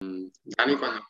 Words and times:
Dani, 0.00 0.76
cuando... 0.76 1.02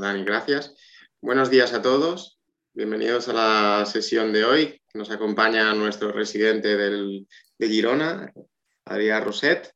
Dani, 0.00 0.24
gracias. 0.24 0.74
Buenos 1.20 1.50
días 1.50 1.72
a 1.72 1.82
todos. 1.82 2.38
Bienvenidos 2.72 3.28
a 3.28 3.32
la 3.32 3.86
sesión 3.86 4.32
de 4.32 4.44
hoy. 4.44 4.80
Nos 4.94 5.10
acompaña 5.10 5.74
nuestro 5.74 6.12
residente 6.12 6.76
del, 6.76 7.26
de 7.58 7.68
Girona, 7.68 8.32
Adrián 8.84 9.24
Roset, 9.24 9.72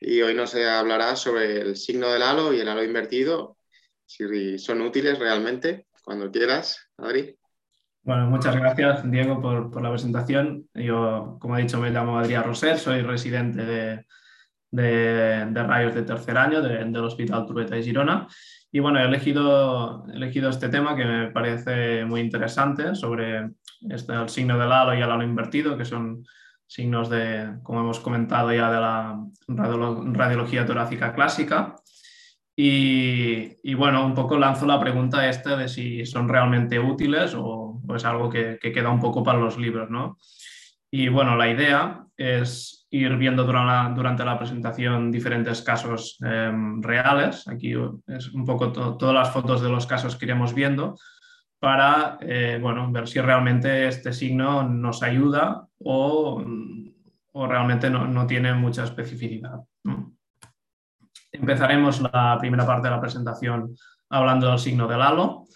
y 0.00 0.22
hoy 0.22 0.34
nos 0.34 0.54
hablará 0.54 1.16
sobre 1.16 1.60
el 1.60 1.76
signo 1.76 2.08
del 2.10 2.22
halo 2.22 2.54
y 2.54 2.60
el 2.60 2.68
halo 2.68 2.82
invertido, 2.82 3.58
si 4.06 4.58
son 4.58 4.80
útiles 4.80 5.18
realmente. 5.18 5.86
Cuando 6.02 6.30
quieras, 6.30 6.90
Adri. 6.98 7.36
Bueno, 8.02 8.26
muchas 8.26 8.56
gracias, 8.56 9.10
Diego, 9.10 9.40
por, 9.40 9.82
la 9.82 9.90
presentación. 9.90 10.68
Yo, 10.74 11.38
como 11.40 11.56
he 11.56 11.62
dicho, 11.62 11.78
me 11.78 11.90
llamo 11.90 12.18
Adrián 12.18 12.44
Roset, 12.44 12.76
soy 12.76 13.00
residente 13.02 13.64
de, 13.64 14.06
de, 14.74 15.62
rayos 15.62 15.94
de 15.94 16.02
tercer 16.02 16.36
año 16.36 16.60
del 16.60 16.96
Hospital 16.96 17.46
Trueta 17.46 17.76
de 17.76 17.82
Girona. 17.82 18.26
Y 18.72 18.80
bueno, 18.80 18.98
he 18.98 19.04
elegido, 19.04 20.04
he 20.12 20.16
elegido 20.16 20.50
este 20.50 20.68
tema 20.68 20.96
que 20.96 21.04
me 21.04 21.30
parece 21.30 22.04
muy 22.04 22.20
interesante 22.20 22.94
sobre 22.96 23.50
este, 23.88 24.14
el 24.14 24.28
signo 24.28 24.58
del 24.58 24.72
halo 24.72 24.94
y 24.94 25.00
el 25.00 25.10
halo 25.10 25.22
invertido, 25.22 25.78
que 25.78 25.84
son 25.84 26.24
signos 26.66 27.08
de, 27.08 27.54
como 27.62 27.80
hemos 27.80 28.00
comentado 28.00 28.52
ya, 28.52 28.70
de 28.72 28.80
la 28.80 29.20
radiología 29.46 30.66
torácica 30.66 31.14
clásica. 31.14 31.76
Y, 32.56 33.56
y, 33.62 33.74
bueno, 33.74 34.04
un 34.04 34.14
poco 34.14 34.38
lanzo 34.38 34.66
la 34.66 34.80
pregunta 34.80 35.28
esta 35.28 35.56
de 35.56 35.68
si 35.68 36.06
son 36.06 36.28
realmente 36.28 36.78
útiles 36.78 37.34
o, 37.36 37.80
es 37.94 38.04
algo 38.04 38.30
que, 38.30 38.58
que, 38.60 38.72
queda 38.72 38.90
un 38.90 39.00
poco 39.00 39.22
para 39.22 39.38
los 39.38 39.58
libros, 39.58 39.90
¿no? 39.90 40.18
Y 40.90 41.08
bueno, 41.08 41.36
la 41.36 41.48
idea 41.48 42.06
es 42.16 42.83
ir 42.94 43.16
viendo 43.16 43.42
durante 43.42 44.24
la, 44.24 44.38
presentación 44.38 45.10
diferentes 45.10 45.62
casos 45.62 46.16
em, 46.22 46.80
reales. 46.80 47.48
Aquí 47.48 47.74
es 48.06 48.32
un 48.32 48.44
poco 48.44 48.70
todas 48.72 49.14
las 49.14 49.32
fotos 49.32 49.60
de 49.62 49.68
los 49.68 49.86
casos 49.86 50.14
que 50.14 50.26
iremos 50.26 50.54
viendo 50.54 50.96
para 51.58 52.18
eh, 52.20 52.58
bueno, 52.62 52.92
ver 52.92 53.08
si 53.08 53.20
realmente 53.20 53.88
este 53.88 54.12
signo 54.12 54.62
nos 54.62 55.02
ayuda 55.02 55.66
o, 55.78 56.44
o 57.32 57.46
realmente 57.48 57.90
no, 57.90 58.06
no, 58.06 58.26
tiene 58.28 58.54
mucha 58.54 58.84
especificidad. 58.84 59.60
Empezaremos 61.32 62.00
la 62.00 62.36
primera 62.38 62.64
parte 62.64 62.86
de 62.86 62.94
la 62.94 63.00
presentación 63.00 63.74
hablando 64.08 64.48
del 64.48 64.58
signo 64.60 64.86
del 64.86 65.02
halo. 65.02 65.46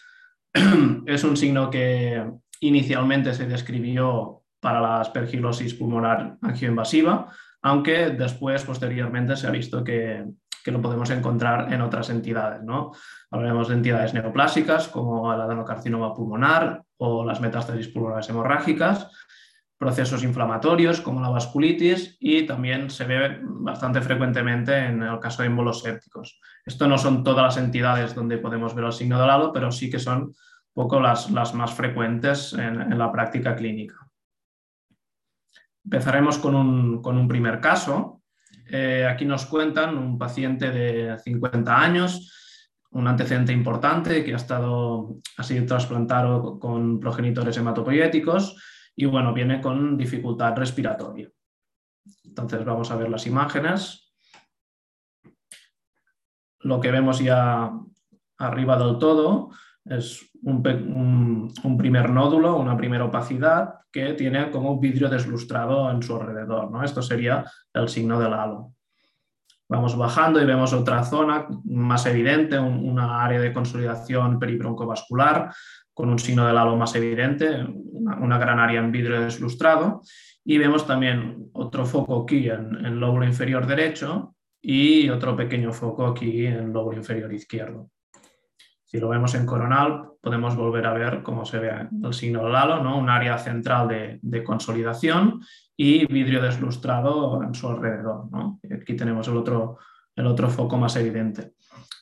es 1.06 1.22
un 1.22 1.36
signo 1.36 1.70
que 1.70 2.24
inicialmente 2.60 3.32
se 3.32 3.46
describió 3.46 4.37
para 4.60 4.80
la 4.80 5.00
aspergilosis 5.00 5.74
pulmonar 5.74 6.36
angioinvasiva, 6.42 7.30
aunque 7.62 8.10
después, 8.10 8.64
posteriormente, 8.64 9.36
se 9.36 9.46
ha 9.46 9.50
visto 9.50 9.82
que, 9.84 10.24
lo 10.66 10.82
podemos 10.82 11.08
encontrar 11.08 11.72
en 11.72 11.80
otras 11.80 12.10
entidades. 12.10 12.62
¿no? 12.62 12.92
Hablaremos 13.30 13.68
de 13.68 13.74
entidades 13.74 14.12
neoplásicas 14.12 14.88
como 14.88 15.32
el 15.32 15.40
adenocarcinoma 15.40 16.12
pulmonar 16.12 16.82
o 16.98 17.24
las 17.24 17.40
metástasis 17.40 17.88
pulmonares 17.88 18.28
hemorrágicas, 18.28 19.10
procesos 19.78 20.22
inflamatorios 20.24 21.00
como 21.00 21.22
la 21.22 21.30
vasculitis 21.30 22.18
y 22.20 22.42
también 22.42 22.90
se 22.90 23.06
ve 23.06 23.38
bastante 23.42 24.02
frecuentemente 24.02 24.76
en 24.76 25.02
el 25.02 25.18
caso 25.20 25.40
de 25.40 25.48
embolos 25.48 25.80
sépticos. 25.80 26.38
Esto 26.66 26.86
no 26.86 26.98
son 26.98 27.24
todas 27.24 27.44
las 27.44 27.64
entidades 27.64 28.14
donde 28.14 28.36
podemos 28.36 28.74
ver 28.74 28.84
el 28.84 28.92
signo 28.92 29.16
halo, 29.22 29.54
pero 29.54 29.72
sí 29.72 29.88
que 29.88 29.98
son 29.98 30.34
poco 30.74 31.00
las, 31.00 31.30
las 31.30 31.54
más 31.54 31.72
frecuentes 31.72 32.52
en 32.52 32.98
la 32.98 33.10
práctica 33.10 33.56
clínica. 33.56 34.07
Empezaremos 35.90 36.36
con 36.36 36.54
un, 36.54 37.28
primer 37.28 37.60
caso. 37.60 38.20
Eh, 38.70 39.06
aquí 39.10 39.24
nos 39.24 39.46
cuentan 39.46 39.96
un 39.96 40.18
paciente 40.18 40.70
de 40.70 41.18
50 41.18 41.80
años, 41.80 42.30
un 42.90 43.08
antecedente 43.08 43.54
importante 43.54 44.22
que 44.22 44.34
ha, 44.34 44.36
estado, 44.36 45.16
ha 45.38 45.42
sido 45.42 45.64
trasplantado 45.64 46.58
con 46.58 47.00
progenitores 47.00 47.56
hematopoyéticos 47.56 48.62
y 48.94 49.06
bueno, 49.06 49.32
viene 49.32 49.62
con 49.62 49.96
dificultad 49.96 50.54
respiratoria. 50.56 51.30
Entonces 52.22 52.62
vamos 52.66 52.90
a 52.90 52.96
ver 52.96 53.08
las 53.08 53.26
imágenes. 53.26 54.12
Lo 56.58 56.80
que 56.80 56.90
vemos 56.90 57.18
ya 57.20 57.72
arriba 58.36 58.76
del 58.76 58.98
todo 58.98 59.52
es 59.90 60.30
un, 60.42 60.62
primer 60.62 62.10
nódulo, 62.10 62.56
una 62.56 62.76
primera 62.76 63.04
opacidad 63.04 63.74
que 63.90 64.14
tiene 64.14 64.50
como 64.50 64.72
un 64.72 64.80
vidrio 64.80 65.08
deslustrado 65.08 65.90
en 65.90 66.02
su 66.02 66.16
alrededor. 66.16 66.70
¿no? 66.70 66.82
Esto 66.82 67.02
sería 67.02 67.44
el 67.72 67.88
signo 67.88 68.20
del 68.20 68.32
halo. 68.32 68.72
Vamos 69.70 69.96
bajando 69.96 70.40
y 70.40 70.46
vemos 70.46 70.72
otra 70.72 71.04
zona 71.04 71.46
más 71.64 72.06
evidente, 72.06 72.58
una 72.58 73.22
área 73.22 73.38
de 73.38 73.52
consolidación 73.52 74.38
peribroncovascular 74.38 75.52
con 75.92 76.08
un 76.08 76.18
signo 76.18 76.46
del 76.46 76.56
halo 76.56 76.76
más 76.76 76.94
evidente, 76.94 77.66
una, 77.68 78.38
gran 78.38 78.60
área 78.60 78.80
en 78.80 78.92
vidrio 78.92 79.20
deslustrado. 79.20 80.00
Y 80.42 80.56
vemos 80.56 80.86
también 80.86 81.50
otro 81.52 81.84
foco 81.84 82.22
aquí 82.22 82.48
en 82.48 82.86
el 82.86 82.98
lóbulo 82.98 83.26
inferior 83.26 83.66
derecho 83.66 84.34
y 84.62 85.10
otro 85.10 85.36
pequeño 85.36 85.72
foco 85.72 86.06
aquí 86.06 86.46
en 86.46 86.54
el 86.54 86.72
lóbulo 86.72 86.96
inferior 86.96 87.30
izquierdo. 87.32 87.90
Si 88.90 88.98
lo 88.98 89.10
vemos 89.10 89.34
en 89.34 89.44
coronal, 89.44 90.12
podemos 90.18 90.56
volver 90.56 90.86
a 90.86 90.94
ver 90.94 91.22
cómo 91.22 91.44
se 91.44 91.58
ve 91.58 91.88
el 92.02 92.14
signo 92.14 92.42
del 92.42 92.56
halo, 92.56 92.82
¿no? 92.82 92.96
un 92.96 93.10
área 93.10 93.36
central 93.36 93.86
de, 93.86 94.42
consolidación 94.42 95.42
y 95.76 96.06
vidrio 96.06 96.40
deslustrado 96.40 97.42
en 97.42 97.54
su 97.54 97.68
alrededor. 97.68 98.30
Aquí 98.80 98.96
tenemos 98.96 99.28
el 99.28 99.36
otro, 99.36 99.76
el 100.16 100.26
otro 100.26 100.48
foco 100.48 100.78
más 100.78 100.96
evidente. 100.96 101.52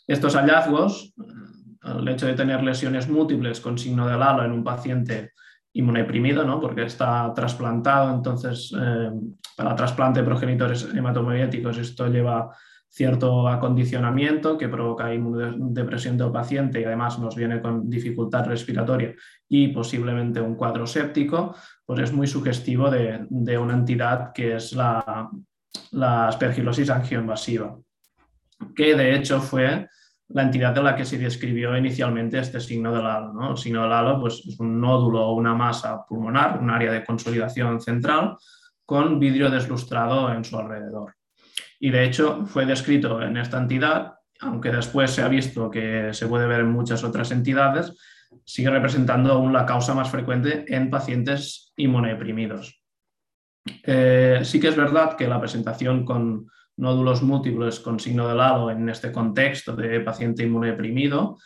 Estos 0.07 0.37
hallazgos, 0.37 1.13
el 1.83 2.07
hecho 2.07 2.27
de 2.27 2.35
tener 2.35 2.63
lesiones 2.63 3.09
múltiples 3.09 3.61
con 3.61 3.79
signo 3.79 4.07
del 4.07 4.23
halo 4.23 4.45
en 4.45 4.53
un 4.53 4.63
paciente 4.63 5.33
inmunodeprimido, 5.73 6.45
¿no? 6.45 6.61
porque 6.61 6.85
está 6.85 7.35
trasplantado, 7.35 8.15
entonces 8.15 8.73
eh, 8.81 9.11
para 9.57 9.75
trasplante 9.75 10.21
de 10.21 10.27
progenitores 10.27 10.89
hematopoyéticos 10.95 11.79
esto 11.79 12.07
lleva 12.07 12.49
cierto 12.89 13.47
acondicionamiento 13.49 14.57
que 14.57 14.69
provoca 14.69 15.13
inmunodepresión 15.13 16.17
del 16.17 16.33
paciente 16.33 16.81
y 16.81 16.85
además 16.85 17.19
nos 17.19 17.37
viene 17.37 17.61
con 17.61 17.91
dificultad 17.91 18.47
respiratoria 18.47 19.15
y 19.49 19.69
posiblemente 19.69 20.41
un 20.41 20.55
cuadro 20.55 20.87
séptico, 20.87 21.55
pues 21.85 22.01
es 22.01 22.13
muy 22.13 22.27
sugestivo 22.27 22.91
de, 22.91 23.27
una 23.59 23.75
entidad 23.75 24.33
que 24.33 24.57
es 24.57 24.73
la, 24.73 25.29
la 25.93 26.29
aspergilosis 26.29 26.89
angioinvasiva, 26.89 27.77
que 28.75 28.95
de 28.95 29.15
hecho 29.15 29.41
fue 29.41 29.89
la 30.29 30.43
entidad 30.43 30.75
de 30.75 30.83
la 30.83 30.97
que 30.97 31.05
se 31.05 31.19
describió 31.19 31.77
inicialmente 31.77 32.39
este 32.39 32.61
signo 32.61 32.93
del 32.93 33.07
halo. 33.07 33.51
El 33.51 33.57
signo 33.57 33.83
del 33.83 33.93
halo 33.93 34.21
pues, 34.21 34.43
es 34.47 34.59
un 34.59 34.81
nódulo 34.81 35.27
o 35.27 35.35
una 35.35 35.55
masa 35.55 36.05
pulmonar, 36.05 36.59
un 36.61 36.71
área 36.71 36.93
de 36.93 37.05
consolidación 37.05 37.81
central 37.81 38.37
con 38.85 39.21
vidrio 39.21 39.51
deslustrado 39.51 40.33
en 40.33 40.45
su 40.45 40.59
alrededor. 40.59 41.15
Y 41.81 41.91
de 41.91 42.05
hecho 42.05 42.47
fue 42.47 42.67
descrito 42.67 43.23
en 43.23 43.37
esta 43.37 43.59
entidad, 43.59 44.15
aunque 44.41 44.71
después 44.71 45.11
se 45.11 45.23
ha 45.23 45.29
visto 45.29 45.71
que 45.71 46.11
se 46.13 46.27
puede 46.27 46.47
ver 46.47 46.61
en 46.61 46.73
muchas 46.73 47.05
otras 47.05 47.31
entidades, 47.31 47.97
sigue 48.45 48.71
representando 48.71 49.33
aún 49.33 49.53
la 49.53 49.67
causa 49.67 49.95
más 49.95 50.11
frecuente 50.11 50.65
en 50.69 50.91
pacientes 50.91 51.73
inmunodeprimidos. 51.77 52.83
Eh, 53.83 54.41
sí 54.45 54.61
que 54.61 54.69
es 54.69 54.77
verdad 54.77 55.17
que 55.17 55.27
la 55.27 55.41
presentación 55.41 56.05
con 56.05 56.49
nódulos 56.77 57.23
múltiples 57.23 57.81
con 57.81 57.99
signo 57.99 58.29
de 58.29 58.35
lado 58.35 58.71
en 58.71 58.89
este 58.89 59.11
contexto 59.11 59.75
de 59.75 60.01
paciente 60.01 60.45
inmunodeprimido 60.45 61.39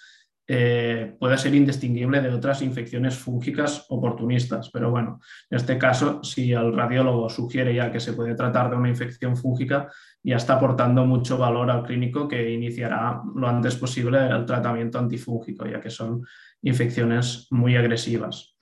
eh, 0.52 1.14
puede 1.20 1.38
ser 1.38 1.54
indistinguible 1.54 2.20
de 2.20 2.30
otras 2.30 2.60
infecciones 2.62 3.16
fúngicas 3.16 3.86
oportunistas. 3.88 4.68
Pero 4.72 4.90
bueno, 4.90 5.20
en 5.48 5.56
este 5.56 5.78
caso, 5.78 6.24
si 6.24 6.52
el 6.52 6.74
radiólogo 6.74 7.30
sugiere 7.30 7.72
ya 7.72 7.92
que 7.92 8.00
se 8.00 8.14
puede 8.14 8.34
tratar 8.34 8.68
de 8.68 8.76
una 8.76 8.88
infección 8.88 9.36
fúngica, 9.36 9.88
ya 10.22 10.36
está 10.36 10.54
aportando 10.54 11.04
mucho 11.06 11.38
valor 11.38 11.70
al 11.70 11.82
clínico 11.82 12.28
que 12.28 12.50
iniciará 12.50 13.22
lo 13.34 13.48
antes 13.48 13.76
posible 13.76 14.26
el 14.26 14.44
tratamiento 14.44 14.98
antifúngico, 14.98 15.66
ya 15.66 15.80
que 15.80 15.90
son 15.90 16.26
infecciones 16.62 17.46
muy 17.50 17.76
agresivas. 17.76 18.56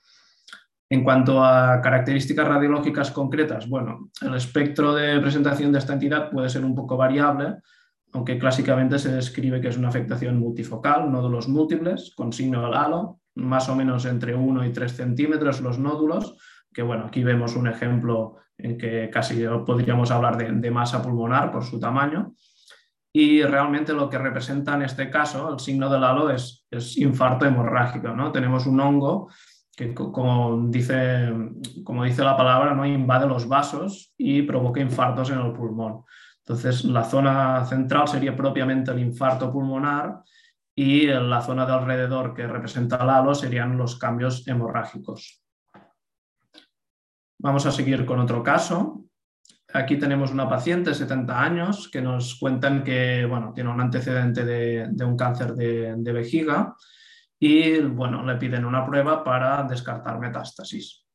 En 0.91 1.03
cuanto 1.03 1.43
a 1.43 1.81
características 1.81 2.47
radiológicas 2.47 3.11
concretas, 3.11 3.69
bueno, 3.69 4.09
el 4.21 4.33
espectro 4.33 4.95
de 4.95 5.19
presentación 5.19 5.71
de 5.71 5.79
esta 5.79 5.93
entidad 5.93 6.31
puede 6.31 6.49
ser 6.49 6.65
un 6.65 6.73
poco 6.73 6.97
variable, 6.97 7.57
aunque 8.11 8.39
clásicamente 8.39 8.97
se 8.97 9.13
describe 9.13 9.61
que 9.61 9.67
es 9.67 9.77
una 9.77 9.89
afectación 9.89 10.39
multifocal, 10.39 11.11
nódulos 11.11 11.47
múltiples, 11.47 12.13
con 12.15 12.33
signo 12.33 12.63
del 12.63 12.73
halo, 12.73 13.19
más 13.35 13.69
o 13.69 13.75
menos 13.75 14.05
entre 14.05 14.33
1 14.33 14.65
y 14.65 14.71
3 14.71 14.91
centímetros 14.91 15.61
los 15.61 15.77
nódulos, 15.77 16.37
que 16.73 16.81
bueno, 16.81 17.05
aquí 17.05 17.23
vemos 17.23 17.55
un 17.55 17.67
ejemplo 17.67 18.37
en 18.59 18.77
que 18.77 19.09
casi 19.09 19.43
podríamos 19.65 20.11
hablar 20.11 20.37
de, 20.37 20.71
masa 20.71 21.01
pulmonar 21.01 21.51
por 21.51 21.63
su 21.63 21.79
tamaño. 21.79 22.33
Y 23.11 23.41
realmente 23.41 23.93
lo 23.93 24.09
que 24.09 24.19
representa 24.19 24.75
en 24.75 24.83
este 24.83 25.09
caso, 25.09 25.51
el 25.51 25.59
signo 25.59 25.89
del 25.89 26.03
halo, 26.03 26.29
es, 26.29 26.67
es 26.69 26.97
infarto 26.97 27.45
hemorrágico. 27.45 28.09
¿no? 28.09 28.31
Tenemos 28.31 28.67
un 28.67 28.79
hongo 28.79 29.29
que, 29.75 29.93
como 29.93 30.67
dice, 30.67 31.33
como 31.83 32.03
dice 32.03 32.23
la 32.23 32.37
palabra, 32.37 32.75
¿no? 32.75 32.85
invade 32.85 33.27
los 33.27 33.47
vasos 33.47 34.13
y 34.17 34.43
provoca 34.43 34.81
infartos 34.81 35.31
en 35.31 35.39
el 35.39 35.53
pulmón. 35.53 36.03
Entonces, 36.39 36.83
la 36.83 37.03
zona 37.03 37.65
central 37.65 38.07
sería 38.07 38.35
propiamente 38.35 38.91
el 38.91 38.99
infarto 38.99 39.51
pulmonar 39.51 40.21
y 40.75 41.07
la 41.07 41.41
zona 41.41 41.65
de 41.65 41.73
alrededor 41.73 42.33
que 42.33 42.47
representa 42.47 42.97
el 42.97 43.09
halo 43.09 43.35
serían 43.35 43.77
los 43.77 43.97
cambios 43.97 44.47
hemorrágicos. 44.47 45.38
Vamos 47.41 47.65
a 47.65 47.71
seguir 47.71 48.05
con 48.05 48.19
otro 48.19 48.43
caso. 48.43 49.05
Aquí 49.73 49.97
tenemos 49.97 50.31
una 50.31 50.49
paciente 50.49 50.89
de 50.89 50.95
70 50.95 51.41
años 51.41 51.89
que 51.89 52.01
nos 52.01 52.35
cuentan 52.35 52.83
que 52.83 53.25
bueno, 53.25 53.53
tiene 53.53 53.69
un 53.69 53.79
antecedente 53.79 54.43
de, 54.43 55.05
un 55.05 55.15
cáncer 55.15 55.53
de, 55.53 56.11
vejiga 56.11 56.75
y 57.39 57.79
bueno, 57.79 58.25
le 58.25 58.35
piden 58.35 58.65
una 58.65 58.85
prueba 58.85 59.23
para 59.23 59.63
descartar 59.63 60.19
metástasis. 60.19 61.05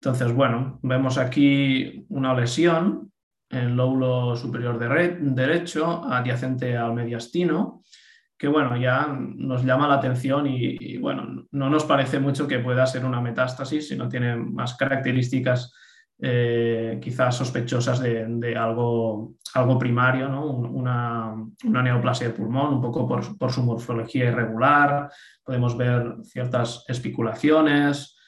Entonces, 0.00 0.34
bueno, 0.34 0.80
vemos 0.82 1.18
aquí 1.18 2.04
una 2.08 2.34
lesión 2.34 3.12
en 3.48 3.58
el 3.58 3.76
lóbulo 3.76 4.34
superior 4.34 4.76
derecho, 4.76 6.04
adyacente 6.04 6.76
al 6.76 6.94
mediastino, 6.94 7.84
que 8.42 8.48
bueno, 8.48 8.76
ya 8.76 9.06
nos 9.06 9.64
llama 9.64 9.86
la 9.86 9.94
atención 9.94 10.48
y, 10.48 10.96
bueno, 10.98 11.46
no 11.52 11.70
nos 11.70 11.84
parece 11.84 12.18
mucho 12.18 12.48
que 12.48 12.58
pueda 12.58 12.84
ser 12.86 13.04
una 13.04 13.20
metástasis, 13.20 13.86
sino 13.86 14.08
tiene 14.08 14.34
más 14.34 14.74
características 14.74 15.72
eh, 16.20 16.98
quizás 17.00 17.36
sospechosas 17.36 18.00
de, 18.00 18.56
algo, 18.56 19.34
algo, 19.54 19.78
primario, 19.78 20.28
¿no? 20.28 20.44
una, 20.46 21.36
una, 21.64 21.82
neoplasia 21.84 22.26
de 22.26 22.34
pulmón, 22.34 22.74
un 22.74 22.80
poco 22.82 23.06
por, 23.06 23.52
su 23.52 23.62
morfología 23.62 24.24
irregular, 24.24 25.08
podemos 25.44 25.76
ver 25.76 26.16
ciertas 26.24 26.84
espiculaciones, 26.88 28.18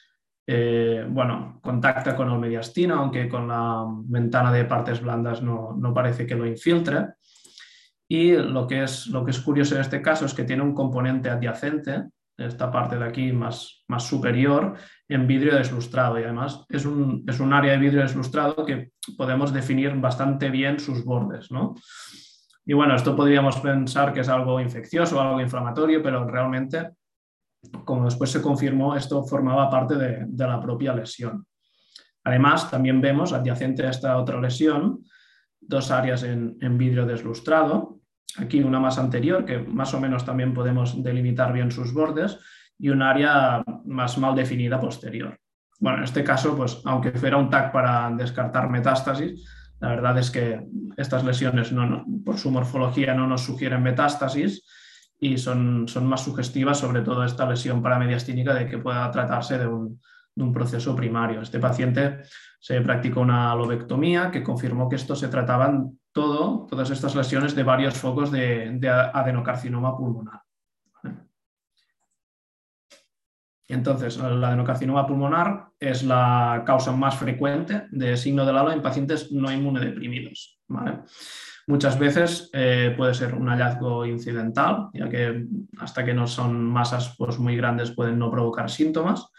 eh, 0.47 1.05
bueno, 1.09 1.59
contacta 1.61 2.15
con 2.15 2.31
el 2.31 2.39
mediastino, 2.39 2.95
aunque 2.95 3.27
con 3.27 3.49
la 3.49 3.83
ventana 4.05 4.49
de 4.53 4.63
partes 4.63 5.01
blandas 5.01 5.41
no, 5.41 5.91
parece 5.93 6.25
que 6.25 6.35
lo 6.35 6.45
infiltre. 6.45 7.15
Y 8.07 8.33
lo 8.33 8.67
que, 8.67 8.83
es, 8.83 9.07
lo 9.07 9.25
que 9.25 9.31
es 9.31 9.39
curioso 9.39 9.75
en 9.75 9.81
este 9.81 10.01
caso 10.01 10.25
es 10.25 10.33
que 10.33 10.43
tiene 10.43 10.61
un 10.61 10.73
componente 10.73 11.29
adyacente, 11.29 12.05
esta 12.37 12.69
parte 12.69 12.97
de 12.97 13.05
aquí 13.05 13.31
más, 13.31 13.83
más 13.87 14.03
superior, 14.03 14.75
en 15.07 15.25
vidrio 15.25 15.55
deslustrado. 15.55 16.19
Y 16.19 16.23
además 16.23 16.65
es 16.69 16.85
un, 16.85 17.23
es 17.27 17.39
un 17.39 17.53
área 17.53 17.71
de 17.71 17.79
vidrio 17.79 18.01
deslustrado 18.01 18.65
que 18.65 18.91
podemos 19.17 19.53
definir 19.53 19.95
bastante 19.95 20.49
bien 20.49 20.79
sus 20.79 21.03
bordes. 21.03 21.49
¿no? 21.51 21.75
Y 22.65 22.73
bueno, 22.73 22.95
esto 22.95 23.15
podríamos 23.15 23.59
pensar 23.59 24.13
que 24.13 24.19
es 24.19 24.29
algo 24.29 24.59
infeccioso, 24.59 25.19
algo 25.19 25.41
inflamatorio, 25.41 26.03
pero 26.03 26.27
realmente 26.27 26.91
como 27.83 28.05
después 28.05 28.31
se 28.31 28.41
confirmó, 28.41 28.95
esto 28.95 29.23
formaba 29.23 29.69
parte 29.69 29.95
de, 29.95 30.27
la 30.45 30.59
propia 30.59 30.93
lesión. 30.93 31.45
Además, 32.23 32.69
también 32.69 33.01
vemos, 33.01 33.33
adyacente 33.33 33.85
a 33.85 33.89
esta 33.89 34.17
otra 34.17 34.39
lesión, 34.39 35.03
dos 35.67 35.91
áreas 35.91 36.23
en, 36.23 36.77
vidrio 36.77 37.05
deslustrado. 37.05 37.99
Aquí 38.37 38.61
una 38.61 38.79
más 38.79 38.97
anterior, 38.97 39.45
que 39.45 39.59
más 39.59 39.93
o 39.93 39.99
menos 39.99 40.25
también 40.25 40.53
podemos 40.53 41.01
delimitar 41.03 41.53
bien 41.53 41.71
sus 41.71 41.93
bordes, 41.93 42.37
y 42.77 42.89
un 42.89 43.01
área 43.01 43.63
más 43.85 44.17
mal 44.17 44.35
definida 44.35 44.79
posterior. 44.79 45.39
Bueno, 45.79 45.99
en 45.99 46.03
este 46.03 46.23
caso, 46.23 46.55
pues 46.55 46.81
aunque 46.85 47.11
fuera 47.11 47.37
un 47.37 47.49
TAC 47.49 47.71
para 47.71 48.11
descartar 48.11 48.69
metástasis, 48.69 49.47
la 49.79 49.89
verdad 49.89 50.17
es 50.17 50.31
que 50.31 50.67
estas 50.97 51.23
lesiones 51.23 51.73
por 52.25 52.37
su 52.37 52.51
morfología 52.51 53.13
no 53.13 53.27
nos 53.27 53.41
sugieren 53.41 53.83
metástasis, 53.83 54.65
y 55.19 55.37
son, 55.37 55.87
son 55.87 56.05
más 56.05 56.23
sugestivas, 56.23 56.77
sobre 56.77 57.01
todo 57.01 57.23
esta 57.23 57.47
lesión 57.47 57.81
paramediastínica, 57.81 58.53
de 58.53 58.67
que 58.67 58.77
pueda 58.77 59.09
tratarse 59.11 59.57
de 59.57 59.67
un, 59.67 60.01
de 60.35 60.43
un 60.43 60.53
proceso 60.53 60.95
primario. 60.95 61.41
Este 61.41 61.59
paciente 61.59 62.23
se 62.65 62.81
practicó 62.81 63.21
una 63.21 63.53
lobectomía 63.53 64.31
que 64.31 64.41
confirmó 64.41 64.89
que 64.89 64.95
esto 64.95 65.15
se 65.15 65.27
trataban 65.27 65.99
todo, 66.11 66.65
todas 66.67 66.89
estas 66.89 67.13
lesiones 67.13 67.53
de 67.53 67.61
varios 67.61 67.93
focos 67.93 68.31
de, 68.31 68.71
de 68.79 68.89
adenocarcinoma 68.89 69.95
pulmonar. 69.95 70.41
Entonces, 73.67 74.17
el 74.17 74.43
adenocarcinoma 74.43 75.05
pulmonar 75.05 75.67
es 75.79 76.01
la 76.01 76.63
causa 76.65 76.91
más 76.91 77.15
frecuente 77.19 77.83
de 77.91 78.17
signo 78.17 78.43
del 78.47 78.57
halo 78.57 78.71
en 78.71 78.81
pacientes 78.81 79.31
no 79.31 79.51
inmunodeprimidos. 79.51 80.59
Muchas 81.67 81.99
veces 81.99 82.49
eh, 82.51 82.95
puede 82.97 83.13
ser 83.13 83.35
un 83.35 83.47
hallazgo 83.47 84.07
incidental, 84.07 84.89
ya 84.91 85.07
que 85.07 85.45
hasta 85.77 86.03
que 86.03 86.15
no 86.15 86.25
son 86.25 86.65
masas 86.65 87.13
pues, 87.15 87.37
muy 87.37 87.55
grandes 87.55 87.91
pueden 87.91 88.17
no 88.17 88.31
provocar 88.31 88.71
síntomas. 88.71 89.29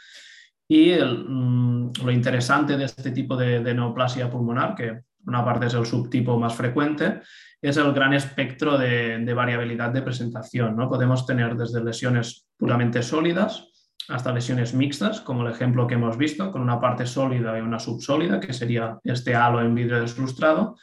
Y 0.68 0.92
mm, 0.92 1.92
lo 2.04 2.10
interesante 2.10 2.76
de 2.76 2.84
este 2.84 3.10
tipo 3.10 3.36
de, 3.36 3.60
neoplasia 3.74 4.30
pulmonar, 4.30 4.74
que 4.74 5.00
una 5.26 5.44
parte 5.44 5.66
es 5.66 5.74
el 5.74 5.86
subtipo 5.86 6.38
más 6.38 6.54
frecuente, 6.54 7.20
es 7.60 7.76
el 7.76 7.92
gran 7.92 8.14
espectro 8.14 8.78
de, 8.78 9.18
de 9.18 9.34
variabilidad 9.34 9.90
de 9.90 10.02
presentación. 10.02 10.76
¿no? 10.76 10.88
Podemos 10.88 11.26
tener 11.26 11.56
desde 11.56 11.82
lesiones 11.82 12.46
puramente 12.56 13.02
sólidas 13.02 13.68
hasta 14.08 14.32
lesiones 14.32 14.74
mixtas, 14.74 15.20
como 15.20 15.46
el 15.46 15.52
ejemplo 15.52 15.86
que 15.86 15.94
hemos 15.94 16.16
visto, 16.16 16.52
con 16.52 16.62
una 16.62 16.80
parte 16.80 17.06
sólida 17.06 17.58
y 17.58 17.60
una 17.60 17.78
subsólida, 17.78 18.38
que 18.38 18.52
sería 18.52 18.98
este 19.02 19.34
halo 19.34 19.60
en 19.60 19.74
vidrio 19.74 20.00
deslustrado, 20.00 20.76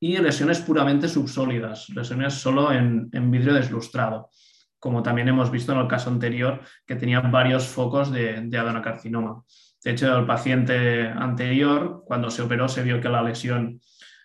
y 0.00 0.16
lesiones 0.18 0.60
puramente 0.60 1.08
subsólidas, 1.08 1.88
lesiones 1.90 2.34
solo 2.34 2.72
en, 2.72 3.10
vidrio 3.30 3.54
deslustrado, 3.54 4.30
como 4.78 5.02
también 5.02 5.28
hemos 5.28 5.50
visto 5.50 5.72
en 5.72 5.78
el 5.78 5.88
caso 5.88 6.10
anterior, 6.10 6.60
que 6.86 6.96
tenía 6.96 7.20
varios 7.20 7.66
focos 7.66 8.10
de, 8.12 8.42
de 8.42 8.58
adenocarcinoma. 8.58 9.42
De 9.84 9.90
hecho, 9.92 10.16
el 10.16 10.26
paciente 10.26 11.08
anterior, 11.08 12.02
cuando 12.06 12.30
se 12.30 12.42
operó, 12.42 12.68
se 12.68 12.82
vio 12.82 13.00
que 13.00 13.08
la 13.08 13.22
lesión 13.22 13.80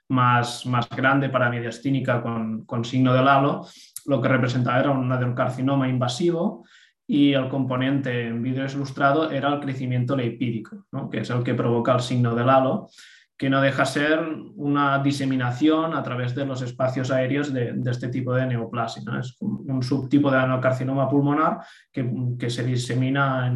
más, 0.09 0.65
más 0.65 0.89
grande 0.89 1.29
para 1.29 1.49
mediastínica 1.49 2.21
con, 2.21 2.65
con 2.65 2.85
signo 2.85 3.13
del 3.13 3.27
halo, 3.27 3.65
lo 4.05 4.21
que 4.21 4.27
representaba 4.27 4.79
era 4.79 4.91
un 4.91 5.11
adenocarcinoma 5.11 5.87
invasivo 5.87 6.65
y 7.05 7.33
el 7.33 7.49
componente 7.49 8.27
en 8.27 8.41
vidrio 8.41 8.63
deslustrado 8.63 9.29
era 9.29 9.53
el 9.53 9.59
crecimiento 9.59 10.15
leipídico, 10.15 10.85
que 11.11 11.19
es 11.19 11.29
el 11.29 11.43
que 11.43 11.53
provoca 11.53 11.93
el 11.93 12.01
signo 12.01 12.33
del 12.35 12.49
halo 12.49 12.89
que 13.37 13.49
no 13.49 13.61
deja 13.61 13.85
ser 13.85 14.19
una 14.55 14.99
diseminación 14.99 15.95
a 15.95 16.03
través 16.03 16.35
de 16.35 16.45
los 16.45 16.61
espacios 16.61 17.11
aéreos 17.11 17.51
de, 17.51 17.75
este 17.85 18.09
tipo 18.09 18.33
de 18.33 18.45
neoplasia. 18.45 19.03
Es 19.19 19.35
un 19.39 19.81
subtipo 19.81 20.29
de 20.29 20.37
adenocarcinoma 20.37 21.09
pulmonar 21.09 21.59
que, 21.91 22.49
se 22.49 22.63
disemina 22.63 23.51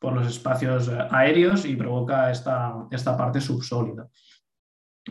por 0.00 0.12
los 0.12 0.26
espacios 0.26 0.90
aéreos 1.10 1.64
y 1.64 1.76
provoca 1.76 2.30
esta, 2.30 2.74
esta 2.90 3.16
parte 3.16 3.40
subsólida. 3.40 4.06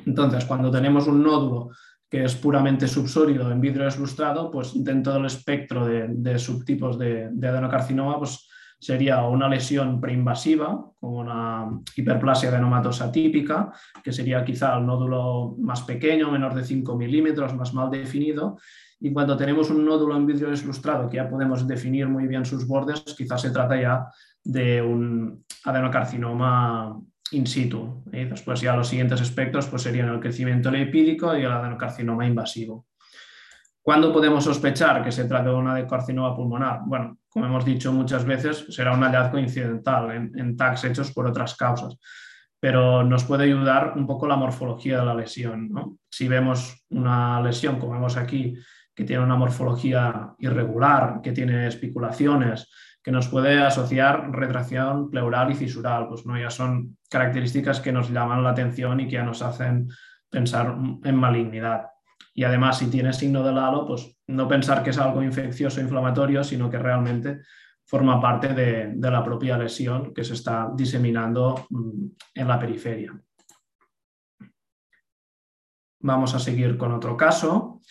Entonces, 0.06 0.45
cuando 0.45 0.69
tenemos 0.69 1.07
un 1.07 1.24
nódulo 1.24 1.69
que 2.10 2.24
es 2.24 2.36
puramente 2.36 2.88
subsólido 2.88 3.51
en 3.51 3.60
vidrio 3.60 3.86
deslustrado, 3.86 4.50
pues 4.51 4.72
dentro 4.83 5.13
del 5.13 5.25
espectro 5.25 5.86
de, 5.86 6.40
subtipos 6.40 6.97
de, 6.97 7.30
de 7.31 7.47
adenocarcinoma, 7.47 8.18
pues 8.18 8.47
sería 8.80 9.24
una 9.24 9.50
lesión 9.50 10.00
preinvasiva, 10.00 10.92
como 11.00 11.19
una 11.19 11.68
hiperplasia 11.96 12.50
adenomatosa 12.50 13.12
típica, 13.12 13.72
que 14.04 14.14
sería 14.14 14.46
quizá 14.46 14.78
el 14.78 14.86
nódulo 14.86 15.56
más 15.60 15.81
pequeño, 15.81 16.31
menor 16.31 16.54
de 16.54 16.64
5 16.64 16.96
milímetros, 16.96 17.56
más 17.56 17.74
mal 17.74 17.90
definido. 17.90 18.57
Y 19.00 19.12
cuando 19.12 19.38
tenemos 19.38 19.69
un 19.69 19.86
nódulo 19.86 20.16
en 20.16 20.26
vidrio 20.26 20.50
deslustrado, 20.50 21.10
que 21.10 21.18
ya 21.18 21.30
podemos 21.30 21.68
definir 21.68 22.07
muy 22.07 22.28
bien 22.28 22.46
sus 22.46 22.68
bordes, 22.68 23.04
quizás 23.18 23.42
se 23.42 23.52
trata 23.52 23.80
ya 23.80 24.07
de 24.44 24.81
un 24.81 25.44
adenocarcinoma 25.64 27.00
in 27.31 27.46
situ. 27.46 28.04
Y 28.12 28.26
después 28.26 28.62
ya 28.62 28.76
los 28.76 28.88
siguientes 28.88 29.22
aspectos 29.22 29.68
pues 29.68 29.81
serían 29.81 30.10
el 30.10 30.19
crecimiento 30.19 30.72
lipídico 30.72 31.36
y 31.36 31.42
el 31.42 31.52
adenocarcinoma 31.52 32.26
invasivo. 32.26 32.86
¿Cuándo 33.87 34.11
podemos 34.11 34.44
sospechar 34.44 35.01
que 35.01 35.13
se 35.13 35.23
trata 35.23 35.47
de 35.47 35.56
una 35.56 35.71
adenocarcinoma 35.71 36.35
pulmonar? 36.35 36.81
Bueno, 36.85 37.19
como 37.29 37.45
hemos 37.45 37.63
dicho 37.63 37.94
muchas 37.94 38.25
veces, 38.25 38.65
será 38.67 38.91
un 38.91 39.01
hallazgo 39.01 39.39
incidental 39.39 40.11
en, 40.11 40.57
tags 40.57 40.83
hechos 40.83 41.13
por 41.13 41.25
otras 41.25 41.56
causas, 41.56 41.97
pero 42.59 43.06
nos 43.06 43.23
puede 43.23 43.45
ayudar 43.45 43.94
un 43.95 44.06
poco 44.06 44.27
la 44.27 44.35
morfología 44.35 44.99
de 44.99 45.06
la 45.06 45.15
lesión. 45.15 45.71
Si 46.09 46.27
vemos 46.27 46.85
una 46.89 47.39
lesión, 47.41 47.79
como 47.79 47.94
vemos 47.94 48.17
aquí, 48.17 48.57
que 48.94 49.06
tiene 49.06 49.23
una 49.23 49.37
morfología 49.37 50.33
irregular, 50.37 51.21
que 51.23 51.31
tiene 51.31 51.65
especulaciones, 51.67 52.69
que 53.01 53.13
nos 53.13 53.29
puede 53.29 53.57
asociar 53.61 54.31
retracción 54.33 55.09
pleural 55.09 55.49
y 55.51 55.56
fisural, 55.56 56.09
pues 56.09 56.25
no 56.25 56.37
ya 56.37 56.49
son 56.49 56.97
características 57.09 57.79
que 57.79 57.94
nos 57.94 58.09
llaman 58.11 58.44
la 58.44 58.49
atención 58.49 58.99
y 58.99 59.06
que 59.06 59.13
ya 59.13 59.23
nos 59.23 59.41
hacen 59.41 59.87
pensar 60.29 60.75
en 61.06 61.15
malignidad. 61.15 61.85
Y 62.37 62.44
además, 62.44 62.77
si 62.77 62.85
tiene 62.85 63.13
signo 63.13 63.41
del 63.41 63.57
halo, 63.57 63.83
pues 63.87 64.15
no 64.27 64.47
pensar 64.47 64.83
que 64.83 64.91
es 64.91 64.99
algo 64.99 65.23
infeccioso 65.23 65.79
o 65.79 65.83
inflamatorio, 65.83 66.44
sino 66.44 66.69
que 66.69 66.77
realmente 66.77 67.41
forma 67.83 68.21
parte 68.21 68.53
de, 68.53 68.94
la 68.95 69.23
propia 69.23 69.57
lesión 69.57 70.13
que 70.13 70.23
se 70.23 70.35
está 70.35 70.69
diseminando 70.75 71.65
mm, 71.67 72.06
en 72.35 72.47
la 72.47 72.59
periferia. 72.59 73.19
Vamos 76.01 76.35
a 76.35 76.39
seguir 76.39 76.77
con 76.77 76.91
otro 76.91 77.17
caso. 77.17 77.81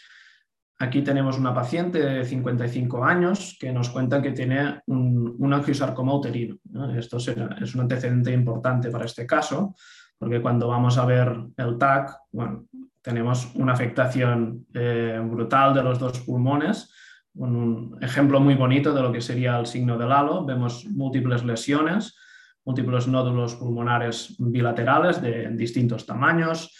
Aquí 0.79 1.03
tenemos 1.03 1.39
una 1.39 1.53
paciente 1.53 1.99
de 1.99 2.25
55 2.25 3.05
años 3.05 3.57
que 3.59 3.73
nos 3.73 3.91
cuenta 3.91 4.23
que 4.23 4.31
tiene 4.31 4.81
un, 4.87 5.35
un 5.41 5.55
angiosarcoma 5.55 6.15
uterino. 6.15 6.57
Esto 6.97 7.17
es 7.17 7.75
un 7.75 7.81
antecedente 7.81 8.31
importante 8.31 8.93
para 8.93 9.07
este 9.07 9.27
caso, 9.27 9.75
porque 10.17 10.41
cuando 10.41 10.69
vamos 10.69 10.99
a 10.99 11.05
ver 11.05 11.37
el 11.57 11.79
TAC, 11.79 12.17
bueno, 12.31 12.67
tenemos 13.07 13.55
una 13.55 13.73
afectación 13.73 14.67
eh, 14.75 15.21
brutal 15.23 15.73
de 15.73 15.81
los 15.81 15.97
dos 16.01 16.19
pulmones, 16.23 16.93
un, 17.35 17.97
ejemplo 18.01 18.41
muy 18.41 18.57
bonito 18.57 18.93
de 18.93 19.01
lo 19.01 19.13
que 19.13 19.21
sería 19.21 19.61
el 19.61 19.67
signo 19.67 19.97
del 19.97 20.11
halo. 20.11 20.45
Vemos 20.45 20.85
múltiples 20.87 21.45
lesiones, 21.45 22.17
múltiples 22.65 23.07
nódulos 23.07 23.55
pulmonares 23.55 24.35
bilaterales 24.41 25.23
de 25.23 25.51
distintos 25.53 26.05
tamaños, 26.05 26.77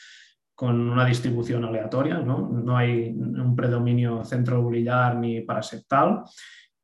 con 0.53 0.91
una 0.91 1.05
distribución 1.05 1.65
aleatoria, 1.65 2.19
no, 2.19 2.49
no 2.49 2.77
hay 2.77 3.11
un 3.11 3.55
predominio 3.55 4.25
centrobulilar 4.25 5.15
ni 5.15 5.43
paraseptal. 5.43 6.25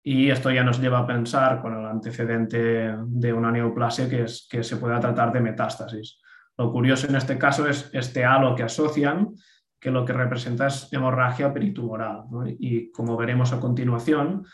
Y 0.05 0.31
esto 0.31 0.53
ya 0.53 0.63
nos 0.63 0.81
lleva 0.81 1.01
a 1.01 1.07
pensar 1.07 1.61
con 1.61 1.77
el 1.77 1.87
antecedente 1.87 2.95
de 3.07 3.33
una 3.33 3.51
neoplasia 3.51 4.09
que, 4.09 4.23
es, 4.23 4.47
que 4.49 4.63
se 4.63 4.77
pueda 4.77 5.01
tratar 5.01 5.33
de 5.33 5.41
metástasis. 5.41 6.21
Lo 6.63 6.71
curioso 6.71 7.09
en 7.09 7.17
este 7.17 7.37
caso 7.39 7.67
es 7.67 7.91
este 7.93 8.25
halo 8.25 8.55
que 8.55 8.63
asocian, 8.63 9.35
que 9.81 9.91
lo 9.91 10.05
que 10.05 10.13
representa 10.13 10.69
es 10.69 10.93
hemorragia 10.93 11.53
peritumoral. 11.53 12.23
Y 12.61 12.93
como 12.93 13.17
veremos 13.17 13.53
a 13.53 13.59
continuación, 13.59 14.47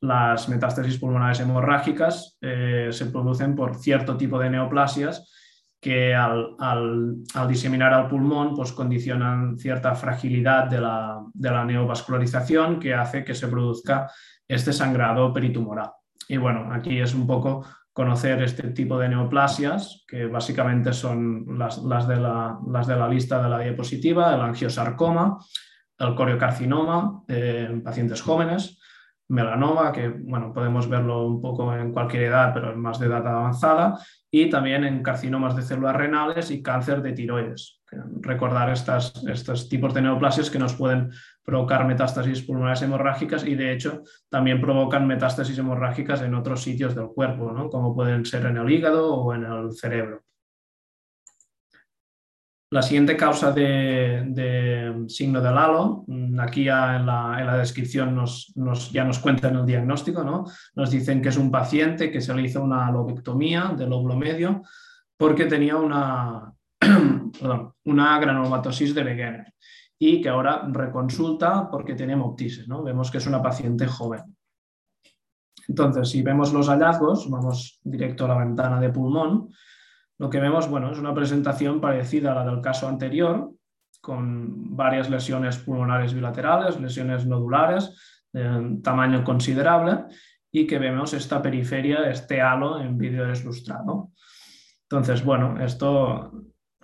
las 0.00 0.48
metástasis 0.48 0.96
pulmonares 0.96 1.40
hemorrágicas 1.40 2.38
eh, 2.40 2.88
se 2.92 3.06
producen 3.06 3.54
por 3.54 3.76
cierto 3.76 4.16
tipo 4.16 4.38
de 4.38 4.48
neoplasias 4.48 5.30
que 5.78 6.14
al, 6.14 6.56
diseminar 7.46 7.92
al 7.92 8.08
pulmón 8.08 8.54
pues 8.56 8.72
condicionan 8.72 9.58
cierta 9.58 9.94
fragilidad 9.94 10.64
de 10.70 10.80
la, 10.80 11.22
de 11.34 11.50
la 11.50 11.66
neovascularización 11.66 12.80
que 12.80 12.94
hace 12.94 13.22
que 13.22 13.34
se 13.34 13.48
produzca 13.48 14.10
este 14.48 14.72
sangrado 14.72 15.30
peritumoral. 15.30 15.90
Y 16.26 16.38
bueno, 16.38 16.72
aquí 16.72 16.98
es 16.98 17.14
un 17.14 17.26
poco 17.26 17.66
conocer 17.98 18.40
este 18.44 18.68
tipo 18.68 18.96
de 18.96 19.08
neoplasias, 19.08 20.04
que 20.06 20.26
básicamente 20.26 20.92
son 20.92 21.58
las, 21.58 21.82
de, 22.06 22.14
la, 22.14 23.08
lista 23.10 23.42
de 23.42 23.48
la 23.48 23.58
diapositiva, 23.58 24.32
el 24.36 24.40
angiosarcoma, 24.40 25.36
el 25.98 26.14
coriocarcinoma 26.14 27.24
en 27.26 27.82
pacientes 27.82 28.22
jóvenes, 28.22 28.78
melanoma, 29.26 29.90
que 29.90 30.10
bueno, 30.10 30.52
podemos 30.54 30.88
verlo 30.88 31.26
un 31.26 31.42
poco 31.42 31.74
en 31.74 31.92
cualquier 31.92 32.22
edad, 32.22 32.54
pero 32.54 32.70
es 32.70 32.76
más 32.76 33.00
de 33.00 33.06
edad 33.06 33.26
avanzada, 33.26 33.98
y 34.30 34.48
también 34.48 34.84
en 34.84 35.02
carcinomas 35.02 35.56
de 35.56 35.62
células 35.62 35.96
renales 35.96 36.52
y 36.52 36.62
cáncer 36.62 37.02
de 37.02 37.14
tiroides. 37.14 37.80
Recordar 38.20 38.70
estos 38.70 39.68
tipos 39.68 39.92
de 39.92 40.02
neoplasias 40.02 40.50
que 40.50 40.60
nos 40.60 40.74
pueden 40.74 41.10
provocar 41.48 41.86
metástasis 41.86 42.42
pulmonares 42.42 42.82
hemorrágicas 42.82 43.42
y 43.46 43.54
de 43.54 43.72
hecho 43.72 44.02
también 44.28 44.60
provocan 44.60 45.06
metástasis 45.06 45.56
hemorrágicas 45.56 46.20
en 46.20 46.34
otros 46.34 46.62
sitios 46.62 46.94
del 46.94 47.06
cuerpo, 47.06 47.52
¿no? 47.52 47.70
como 47.70 47.94
pueden 47.94 48.26
ser 48.26 48.44
en 48.44 48.58
el 48.58 48.70
hígado 48.70 49.14
o 49.14 49.32
en 49.32 49.44
el 49.44 49.72
cerebro. 49.72 50.24
La 52.70 52.82
siguiente 52.82 53.16
causa 53.16 53.50
de, 53.50 55.06
signo 55.08 55.40
del 55.40 55.56
halo, 55.56 56.04
mm, 56.06 56.38
aquí 56.38 56.64
ya 56.64 56.96
en 56.96 57.06
la, 57.06 57.56
descripción 57.56 58.14
nos, 58.14 58.52
ya 58.92 59.04
nos 59.04 59.18
cuentan 59.18 59.56
el 59.56 59.64
diagnóstico, 59.64 60.22
¿no? 60.22 60.44
nos 60.74 60.90
dicen 60.90 61.22
que 61.22 61.30
es 61.30 61.38
un 61.38 61.50
paciente 61.50 62.10
que 62.10 62.20
se 62.20 62.34
le 62.34 62.42
hizo 62.42 62.62
una 62.62 62.90
lobectomía 62.90 63.72
del 63.74 63.88
lóbulo 63.88 64.16
medio 64.16 64.64
porque 65.16 65.46
tenía 65.46 65.76
una, 65.76 66.52
una 67.86 68.20
granulomatosis 68.20 68.94
de 68.94 69.02
Wegener 69.02 69.54
y 69.98 70.20
que 70.20 70.28
ahora 70.28 70.68
reconsulta 70.70 71.70
porque 71.70 71.94
tiene 71.94 72.12
hemoptisis. 72.12 72.68
¿no? 72.68 72.82
Vemos 72.82 73.10
que 73.10 73.18
es 73.18 73.26
una 73.26 73.42
paciente 73.42 73.86
joven. 73.86 74.36
Entonces, 75.66 76.08
si 76.08 76.22
vemos 76.22 76.52
los 76.52 76.68
hallazgos, 76.68 77.28
vamos 77.28 77.80
directo 77.82 78.24
a 78.24 78.28
la 78.28 78.38
ventana 78.38 78.80
de 78.80 78.90
pulmón, 78.90 79.50
lo 80.18 80.30
que 80.30 80.40
vemos, 80.40 80.68
bueno, 80.68 80.90
es 80.90 80.98
una 80.98 81.14
presentación 81.14 81.80
parecida 81.80 82.32
a 82.32 82.34
la 82.34 82.44
del 82.44 82.60
caso 82.60 82.88
anterior, 82.88 83.52
con 84.00 84.76
varias 84.76 85.10
lesiones 85.10 85.58
pulmonares 85.58 86.14
bilaterales, 86.14 86.80
lesiones 86.80 87.26
nodulares 87.26 88.24
de 88.32 88.78
tamaño 88.82 89.24
considerable 89.24 90.04
y 90.50 90.66
que 90.66 90.78
vemos 90.78 91.12
esta 91.14 91.42
periferia, 91.42 92.10
este 92.10 92.40
halo 92.40 92.80
en 92.80 92.96
vídeo 92.96 93.26
deslustrado. 93.26 94.10
Entonces, 94.82 95.24
bueno, 95.24 95.62
esto 95.62 96.32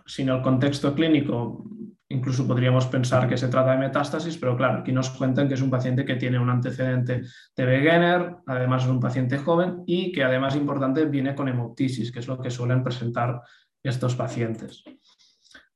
sin 0.06 0.28
el 0.28 0.42
contexto 0.42 0.94
clínico 0.94 1.64
Incluso 2.10 2.46
podríamos 2.46 2.86
pensar 2.86 3.28
que 3.28 3.38
se 3.38 3.48
trata 3.48 3.72
de 3.72 3.78
metástasis, 3.78 4.36
pero 4.36 4.56
claro, 4.56 4.80
aquí 4.80 4.92
nos 4.92 5.10
cuentan 5.10 5.48
que 5.48 5.54
es 5.54 5.62
un 5.62 5.70
paciente 5.70 6.04
que 6.04 6.16
tiene 6.16 6.38
un 6.38 6.50
antecedente 6.50 7.22
de 7.56 7.64
Wegener, 7.64 8.36
además 8.46 8.84
es 8.84 8.90
un 8.90 9.00
paciente 9.00 9.38
joven 9.38 9.82
y 9.86 10.12
que 10.12 10.22
además 10.22 10.54
importante 10.54 11.06
viene 11.06 11.34
con 11.34 11.48
hemoptisis, 11.48 12.12
que 12.12 12.18
es 12.18 12.28
lo 12.28 12.38
que 12.38 12.50
suelen 12.50 12.84
presentar 12.84 13.40
estos 13.82 14.14
pacientes. 14.16 14.84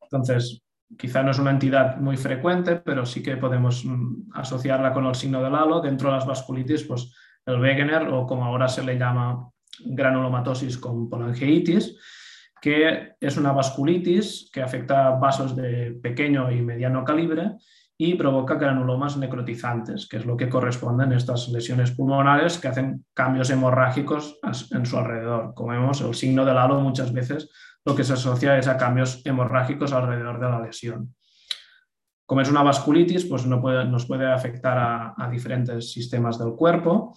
Entonces, 0.03 0.63
quizá 0.99 1.23
no 1.23 1.31
es 1.31 1.39
una 1.39 1.51
entidad 1.51 1.97
muy 1.97 2.17
frecuente, 2.17 2.77
pero 2.77 3.07
sí 3.07 3.23
que 3.23 3.37
podemos 3.37 3.85
mm, 3.85 4.31
asociarla 4.35 4.93
con 4.93 5.07
el 5.07 5.15
signo 5.15 5.43
del 5.43 5.55
halo. 5.55 5.81
Dentro 5.81 6.11
de 6.11 6.17
las 6.17 6.27
vasculitis, 6.27 6.85
pues 6.85 7.15
el 7.47 7.61
Wegener 7.61 8.09
o 8.09 8.27
como 8.27 8.45
ahora 8.45 8.69
se 8.69 8.85
le 8.85 8.99
llama 8.99 9.49
granulomatosis 9.85 10.77
con 10.79 11.09
polangeitis 11.09 11.97
que 12.61 13.12
es 13.21 13.37
una 13.37 13.53
vasculitis 13.53 14.50
que 14.53 14.62
afecta 14.62 15.11
vasos 15.11 15.55
de 15.57 15.99
pequeño 16.03 16.50
y 16.50 16.62
mediano 16.62 17.05
calibre 17.05 17.57
y 17.97 18.15
provoca 18.15 18.55
granulomas 18.55 19.17
necrotizantes, 19.17 20.07
que 20.09 20.19
es 20.19 20.27
lo 20.27 20.37
que 20.37 20.49
corresponden 20.49 21.12
a 21.12 21.17
estas 21.17 21.49
lesiones 21.49 21.91
pulmonares 21.91 22.59
que 22.59 22.69
hacen 22.69 23.05
cambios 23.12 23.50
hemorrágicos 23.50 24.38
en 24.71 24.87
su 24.87 24.97
alrededor. 24.97 25.53
Como 25.55 25.73
vemos, 25.73 26.00
el 26.00 26.15
signo 26.15 26.45
del 26.45 26.59
halo 26.59 26.81
muchas 26.81 27.12
veces 27.12 27.50
lo 27.85 27.97
que 27.97 28.05
se 28.05 28.12
asocia 28.12 28.57
es 28.57 28.69
a 28.69 28.77
cambios 28.77 29.25
hemorrágicos 29.27 29.93
alrededor 29.93 30.38
de 30.38 30.49
la 30.49 30.61
lesión. 30.61 31.15
Como 32.25 32.43
es 32.43 32.50
una 32.50 32.62
vasculitis, 32.62 33.25
pues 33.25 33.47
no 33.47 33.57
nos 33.57 34.07
puede 34.07 34.31
afectar 34.31 35.15
a 35.17 35.31
diferentes 35.31 35.91
sistemas 35.93 36.38
del 36.38 36.53
cuerpo 36.53 37.15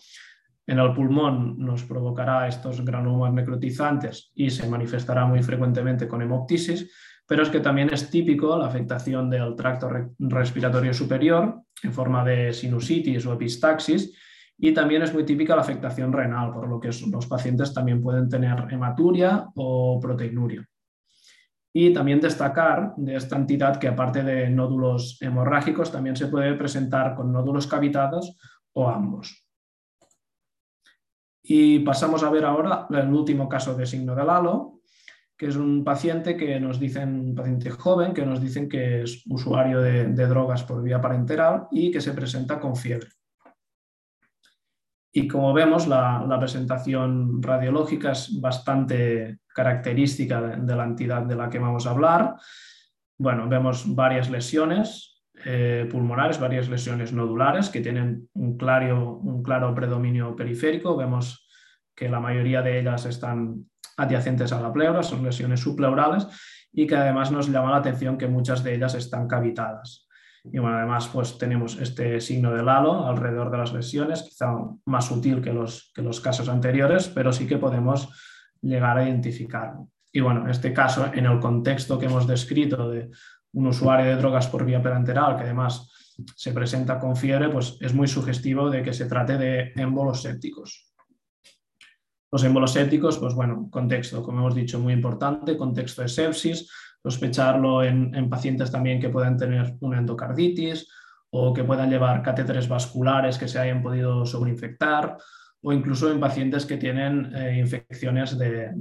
en 0.71 0.79
el 0.79 0.93
pulmón 0.93 1.57
nos 1.57 1.83
provocará 1.83 2.47
estos 2.47 2.83
granulomas 2.85 3.33
necrotizantes 3.33 4.31
y 4.33 4.49
se 4.49 4.69
manifestará 4.69 5.25
muy 5.25 5.43
frecuentemente 5.43 6.07
con 6.07 6.21
hemoptisis, 6.21 6.89
pero 7.27 7.43
es 7.43 7.49
que 7.49 7.59
también 7.59 7.89
es 7.93 8.09
típico 8.09 8.57
la 8.57 8.67
afectación 8.67 9.29
del 9.29 9.53
tracto 9.55 9.89
respiratorio 10.17 10.93
superior 10.93 11.63
en 11.83 11.91
forma 11.91 12.23
de 12.23 12.53
sinusitis 12.53 13.25
o 13.25 13.33
epistaxis 13.33 14.17
y 14.57 14.73
también 14.73 15.01
es 15.01 15.13
muy 15.13 15.25
típica 15.25 15.57
la 15.57 15.61
afectación 15.61 16.13
renal, 16.13 16.53
por 16.53 16.69
lo 16.69 16.79
que 16.79 16.87
los 16.87 17.25
pacientes 17.27 17.73
también 17.73 18.01
pueden 18.01 18.29
tener 18.29 18.65
hematuria 18.71 19.49
o 19.55 19.99
proteinuria. 19.99 20.65
Y 21.73 21.91
también 21.91 22.21
destacar 22.21 22.93
de 22.95 23.15
esta 23.15 23.35
entidad 23.35 23.77
que 23.77 23.89
aparte 23.89 24.23
de 24.23 24.49
nódulos 24.49 25.21
hemorrágicos 25.21 25.91
también 25.91 26.15
se 26.15 26.27
puede 26.27 26.53
presentar 26.53 27.13
con 27.15 27.33
nódulos 27.33 27.67
cavitados 27.67 28.37
o 28.71 28.87
ambos. 28.87 29.40
Y 31.43 31.79
pasamos 31.79 32.23
a 32.23 32.29
ver 32.29 32.45
ahora 32.45 32.87
el 32.89 33.13
último 33.13 33.49
caso 33.49 33.73
de 33.73 33.85
signo 33.85 34.15
del 34.15 34.29
halo, 34.29 34.81
que 35.35 35.47
es 35.47 35.55
un 35.55 35.83
paciente 35.83 36.37
que 36.37 36.59
nos 36.59 36.79
dicen, 36.79 37.19
un 37.19 37.35
paciente 37.35 37.71
joven, 37.71 38.13
que 38.13 38.25
nos 38.25 38.39
dicen 38.39 38.69
que 38.69 39.01
es 39.01 39.23
usuario 39.27 39.81
de, 39.81 40.05
drogas 40.27 40.63
por 40.63 40.83
vía 40.83 41.01
parenteral 41.01 41.67
y 41.71 41.89
que 41.89 41.99
se 41.99 42.13
presenta 42.13 42.59
con 42.59 42.75
fiebre. 42.75 43.09
Y 45.11 45.27
como 45.27 45.51
vemos, 45.51 45.87
la, 45.87 46.37
presentación 46.39 47.41
radiológica 47.41 48.11
es 48.11 48.39
bastante 48.39 49.39
característica 49.47 50.39
de, 50.41 50.57
de, 50.57 50.75
la 50.75 50.83
entidad 50.83 51.23
de 51.23 51.35
la 51.35 51.49
que 51.49 51.59
vamos 51.59 51.87
a 51.87 51.91
hablar. 51.91 52.35
Bueno, 53.17 53.49
vemos 53.49 53.95
varias 53.95 54.29
lesiones, 54.29 55.10
eh, 55.45 55.87
pulmonares, 55.89 56.39
varias 56.39 56.69
lesiones 56.69 57.13
nodulares 57.13 57.69
que 57.69 57.81
tienen 57.81 58.29
un 58.33 58.57
claro, 58.57 59.17
un 59.17 59.43
claro 59.43 59.73
predominio 59.73 60.35
periférico. 60.35 60.95
Vemos 60.95 61.47
que 61.95 62.09
la 62.09 62.19
mayoría 62.19 62.61
de 62.61 62.79
ellas 62.79 63.05
están 63.05 63.65
adyacentes 63.97 64.51
a 64.51 64.61
la 64.61 64.71
pleura, 64.71 65.03
son 65.03 65.23
lesiones 65.23 65.59
subpleurales 65.59 66.27
y 66.71 66.87
que 66.87 66.95
además 66.95 67.31
nos 67.31 67.49
llama 67.49 67.71
la 67.71 67.77
atención 67.77 68.17
que 68.17 68.27
muchas 68.27 68.63
de 68.63 68.75
ellas 68.75 68.95
están 68.95 69.27
cavitadas. 69.27 70.07
Y 70.43 70.57
bueno, 70.57 70.77
además 70.77 71.07
pues 71.07 71.37
tenemos 71.37 71.79
este 71.79 72.19
signo 72.19 72.51
del 72.51 72.67
halo 72.67 73.05
alrededor 73.05 73.51
de 73.51 73.57
las 73.57 73.73
lesiones, 73.73 74.23
quizá 74.23 74.51
más 74.85 75.05
sutil 75.05 75.41
que 75.41 75.53
los, 75.53 75.91
que 75.93 76.01
los 76.01 76.19
casos 76.19 76.49
anteriores, 76.49 77.09
pero 77.09 77.31
sí 77.31 77.45
que 77.45 77.57
podemos 77.57 78.09
llegar 78.61 78.97
a 78.97 79.07
identificarlo. 79.07 79.89
Y 80.11 80.19
bueno, 80.19 80.49
este 80.49 80.73
caso, 80.73 81.09
en 81.13 81.25
el 81.25 81.39
contexto 81.39 81.97
que 81.97 82.07
hemos 82.07 82.27
descrito 82.27 82.89
de 82.89 83.11
un 83.53 83.67
usuario 83.67 84.07
de 84.07 84.15
drogas 84.15 84.47
por 84.47 84.65
vía 84.65 84.81
peranteral 84.81 85.35
que 85.35 85.43
además 85.43 85.89
se 86.35 86.51
presenta 86.51 86.99
con 86.99 87.15
fiebre, 87.15 87.49
pues 87.49 87.77
es 87.81 87.93
muy 87.93 88.07
sugestivo 88.07 88.69
de 88.69 88.83
que 88.83 88.93
se 88.93 89.05
trate 89.05 89.37
de 89.37 89.71
émbolos 89.75 90.21
sépticos. 90.21 90.91
Los 92.31 92.43
émbolos 92.43 92.71
sépticos, 92.71 93.17
pues 93.17 93.33
bueno, 93.33 93.67
contexto, 93.69 94.23
como 94.23 94.39
hemos 94.39 94.55
dicho, 94.55 94.79
muy 94.79 94.93
importante, 94.93 95.57
contexto 95.57 96.01
de 96.01 96.07
sepsis, 96.07 96.69
sospecharlo 97.03 97.83
en, 97.83 98.13
en 98.15 98.29
pacientes 98.29 98.71
también 98.71 99.01
que 99.01 99.09
puedan 99.09 99.35
tener 99.35 99.75
una 99.81 99.97
endocarditis 99.97 100.87
o 101.31 101.53
que 101.53 101.63
puedan 101.63 101.89
llevar 101.89 102.21
catéteres 102.21 102.67
vasculares 102.67 103.37
que 103.37 103.47
se 103.47 103.59
hayan 103.59 103.81
podido 103.81 104.25
sobreinfectar 104.25 105.17
o 105.63 105.73
incluso 105.73 106.11
en 106.11 106.19
pacientes 106.19 106.65
que 106.65 106.77
tienen 106.77 107.33
eh, 107.35 107.57
infecciones 107.59 108.37
de 108.37 108.71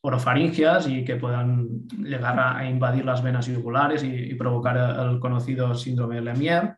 orofaringias 0.00 0.88
y 0.88 1.04
que 1.04 1.16
puedan 1.16 1.86
llegar 1.98 2.38
a, 2.38 2.68
invadir 2.68 3.04
las 3.04 3.22
venas 3.22 3.46
yugulares 3.46 4.02
y, 4.02 4.34
provocar 4.34 4.76
el, 4.76 5.20
conocido 5.20 5.74
síndrome 5.74 6.16
de 6.16 6.22
Lemierre. 6.22 6.76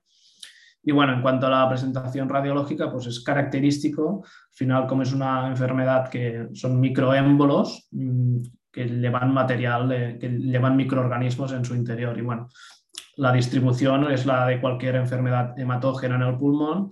Y 0.83 0.93
bueno, 0.93 1.15
en 1.15 1.23
cuanto 1.23 1.47
a 1.47 1.51
la 1.51 1.69
presentación 1.69 2.29
radiológica, 2.29 2.91
pues 2.93 3.07
es 3.07 3.23
característico, 3.23 4.23
al 4.25 4.55
final 4.55 4.87
como 4.87 5.03
es 5.03 5.13
una 5.13 5.49
enfermedad 5.49 6.11
que 6.11 6.49
son 6.53 6.79
microémbolos 6.79 7.89
mm, 7.93 8.39
que 8.71 8.87
llevan 8.87 9.33
material, 9.33 10.19
que 10.21 10.29
llevan 10.29 10.77
microorganismos 10.77 11.53
en 11.53 11.65
su 11.65 11.75
interior. 11.75 12.19
Y 12.19 12.23
bueno, 12.23 12.49
la 13.17 13.33
distribución 13.33 14.11
es 14.11 14.27
la 14.27 14.47
de 14.47 14.61
cualquier 14.61 14.97
enfermedad 14.97 15.59
hematógena 15.59 16.17
en 16.17 16.23
el 16.23 16.37
pulmón, 16.37 16.91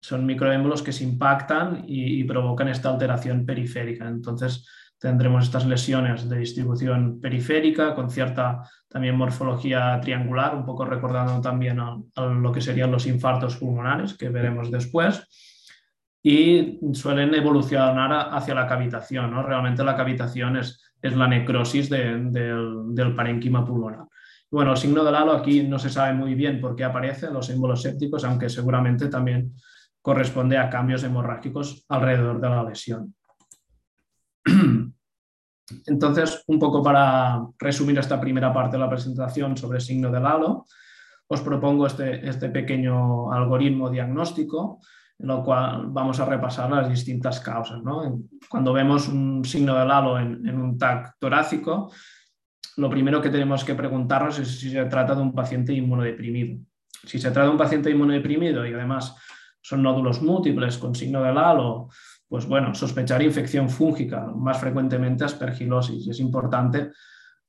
son 0.00 0.26
microémbolos 0.26 0.82
que 0.82 0.92
se 0.92 1.04
impactan 1.04 1.84
y, 1.86 2.22
provocan 2.24 2.68
esta 2.68 2.90
alteración 2.90 3.44
periférica. 3.44 4.06
Entonces, 4.08 4.66
tendremos 4.98 5.44
estas 5.44 5.66
lesiones 5.66 6.28
de 6.28 6.38
distribución 6.38 7.20
periférica 7.20 7.94
con 7.94 8.10
cierta 8.10 8.62
también 8.88 9.16
morfología 9.16 10.00
triangular, 10.00 10.54
un 10.54 10.64
poco 10.64 10.84
recordando 10.84 11.40
también 11.40 11.80
a, 11.80 11.96
lo 12.16 12.52
que 12.52 12.60
serían 12.60 12.90
los 12.90 13.06
infartos 13.06 13.56
pulmonares 13.56 14.16
que 14.16 14.28
veremos 14.28 14.70
después. 14.70 15.26
Y 16.22 16.78
suelen 16.94 17.34
evolucionar 17.34 18.30
hacia 18.32 18.54
la 18.54 18.66
cavitación. 18.66 19.30
¿no? 19.30 19.42
Realmente 19.42 19.84
la 19.84 19.96
cavitación 19.96 20.56
es, 20.56 20.92
es 21.00 21.16
la 21.16 21.28
necrosis 21.28 21.88
del, 21.88 22.32
del 22.32 23.14
parénquima 23.14 23.64
pulmonar. 23.64 24.06
Bueno, 24.50 24.72
el 24.72 24.78
signo 24.78 25.04
del 25.04 25.14
halo 25.14 25.32
aquí 25.32 25.62
no 25.62 25.78
se 25.78 25.90
sabe 25.90 26.14
muy 26.14 26.34
bien 26.34 26.60
por 26.60 26.74
qué 26.74 26.82
aparece, 26.82 27.30
los 27.30 27.46
símbolos 27.46 27.82
sépticos, 27.82 28.24
aunque 28.24 28.48
seguramente 28.48 29.08
también 29.08 29.52
corresponde 30.08 30.56
a 30.56 30.70
cambios 30.70 31.04
hemorrágicos 31.04 31.84
alrededor 31.86 32.40
de 32.40 32.48
la 32.48 32.62
lesión. 32.62 33.14
Entonces, 35.86 36.44
un 36.46 36.58
poco 36.58 36.82
para 36.82 37.46
resumir 37.58 37.98
esta 37.98 38.18
primera 38.18 38.50
parte 38.50 38.78
de 38.78 38.82
la 38.82 38.88
presentación 38.88 39.54
sobre 39.54 39.76
el 39.76 39.84
signo 39.84 40.10
del 40.10 40.24
halo, 40.24 40.64
os 41.26 41.42
propongo 41.42 41.86
este, 41.86 42.26
este 42.26 42.48
pequeño 42.48 43.30
algoritmo 43.30 43.90
diagnóstico 43.90 44.80
en 45.18 45.26
lo 45.26 45.44
cual 45.44 45.88
vamos 45.88 46.18
a 46.20 46.24
repasar 46.24 46.70
las 46.70 46.88
distintas 46.88 47.40
causas. 47.40 47.82
Cuando 48.48 48.72
vemos 48.72 49.08
un 49.08 49.44
signo 49.44 49.74
del 49.78 49.90
halo 49.90 50.18
en, 50.18 50.48
en 50.48 50.58
un 50.58 50.78
TAC 50.78 51.16
torácico, 51.18 51.92
lo 52.78 52.88
primero 52.88 53.20
que 53.20 53.28
tenemos 53.28 53.62
que 53.62 53.74
preguntarnos 53.74 54.38
es 54.38 54.58
si 54.58 54.70
se 54.70 54.86
trata 54.86 55.14
de 55.14 55.20
un 55.20 55.34
paciente 55.34 55.74
inmunodeprimido. 55.74 56.60
Si 57.04 57.18
se 57.18 57.30
trata 57.30 57.48
de 57.48 57.50
un 57.50 57.58
paciente 57.58 57.90
inmunodeprimido 57.90 58.66
y 58.66 58.72
además 58.72 59.14
son 59.68 59.82
nódulos 59.82 60.22
múltiples 60.22 60.78
con 60.78 60.94
signo 60.94 61.22
de 61.22 61.28
halo, 61.28 61.90
pues 62.26 62.46
bueno, 62.46 62.74
sospechar 62.74 63.22
infección 63.22 63.68
fúngica, 63.68 64.24
más 64.34 64.58
frecuentemente 64.58 65.24
aspergilosis. 65.24 66.08
Es 66.08 66.20
importante 66.20 66.92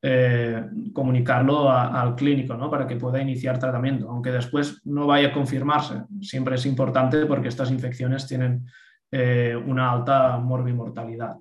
eh, 0.02 0.66
comunicarlo 0.94 1.72
al 1.72 2.16
clínico 2.16 2.56
¿no? 2.56 2.70
para 2.70 2.86
que 2.86 2.98
pueda 2.98 3.22
iniciar 3.22 3.58
tratamiento, 3.58 4.10
aunque 4.10 4.32
después 4.32 4.82
no 4.84 5.08
vaya 5.08 5.30
a 5.30 5.34
confirmarse. 5.34 6.04
Siempre 6.20 6.56
es 6.56 6.66
importante 6.66 7.26
porque 7.26 7.48
estas 7.48 7.72
infecciones 7.72 8.28
tienen 8.28 8.66
eh, 9.10 9.56
una 9.56 9.90
alta 9.90 10.38
morbimortalidad. 10.40 11.38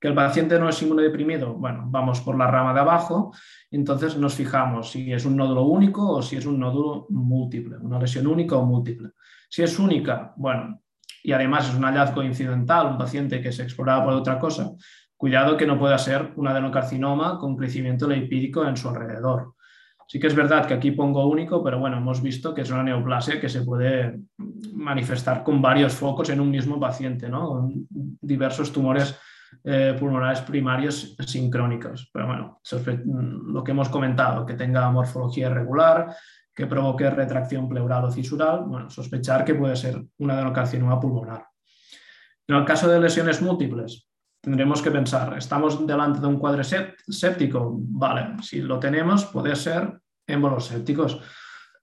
Que 0.00 0.08
el 0.08 0.14
paciente 0.14 0.58
no 0.58 0.66
es 0.70 0.80
inmunodeprimido, 0.80 1.52
bueno, 1.52 1.84
vamos 1.88 2.22
por 2.22 2.38
la 2.38 2.46
rama 2.46 2.72
de 2.72 2.80
abajo, 2.80 3.34
entonces 3.70 4.16
nos 4.16 4.32
fijamos 4.32 4.90
si 4.90 5.12
es 5.12 5.26
un 5.26 5.36
nódulo 5.36 5.64
único 5.64 6.10
o 6.10 6.22
si 6.22 6.36
es 6.36 6.46
un 6.46 6.58
nódulo 6.58 7.06
múltiple, 7.10 7.76
una 7.76 7.98
lesión 7.98 8.26
única 8.26 8.56
o 8.56 8.64
múltiple. 8.64 9.10
Si 9.50 9.62
es 9.62 9.78
única, 9.80 10.32
bueno, 10.36 10.80
y 11.24 11.32
además 11.32 11.68
es 11.68 11.74
un 11.74 11.84
hallazgo 11.84 12.22
incidental, 12.22 12.86
un 12.86 12.98
paciente 12.98 13.42
que 13.42 13.50
se 13.50 13.64
exploraba 13.64 14.04
por 14.04 14.14
otra 14.14 14.38
cosa, 14.38 14.70
cuidado 15.16 15.56
que 15.56 15.66
no 15.66 15.78
pueda 15.78 15.98
ser 15.98 16.32
un 16.36 16.46
adenocarcinoma 16.46 17.38
con 17.38 17.56
crecimiento 17.56 18.08
lipídico 18.08 18.64
en 18.64 18.76
su 18.76 18.88
alrededor. 18.88 19.54
Sí 20.06 20.18
que 20.18 20.28
es 20.28 20.34
verdad 20.34 20.66
que 20.66 20.74
aquí 20.74 20.92
pongo 20.92 21.26
único, 21.26 21.62
pero 21.62 21.78
bueno, 21.78 21.98
hemos 21.98 22.22
visto 22.22 22.54
que 22.54 22.62
es 22.62 22.70
una 22.70 22.84
neoplasia 22.84 23.40
que 23.40 23.48
se 23.48 23.62
puede 23.62 24.20
manifestar 24.72 25.42
con 25.42 25.60
varios 25.60 25.94
focos 25.94 26.30
en 26.30 26.40
un 26.40 26.50
mismo 26.50 26.78
paciente, 26.78 27.28
¿no? 27.28 27.68
diversos 27.90 28.72
tumores 28.72 29.18
eh, 29.64 29.96
pulmonares 29.98 30.40
primarios 30.42 31.16
sincrónicos. 31.26 32.08
Pero 32.12 32.26
bueno, 32.26 32.60
lo 33.46 33.64
que 33.64 33.72
hemos 33.72 33.88
comentado, 33.88 34.46
que 34.46 34.54
tenga 34.54 34.90
morfología 34.90 35.48
irregular, 35.48 36.14
que 36.54 36.66
provoque 36.66 37.08
retracción 37.10 37.68
pleural 37.68 38.04
o 38.04 38.10
cisural, 38.10 38.64
bueno, 38.66 38.90
sospechar 38.90 39.44
que 39.44 39.54
puede 39.54 39.76
ser 39.76 40.02
una 40.18 40.34
adenocarcinoma 40.34 41.00
pulmonar. 41.00 41.46
En 42.46 42.56
el 42.56 42.64
caso 42.64 42.88
de 42.88 43.00
lesiones 43.00 43.40
múltiples, 43.40 44.08
tendremos 44.40 44.82
que 44.82 44.90
pensar, 44.90 45.36
¿estamos 45.36 45.86
delante 45.86 46.20
de 46.20 46.26
un 46.26 46.38
cuadro 46.38 46.62
séptico? 46.64 47.76
Vale, 47.78 48.42
si 48.42 48.60
lo 48.60 48.78
tenemos, 48.78 49.26
puede 49.26 49.54
ser 49.54 50.00
émbolos 50.26 50.66
sépticos. 50.66 51.20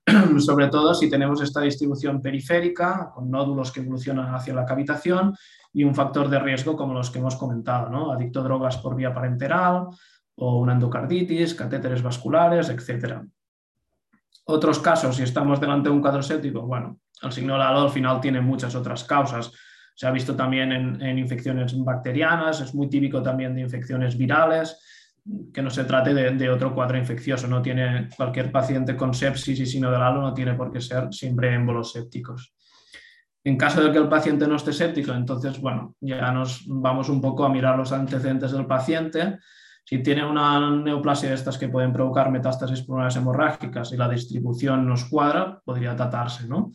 sobre 0.39 0.67
todo 0.67 0.93
si 0.93 1.09
tenemos 1.09 1.41
esta 1.41 1.61
distribución 1.61 2.21
periférica 2.21 3.11
con 3.13 3.29
nódulos 3.29 3.71
que 3.71 3.81
evolucionan 3.81 4.33
hacia 4.33 4.53
la 4.53 4.65
cavitación 4.65 5.35
y 5.73 5.83
un 5.83 5.93
factor 5.93 6.29
de 6.29 6.39
riesgo 6.39 6.77
como 6.77 6.93
los 6.93 7.11
que 7.11 7.19
hemos 7.19 7.35
comentado, 7.35 7.89
¿no? 7.89 8.11
adicto 8.11 8.39
a 8.39 8.43
drogas 8.43 8.77
por 8.77 8.95
vía 8.95 9.13
parenteral 9.13 9.87
o 10.35 10.59
una 10.59 10.73
endocarditis, 10.73 11.55
catéteres 11.55 12.01
vasculares, 12.01 12.69
etc. 12.69 13.21
Otros 14.47 14.79
casos, 14.79 15.15
si 15.15 15.23
estamos 15.23 15.59
delante 15.59 15.89
de 15.89 15.95
un 15.95 16.01
cuadro 16.01 16.23
séptico, 16.23 16.61
bueno, 16.61 16.99
el 17.21 17.31
signo 17.31 17.57
de 17.57 17.63
al 17.63 17.89
final 17.89 18.21
tiene 18.21 18.41
muchas 18.41 18.75
otras 18.75 19.03
causas. 19.03 19.51
Se 19.93 20.07
ha 20.07 20.11
visto 20.11 20.35
también 20.35 20.71
en, 20.71 21.01
en 21.01 21.17
infecciones 21.17 21.73
bacterianas, 21.77 22.61
es 22.61 22.73
muy 22.73 22.89
típico 22.89 23.21
también 23.21 23.55
de 23.55 23.61
infecciones 23.61 24.17
virales, 24.17 24.79
que 25.53 25.61
no 25.61 25.69
se 25.69 25.83
trate 25.83 26.13
de, 26.13 26.49
otro 26.49 26.73
cuadro 26.73 26.97
infeccioso. 26.97 27.47
No 27.47 27.61
tiene 27.61 28.09
cualquier 28.15 28.51
paciente 28.51 28.95
con 28.95 29.13
sepsis 29.13 29.59
y 29.59 29.65
sino 29.65 29.91
del 29.91 30.01
halo 30.01 30.21
no 30.21 30.33
tiene 30.33 30.53
por 30.53 30.71
qué 30.71 30.81
ser 30.81 31.11
siempre 31.11 31.53
émbolos 31.53 31.91
sépticos. 31.91 32.53
En 33.43 33.57
caso 33.57 33.81
de 33.81 33.91
que 33.91 33.97
el 33.97 34.09
paciente 34.09 34.47
no 34.47 34.55
esté 34.55 34.73
séptico, 34.73 35.13
entonces, 35.13 35.59
bueno, 35.59 35.95
ya 36.01 36.31
nos 36.31 36.63
vamos 36.67 37.09
un 37.09 37.21
poco 37.21 37.45
a 37.45 37.49
mirar 37.49 37.77
los 37.77 37.91
antecedentes 37.91 38.51
del 38.51 38.65
paciente. 38.65 39.37
Si 39.87 39.99
tiene 39.99 40.25
una 40.25 40.69
neoplasia 40.69 41.29
de 41.29 41.35
estas 41.35 41.57
que 41.57 41.69
pueden 41.69 41.93
provocar 41.93 42.29
metástasis 42.29 42.81
pulmonares 42.81 43.15
hemorrágicas 43.15 43.93
y 43.93 43.95
la 43.95 44.09
distribución 44.09 44.85
nos 44.85 45.05
cuadra, 45.05 45.61
podría 45.63 45.95
tratarse, 45.95 46.45
¿no? 46.45 46.73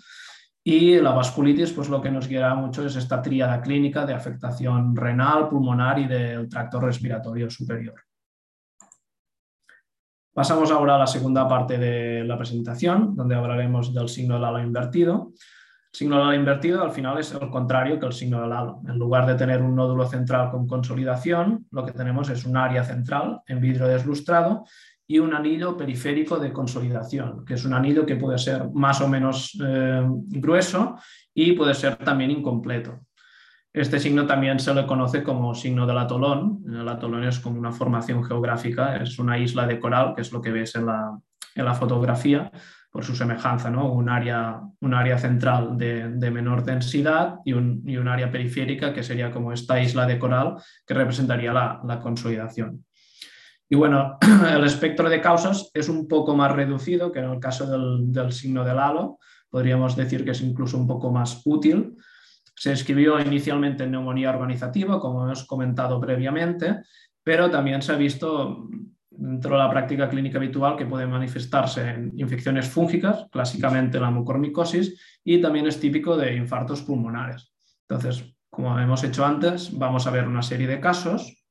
Y 0.64 0.98
la 0.98 1.10
vasculitis, 1.10 1.72
pues 1.72 1.90
lo 1.90 2.00
que 2.00 2.10
nos 2.10 2.26
guiará 2.26 2.54
mucho 2.54 2.86
es 2.86 2.96
esta 2.96 3.20
tríada 3.20 3.60
clínica 3.60 4.06
de 4.06 4.14
afectación 4.14 4.96
renal, 4.96 5.50
pulmonar 5.50 5.98
y 5.98 6.06
del 6.06 6.48
tracto 6.48 6.80
respiratorio 6.80 7.50
superior. 7.50 8.02
Pasamos 10.32 10.70
ahora 10.70 10.94
a 10.94 11.00
la 11.00 11.06
segunda 11.06 11.46
parte 11.46 11.76
de 11.76 12.24
la 12.24 12.38
presentación, 12.38 13.14
donde 13.14 13.34
hablaremos 13.34 13.92
del 13.92 14.08
signo 14.08 14.36
del 14.36 14.44
halo 14.46 14.62
invertido. 14.62 15.32
Signo 15.92 16.16
del 16.16 16.24
halo 16.24 16.34
invertido 16.34 16.82
al 16.82 16.90
final 16.90 17.18
es 17.18 17.32
el 17.32 17.50
contrario 17.50 18.00
que 18.00 18.06
el 18.06 18.12
signo 18.12 18.40
del 18.40 18.52
halo. 18.52 18.80
En 18.88 18.98
lugar 18.98 19.26
de 19.26 19.34
tener 19.34 19.60
un 19.60 19.76
nódulo 19.76 20.06
central 20.06 20.50
con 20.50 20.66
consolidación, 20.66 21.66
lo 21.70 21.84
que 21.84 21.92
tenemos 21.92 22.30
es 22.30 22.46
un 22.46 22.56
área 22.56 22.82
central 22.82 23.42
en 23.46 23.60
vidrio 23.60 23.86
deslustrado 23.86 24.64
y 25.06 25.18
un 25.18 25.34
anillo 25.34 25.76
periférico 25.76 26.38
de 26.38 26.52
consolidación, 26.52 27.44
que 27.44 27.54
es 27.54 27.64
un 27.66 27.74
anillo 27.74 28.06
que 28.06 28.16
puede 28.16 28.38
ser 28.38 28.70
más 28.72 29.02
o 29.02 29.08
menos 29.08 29.58
eh, 29.62 30.02
grueso 30.06 30.96
y 31.34 31.52
puede 31.52 31.74
ser 31.74 31.96
también 31.96 32.30
incompleto. 32.30 33.00
Este 33.74 33.98
signo 33.98 34.26
también 34.26 34.58
se 34.58 34.74
le 34.74 34.86
conoce 34.86 35.22
como 35.22 35.54
signo 35.54 35.86
del 35.86 35.96
atolón. 35.96 36.62
El 36.66 36.86
atolón 36.86 37.24
es 37.24 37.40
como 37.40 37.58
una 37.58 37.72
formación 37.72 38.22
geográfica, 38.22 38.96
es 38.96 39.18
una 39.18 39.38
isla 39.38 39.66
de 39.66 39.80
coral, 39.80 40.14
que 40.14 40.20
es 40.20 40.30
lo 40.30 40.42
que 40.42 40.50
ves 40.50 40.74
en 40.74 40.86
la, 40.86 41.74
fotografía, 41.74 42.50
por 42.92 43.04
su 43.04 43.16
semejanza, 43.16 43.70
¿no? 43.70 43.90
un, 43.90 44.10
área, 44.10 44.60
un 44.80 44.92
área 44.92 45.16
central 45.16 45.78
de, 45.78 46.30
menor 46.30 46.62
densidad 46.62 47.36
y 47.42 47.54
un, 47.54 48.06
área 48.06 48.30
periférica, 48.30 48.92
que 48.92 49.02
sería 49.02 49.30
como 49.30 49.50
esta 49.50 49.80
isla 49.80 50.06
de 50.06 50.18
coral, 50.18 50.56
que 50.86 50.92
representaría 50.92 51.54
la, 51.54 52.00
consolidación. 52.02 52.84
Y 53.66 53.76
bueno, 53.76 54.18
el 54.54 54.62
espectro 54.64 55.08
de 55.08 55.22
causas 55.22 55.70
es 55.72 55.88
un 55.88 56.06
poco 56.06 56.36
más 56.36 56.52
reducido 56.52 57.10
que 57.10 57.20
en 57.20 57.30
el 57.30 57.40
caso 57.40 57.66
del, 57.66 58.12
del 58.12 58.30
signo 58.30 58.62
del 58.62 58.78
halo. 58.78 59.18
Podríamos 59.48 59.96
decir 59.96 60.22
que 60.22 60.32
es 60.32 60.42
incluso 60.42 60.76
un 60.76 60.86
poco 60.86 61.10
más 61.10 61.40
útil, 61.46 61.96
se 62.54 62.72
escribió 62.72 63.18
inicialmente 63.18 63.84
en 63.84 63.92
neumonía 63.92 64.30
organizativa, 64.30 65.00
como 65.00 65.24
hemos 65.24 65.46
comentado 65.46 65.98
previamente, 65.98 66.82
pero 67.24 67.50
también 67.50 67.80
se 67.80 67.92
ha 67.92 67.96
visto 67.96 68.68
dentro 69.16 69.52
de 69.52 69.58
la 69.58 69.70
práctica 69.70 70.08
clínica 70.08 70.38
habitual 70.38 70.76
que 70.76 70.86
puede 70.86 71.06
manifestarse 71.06 71.88
en 71.90 72.12
infecciones 72.16 72.68
fúngicas, 72.68 73.26
clásicamente 73.30 74.00
la 74.00 74.10
mucormicosis, 74.10 75.20
y 75.24 75.40
también 75.40 75.66
es 75.66 75.78
típico 75.78 76.16
de 76.16 76.34
infartos 76.34 76.82
pulmonares. 76.82 77.52
Entonces, 77.88 78.24
como 78.50 78.78
hemos 78.78 79.04
hecho 79.04 79.24
antes, 79.24 79.76
vamos 79.76 80.06
a 80.06 80.10
ver 80.10 80.26
una 80.26 80.42
serie 80.42 80.66
de 80.66 80.80
casos. 80.80 81.44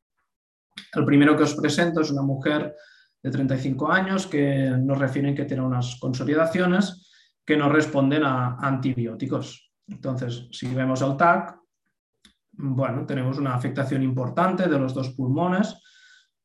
El 0.93 1.05
primero 1.05 1.35
que 1.35 1.43
os 1.43 1.55
presento 1.55 2.01
es 2.01 2.11
una 2.11 2.21
mujer 2.21 2.75
de 3.21 3.31
35 3.31 3.91
años 3.91 4.27
que 4.27 4.71
nos 4.77 4.97
refieren 4.97 5.35
que 5.35 5.45
tiene 5.45 5.63
unas 5.63 5.97
consolidaciones 5.99 7.09
que 7.45 7.57
no 7.57 7.69
responden 7.69 8.23
a 8.23 8.57
antibióticos. 8.59 9.71
Entonces, 9.87 10.47
si 10.51 10.73
vemos 10.73 11.01
el 11.01 11.17
TAC, 11.17 11.57
bueno, 12.53 13.05
tenemos 13.05 13.37
una 13.37 13.55
afectación 13.55 14.03
importante 14.03 14.67
de 14.67 14.79
los 14.79 14.93
dos 14.93 15.09
pulmones 15.09 15.75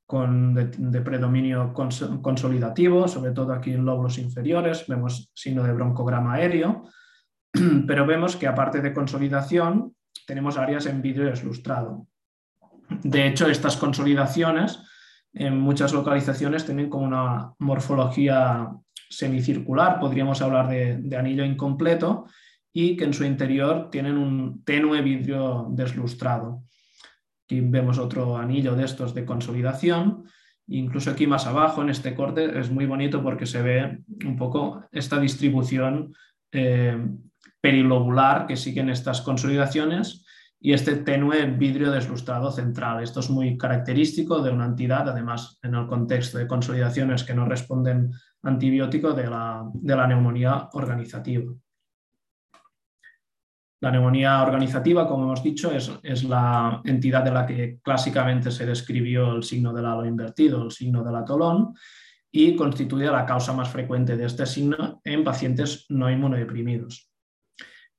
con 0.07 0.55
de, 0.55 1.01
predominio 1.01 1.73
consolidativo, 1.75 3.09
sobre 3.09 3.33
todo 3.33 3.53
aquí 3.53 3.73
en 3.73 3.85
lóbulos 3.85 4.19
inferiores, 4.19 4.87
vemos 4.87 5.31
signo 5.35 5.65
de 5.65 5.73
broncograma 5.73 6.35
aéreo, 6.35 6.85
pero 7.87 8.07
vemos 8.07 8.37
que 8.37 8.47
aparte 8.47 8.81
de 8.81 8.95
consolidación, 8.95 9.95
tenemos 10.27 10.57
áreas 10.57 10.87
en 10.87 11.03
vidrio 11.03 11.27
deslustrado. 11.27 12.07
De 13.03 13.27
hecho, 13.27 13.49
estas 13.49 13.77
consolidaciones 13.77 14.81
en 15.35 15.59
muchas 15.59 15.93
localizaciones 15.93 16.65
tienen 16.65 16.89
como 16.89 17.05
una 17.05 17.53
morfología 17.59 18.71
semicircular, 19.11 20.01
podríamos 20.01 20.41
hablar 20.41 20.69
de, 20.69 21.17
anillo 21.17 21.45
incompleto, 21.45 22.27
y 22.73 22.97
que 22.97 23.05
en 23.05 23.15
su 23.15 23.25
interior 23.25 23.89
tienen 23.91 24.19
un 24.19 24.63
tenue 24.65 25.03
vidrio 25.03 25.67
deslustrado. 25.71 26.63
Aquí 27.47 27.61
vemos 27.61 27.99
otro 27.99 28.37
anillo 28.37 28.75
de 28.75 28.85
estos 28.85 29.15
de 29.15 29.25
consolidación. 29.25 30.25
Incluso 30.67 31.13
aquí 31.13 31.29
más 31.29 31.47
abajo 31.47 31.81
en 31.81 31.91
este 31.91 32.13
corte 32.13 32.59
es 32.59 32.73
muy 32.73 32.87
bonito 32.87 33.23
porque 33.23 33.47
se 33.47 33.63
ve 33.63 34.01
un 34.25 34.37
poco 34.37 34.85
esta 34.91 35.21
distribución 35.21 36.13
eh, 36.51 36.99
perilobular 37.61 38.49
que 38.49 38.57
siguen 38.57 38.91
estas 38.91 39.21
consolidaciones 39.21 40.27
y 40.61 40.73
este 40.73 40.97
tenue 40.97 41.47
vidrio 41.47 41.93
deslustrado 41.93 42.51
central. 42.51 43.01
Esto 43.01 43.21
es 43.21 43.31
muy 43.31 43.57
característico 43.57 44.43
de 44.43 44.51
una 44.51 44.67
entidad, 44.67 45.09
además 45.09 45.61
en 45.63 45.77
el 45.77 45.87
contexto 45.87 46.39
de 46.39 46.49
consolidaciones 46.49 47.23
que 47.23 47.35
no 47.35 47.45
responden 47.45 48.11
antibiótico 48.43 49.13
de 49.13 49.31
la, 49.31 49.63
de 49.73 49.95
la 49.95 50.09
neumonía 50.09 50.69
organizativa. 50.73 51.53
La 53.81 53.91
neumonía 53.91 54.43
organizativa, 54.43 55.07
como 55.07 55.25
hemos 55.25 55.43
dicho, 55.43 55.71
es, 55.71 55.93
es, 56.03 56.25
la 56.25 56.81
entidad 56.85 57.23
de 57.23 57.31
la 57.31 57.45
que 57.45 57.79
clásicamente 57.83 58.51
se 58.51 58.65
describió 58.65 59.35
el 59.35 59.43
signo 59.43 59.73
del 59.73 59.85
halo 59.85 60.07
invertido, 60.07 60.63
el 60.63 60.71
signo 60.71 61.05
del 61.05 61.17
atolón, 61.17 61.75
y 62.33 62.57
constituye 62.57 63.07
la 63.07 63.27
causa 63.27 63.53
más 63.53 63.69
frecuente 63.69 64.17
de 64.17 64.27
este 64.27 64.47
signo 64.47 65.01
en 65.05 65.25
pacientes 65.25 65.87
no 65.91 66.11
inmunodeprimidos. 66.11 67.11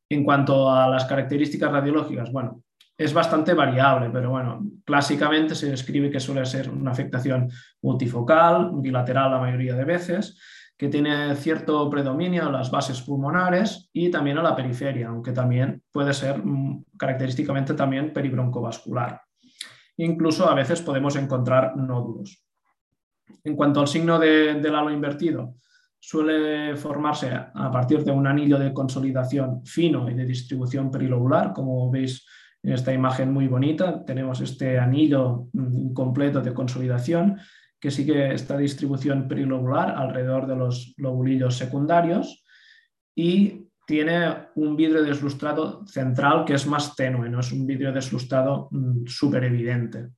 En 0.10 0.24
cuanto 0.24 0.72
a 0.72 0.88
las 0.88 1.06
características 1.06 1.72
radiológicas, 1.72 2.32
bueno, 2.32 2.64
es 2.98 3.14
bastante 3.14 3.54
variable, 3.54 4.10
pero 4.12 4.32
bueno, 4.32 4.66
clásicamente 4.84 5.54
se 5.54 5.70
describe 5.70 6.10
que 6.10 6.20
suele 6.20 6.46
ser 6.46 6.70
una 6.70 6.92
afectación 6.92 7.50
multifocal, 7.82 8.72
bilateral 8.74 9.32
la 9.32 9.40
mayoría 9.40 9.76
de 9.76 9.86
veces, 9.86 10.40
que 10.78 10.90
tiene 10.90 11.36
cierto 11.36 11.90
predominio 11.90 12.46
en 12.46 12.54
las 12.54 12.70
bases 12.70 13.02
pulmonares 13.02 13.90
y 13.92 14.12
también 14.12 14.38
en 14.38 14.44
la 14.44 14.56
periferia, 14.56 15.08
aunque 15.08 15.32
también 15.32 15.82
puede 15.92 16.14
ser 16.14 16.46
mm, 16.46 16.86
característicamente 16.98 17.74
también 17.74 18.14
peribroncovascular. 18.14 19.22
Incluso 19.98 20.48
a 20.48 20.54
veces 20.54 20.82
podemos 20.82 21.16
encontrar 21.16 21.76
nódulos. 21.76 22.44
En 23.44 23.56
cuanto 23.56 23.80
al 23.80 23.88
signo 23.88 24.20
del 24.20 24.76
halo 24.76 24.92
invertido, 24.92 25.56
suele 26.00 26.76
formarse 26.76 27.32
a 27.32 27.72
partir 27.72 28.04
de 28.04 28.12
un 28.12 28.28
anillo 28.28 28.60
de 28.60 28.72
consolidación 28.72 29.66
fino 29.66 30.10
y 30.10 30.14
de 30.14 30.26
distribución 30.26 30.92
perilobular, 30.92 31.54
como 31.54 31.90
veis 31.90 32.26
en 32.62 32.74
esta 32.74 32.94
imagen 32.94 33.34
muy 33.34 33.48
bonita. 33.48 34.06
Tenemos 34.06 34.42
este 34.42 34.78
anillo 34.78 35.48
mm, 35.54 35.94
completo 35.94 36.42
de 36.42 36.54
consolidación 36.54 37.40
que 37.80 37.92
sigue 37.92 38.34
esta 38.34 38.58
distribución 38.58 39.28
perilobular 39.28 39.92
alrededor 39.92 40.48
de 40.48 40.56
los 40.56 40.94
lobulillos 40.98 41.56
secundarios 41.56 42.44
y 43.16 43.68
tiene 43.86 44.50
un 44.56 44.76
vidrio 44.76 45.02
deslustrado 45.02 45.86
central 45.88 46.44
que 46.44 46.56
es 46.56 46.68
más 46.68 46.96
tenue, 46.96 47.30
no 47.30 47.40
es 47.40 47.52
un 47.52 47.66
vidrio 47.66 47.94
deslustrado 47.94 48.68
mm, 48.72 49.06
súper 49.06 49.46
evidente. 49.46 50.10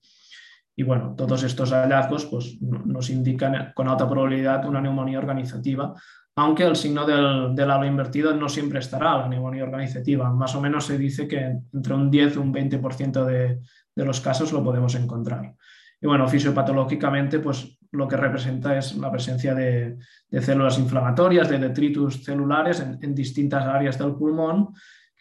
Y 0.76 0.84
bueno, 0.84 1.14
todos 1.16 1.44
estos 1.44 1.72
hallazgos 1.72 2.26
pues, 2.26 2.58
nos 2.62 3.10
indican 3.10 3.74
con 3.76 3.90
alta 3.90 4.10
probabilidad 4.10 4.66
una 4.66 4.82
neumonía 4.82 5.20
organizativa, 5.20 5.94
aunque 6.38 6.64
el 6.64 6.78
signo 6.78 7.06
del, 7.06 7.54
del 7.54 7.70
halo 7.70 7.86
invertido 7.86 8.34
no 8.34 8.48
siempre 8.48 8.80
estará 8.80 9.18
la 9.18 9.28
neumonía 9.28 9.66
organizativa. 9.66 10.32
Más 10.32 10.56
o 10.56 10.62
menos 10.62 10.86
se 10.86 10.98
dice 10.98 11.28
que 11.28 11.58
entre 11.74 11.94
un 11.94 12.10
10 12.10 12.36
y 12.36 12.38
un 12.38 12.54
20% 12.54 13.26
de, 13.26 13.60
de 13.94 14.06
los 14.06 14.22
casos 14.22 14.54
lo 14.54 14.64
podemos 14.64 14.96
encontrar. 14.96 15.54
Y 16.02 16.08
bueno, 16.08 16.28
fisiopatológicamente, 16.28 17.40
pues 17.40 17.78
lo 17.92 18.08
que 18.08 18.18
representa 18.18 18.78
es 18.78 18.96
la 18.96 19.12
presencia 19.12 19.54
de, 19.54 19.98
células 20.40 20.78
inflamatorias, 20.80 21.50
de 21.50 21.60
detritus 21.60 22.24
celulares 22.24 22.80
en, 22.80 23.14
distintas 23.14 23.66
áreas 23.66 23.98
del 23.98 24.16
pulmón 24.16 24.74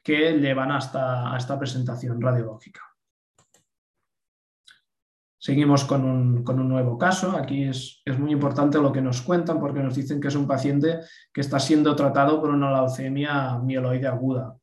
que 0.03 0.39
llevan 0.39 0.71
hasta 0.71 1.33
a 1.33 1.37
esta 1.37 1.59
presentación 1.59 2.21
radiológica. 2.21 2.83
Seguimos 5.41 5.85
con 5.85 6.05
un, 6.05 6.69
nuevo 6.69 6.99
caso. 6.99 7.37
Aquí 7.37 7.65
es, 7.65 8.03
muy 8.19 8.33
importante 8.33 8.79
lo 8.79 8.93
que 8.93 9.01
nos 9.01 9.23
cuentan 9.23 9.61
porque 9.61 9.81
nos 9.81 9.95
dicen 9.95 10.21
que 10.21 10.29
es 10.29 10.35
un 10.35 10.47
paciente 10.47 11.01
que 11.33 11.41
está 11.41 11.59
siendo 11.59 11.95
tratado 11.97 12.41
por 12.41 12.51
una 12.51 12.71
leucemia 12.71 13.59
mieloide 13.59 14.09
aguda, 14.09 14.57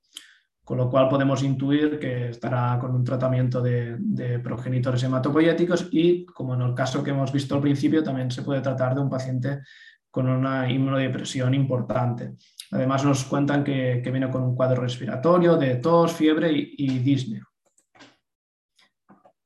con 0.65 0.79
lo 0.79 0.89
cual 0.89 1.07
podemos 1.07 1.43
intuir 1.43 1.99
que 1.99 2.29
estará 2.29 2.79
con 2.81 2.95
un 2.95 3.03
tratamiento 3.03 3.61
de, 3.61 4.39
progenitores 4.43 5.03
hematopoyéticos 5.03 5.89
y, 5.91 6.25
como 6.25 6.55
en 6.55 6.61
el 6.61 6.73
caso 6.73 7.03
que 7.03 7.11
hemos 7.11 7.31
visto 7.31 7.53
al 7.53 7.61
principio, 7.61 8.03
también 8.03 8.31
se 8.31 8.41
puede 8.41 8.61
tratar 8.61 8.95
de 8.95 9.01
un 9.01 9.09
paciente 9.09 9.61
con 10.09 10.27
una 10.27 10.67
inmunodepresión 10.69 11.53
importante. 11.53 12.33
Además 12.71 13.05
nos 13.05 13.25
cuentan 13.25 13.63
que, 13.63 14.01
viene 14.03 14.31
con 14.31 14.41
un 14.41 14.55
cuadro 14.55 14.81
respiratorio 14.81 15.55
de 15.55 15.75
tos, 15.75 16.13
fiebre 16.13 16.51
y, 16.51 16.97
disnea. 16.97 17.43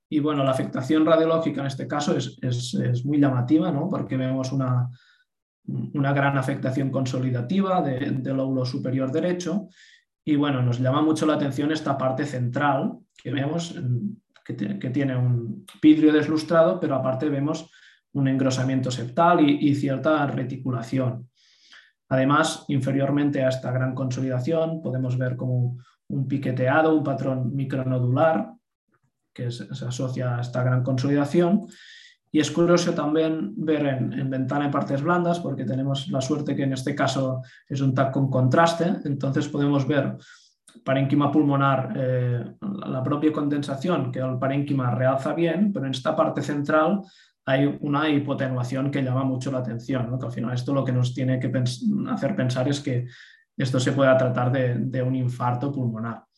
Y 0.10 0.22
bueno, 0.22 0.44
la 0.46 0.52
afectación 0.52 1.06
radiológica 1.06 1.60
en 1.60 1.68
este 1.68 1.86
caso 1.86 2.16
es, 2.16 3.04
muy 3.04 3.20
llamativa, 3.20 3.70
¿no? 3.72 3.90
porque 3.90 4.16
vemos 4.16 4.54
una, 4.54 4.88
gran 5.66 6.38
afectación 6.38 6.90
consolidativa 6.90 7.82
del 7.82 8.24
lóbulo 8.24 8.64
superior 8.64 9.12
derecho. 9.12 9.68
Y 10.30 10.36
bueno, 10.36 10.62
nos 10.62 10.78
llama 10.80 11.02
mucho 11.02 11.26
la 11.26 11.34
atención 11.34 11.72
esta 11.72 11.98
parte 11.98 12.24
central 12.24 13.00
que 13.18 13.32
vemos, 13.32 13.74
que, 14.46 14.54
tiene 14.54 15.18
un 15.18 15.66
vidrio 15.82 16.14
deslustrado, 16.14 16.80
pero 16.80 16.94
aparte 16.94 17.28
vemos 17.30 17.68
un 18.14 18.28
engrosamiento 18.28 18.92
septal 18.92 19.40
y, 19.42 19.74
cierta 19.74 20.28
reticulación. 20.28 21.28
Además, 22.10 22.64
inferiormente 22.68 23.44
a 23.44 23.50
esta 23.50 23.72
gran 23.72 23.96
consolidación, 23.96 24.84
podemos 24.84 25.18
ver 25.18 25.36
como 25.36 25.80
un 26.10 26.28
piqueteado, 26.28 26.96
un 26.96 27.04
patrón 27.04 27.56
micronodular 27.56 28.54
que 29.34 29.50
se, 29.50 29.64
asocia 29.64 30.38
a 30.38 30.42
esta 30.42 30.62
gran 30.62 30.84
consolidación. 30.84 31.66
Y 32.32 32.40
es 32.40 32.52
curioso 32.52 32.94
también 32.94 33.54
ver 33.58 33.86
en, 33.88 34.30
ventana 34.30 34.68
y 34.68 34.72
partes 34.72 35.02
blandas, 35.02 35.40
porque 35.40 35.66
tenemos 35.66 36.08
la 36.10 36.22
suerte 36.22 36.56
que 36.56 36.64
en 36.64 36.74
este 36.74 36.94
caso 36.94 37.42
es 37.68 37.82
un 37.82 37.94
TAC 37.94 38.12
con 38.12 38.30
contraste, 38.30 38.98
entonces 39.06 39.48
podemos 39.48 39.88
ver 39.88 40.16
parénquima 40.86 41.32
pulmonar, 41.32 41.94
eh, 41.96 42.56
la 42.86 43.02
propia 43.02 43.34
condensación, 43.34 44.12
que 44.12 44.20
el 44.20 44.38
parénquima 44.38 44.92
realza 44.92 45.34
bien, 45.34 45.74
pero 45.74 45.86
en 45.86 45.92
esta 45.92 46.16
parte 46.16 46.42
central 46.44 47.02
hay 47.46 47.78
una 47.82 48.08
hipotenuación 48.08 48.92
que 48.92 49.02
llama 49.02 49.24
mucho 49.24 49.52
la 49.52 49.60
atención, 49.60 50.20
que 50.20 50.26
al 50.26 50.32
final 50.32 50.54
esto 50.54 50.74
lo 50.74 50.86
que 50.86 50.92
nos 50.92 51.16
tiene 51.16 51.40
que 51.40 51.52
hacer 52.12 52.36
pensar 52.36 52.68
es 52.68 52.80
que 52.80 53.08
esto 53.58 53.80
se 53.80 53.92
pueda 53.92 54.16
tratar 54.16 54.52
de 54.52 55.02
un 55.02 55.16
infarto 55.16 55.72
pulmonar. 55.72 56.29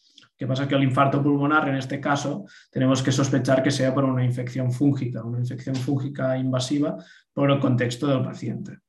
¿Qué 0.42 0.48
pasa? 0.48 0.68
Que 0.68 0.74
el 0.74 0.82
infarto 0.82 1.22
pulmonar, 1.22 1.70
en 1.70 1.76
este 1.76 2.02
caso, 2.02 2.46
tenemos 2.72 3.04
que 3.04 3.12
sospechar 3.12 3.62
que 3.62 3.70
sea 3.70 3.94
por 3.94 4.04
una 4.04 4.26
infección 4.26 4.72
fúngica, 4.72 5.24
una 5.24 5.38
infección 5.38 5.76
fúngica 5.76 6.36
invasiva 6.36 6.98
por 7.32 7.52
el 7.52 7.60
contexto 7.60 8.08
del 8.08 8.24
paciente. 8.24 8.80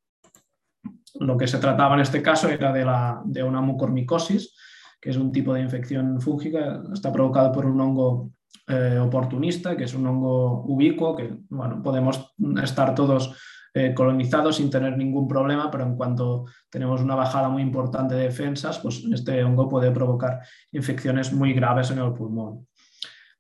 Lo 1.20 1.36
que 1.36 1.46
se 1.46 1.58
trataba 1.58 1.94
en 1.94 2.00
este 2.00 2.22
caso 2.22 2.48
era 2.48 2.72
de, 2.72 2.86
la, 2.86 3.20
de 3.26 3.42
una 3.42 3.60
mucormicosis, 3.60 4.56
que 4.98 5.10
es 5.10 5.18
un 5.18 5.30
tipo 5.30 5.52
de 5.52 5.60
infección 5.60 6.22
fúngica, 6.22 6.82
está 6.90 7.12
provocado 7.12 7.52
por 7.52 7.66
un 7.66 7.78
hongo 7.78 8.30
eh, 8.66 8.98
oportunista, 8.98 9.76
que 9.76 9.84
es 9.84 9.92
un 9.92 10.06
hongo 10.06 10.64
ubicuo, 10.64 11.14
que 11.14 11.36
bueno, 11.50 11.82
podemos 11.82 12.34
estar 12.62 12.94
todos 12.94 13.38
eh, 13.74 13.94
colonizados 13.94 14.56
sin 14.56 14.68
tener 14.68 14.96
ningún 14.96 15.26
problema, 15.26 15.70
pero 15.70 15.84
en 15.84 15.96
cuanto 15.96 16.44
tenemos 16.68 17.00
una 17.00 17.14
bajada 17.14 17.48
muy 17.48 17.62
importante 17.62 18.14
de 18.14 18.24
defensas, 18.24 18.78
pues 18.78 19.02
este 19.12 19.42
hongo 19.42 19.68
puede 19.68 19.90
provocar 19.90 20.40
infecciones 20.72 21.32
muy 21.32 21.54
graves 21.54 21.90
en 21.90 21.98
el 21.98 22.12
pulmón. 22.12 22.66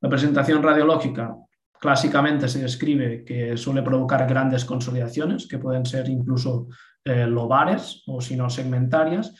La 0.00 0.08
presentación 0.08 0.62
radiológica 0.62 1.36
clásicamente 1.78 2.48
se 2.48 2.62
describe 2.62 3.24
que 3.24 3.56
suele 3.56 3.82
provocar 3.82 4.26
grandes 4.26 4.64
consolidaciones, 4.64 5.46
que 5.46 5.58
pueden 5.58 5.84
ser 5.84 6.08
incluso 6.08 6.68
eh, 7.04 7.26
lobares 7.26 8.02
o 8.06 8.20
si 8.20 8.36
no 8.36 8.48
segmentarias, 8.48 9.34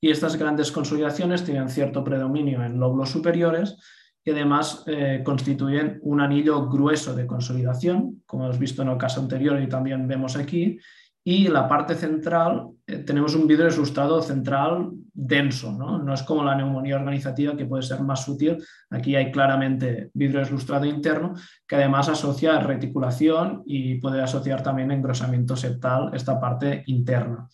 y 0.00 0.10
estas 0.10 0.36
grandes 0.36 0.70
consolidaciones 0.70 1.44
tienen 1.44 1.68
cierto 1.70 2.04
predominio 2.04 2.62
en 2.62 2.78
lóbulos 2.78 3.10
superiores 3.10 3.78
que 4.26 4.32
además 4.32 4.82
eh, 4.88 5.22
constituyen 5.24 6.00
un 6.02 6.20
anillo 6.20 6.68
grueso 6.68 7.14
de 7.14 7.28
consolidación, 7.28 8.24
como 8.26 8.42
hemos 8.42 8.58
visto 8.58 8.82
en 8.82 8.88
el 8.88 8.98
caso 8.98 9.20
anterior 9.20 9.62
y 9.62 9.68
también 9.68 10.08
vemos 10.08 10.34
aquí, 10.34 10.80
y 11.22 11.46
la 11.46 11.68
parte 11.68 11.94
central 11.94 12.70
eh, 12.88 12.98
tenemos 12.98 13.36
un 13.36 13.46
vidrio 13.46 13.66
deslustado 13.66 14.20
central 14.20 14.90
denso, 15.12 15.70
¿no? 15.70 16.02
¿no? 16.02 16.12
es 16.12 16.24
como 16.24 16.42
la 16.42 16.56
neumonía 16.56 16.96
organizativa 16.96 17.56
que 17.56 17.66
puede 17.66 17.84
ser 17.84 18.00
más 18.00 18.24
sutil. 18.24 18.58
Aquí 18.90 19.14
hay 19.14 19.30
claramente 19.30 20.10
vidrio 20.12 20.40
deslustado 20.40 20.86
interno 20.86 21.34
que 21.64 21.76
además 21.76 22.08
asocia 22.08 22.58
reticulación 22.58 23.62
y 23.64 24.00
puede 24.00 24.20
asociar 24.20 24.60
también 24.60 24.90
engrosamiento 24.90 25.54
septal, 25.54 26.10
esta 26.14 26.40
parte 26.40 26.82
interna. 26.86 27.46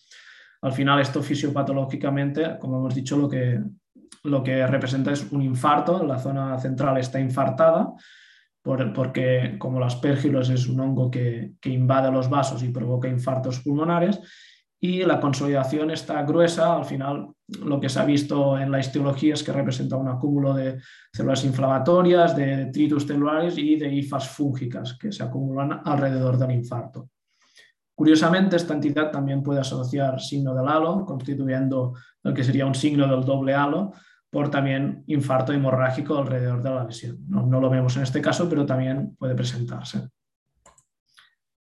Al 0.63 0.73
final, 0.73 1.01
esto 1.01 1.23
fisiopatológicamente, 1.23 2.57
como 2.59 2.79
hemos 2.79 2.95
dicho, 2.95 3.19
lo 3.19 3.29
que, 3.29 3.61
lo 4.25 4.43
que 4.43 4.67
representa 4.67 5.13
es 5.13 5.31
un 5.33 5.43
infarto, 5.43 6.05
la 6.05 6.19
zona 6.19 6.59
central 6.59 6.99
está 6.99 7.21
infartada, 7.21 7.93
porque 8.63 9.57
como 9.59 9.81
la 9.81 9.87
aspergilos 9.87 10.51
es 10.51 10.69
un 10.69 10.81
hongo 10.81 11.11
que, 11.11 11.55
que 11.61 11.71
invade 11.71 12.11
los 12.13 12.31
vasos 12.31 12.63
y 12.63 12.69
provoca 12.69 13.09
infartos 13.09 13.61
pulmonares, 13.61 14.21
y 14.85 15.05
la 15.05 15.21
consolidación 15.21 15.93
está 15.93 16.23
gruesa, 16.25 16.77
al 16.77 16.85
final 16.85 17.29
lo 17.61 17.79
que 17.79 17.89
se 17.89 18.01
ha 18.01 18.05
visto 18.05 18.59
en 18.59 18.71
la 18.71 18.81
histología 18.81 19.35
es 19.35 19.43
que 19.45 19.53
representa 19.53 19.97
un 19.97 20.09
acúmulo 20.09 20.55
de 20.55 20.81
células 21.13 21.45
inflamatorias, 21.45 22.35
de 22.35 22.57
detritus 22.57 23.07
celulares 23.07 23.57
y 23.59 23.77
de 23.77 23.95
hifas 23.95 24.29
fúngicas 24.29 24.99
que 24.99 25.13
se 25.13 25.23
acumulan 25.23 25.83
alrededor 25.85 26.37
del 26.37 26.51
infarto. 26.51 27.11
Curiosamente, 27.95 28.57
esta 28.57 28.75
entidad 28.75 29.13
también 29.13 29.43
puede 29.43 29.61
asociar 29.61 30.21
signo 30.21 30.53
del 30.53 30.67
halo, 30.67 31.05
constituyendo 31.05 31.95
el 32.25 32.35
que 32.35 32.43
sería 32.43 32.67
un 32.67 32.75
signo 32.75 33.07
del 33.07 33.25
doble 33.25 33.55
halo, 33.55 33.93
por 34.33 34.51
también 34.51 35.05
infarto 35.09 35.53
hemorrágico 35.53 36.17
alrededor 36.17 36.63
de 36.63 36.71
la 36.71 36.85
lesión. 36.85 37.19
No, 37.29 37.61
lo 37.61 37.69
vemos 37.69 37.99
en 37.99 38.05
este 38.05 38.23
caso, 38.23 38.49
pero 38.49 38.65
también 38.65 39.15
puede 39.19 39.35
presentarse. 39.35 40.09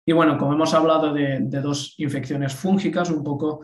Y 0.04 0.14
bueno, 0.14 0.36
como 0.40 0.54
hemos 0.54 0.74
hablado 0.74 1.14
de, 1.14 1.42
dos 1.62 1.94
infecciones 2.00 2.56
fúngicas, 2.56 3.12
un 3.12 3.24
poco 3.24 3.62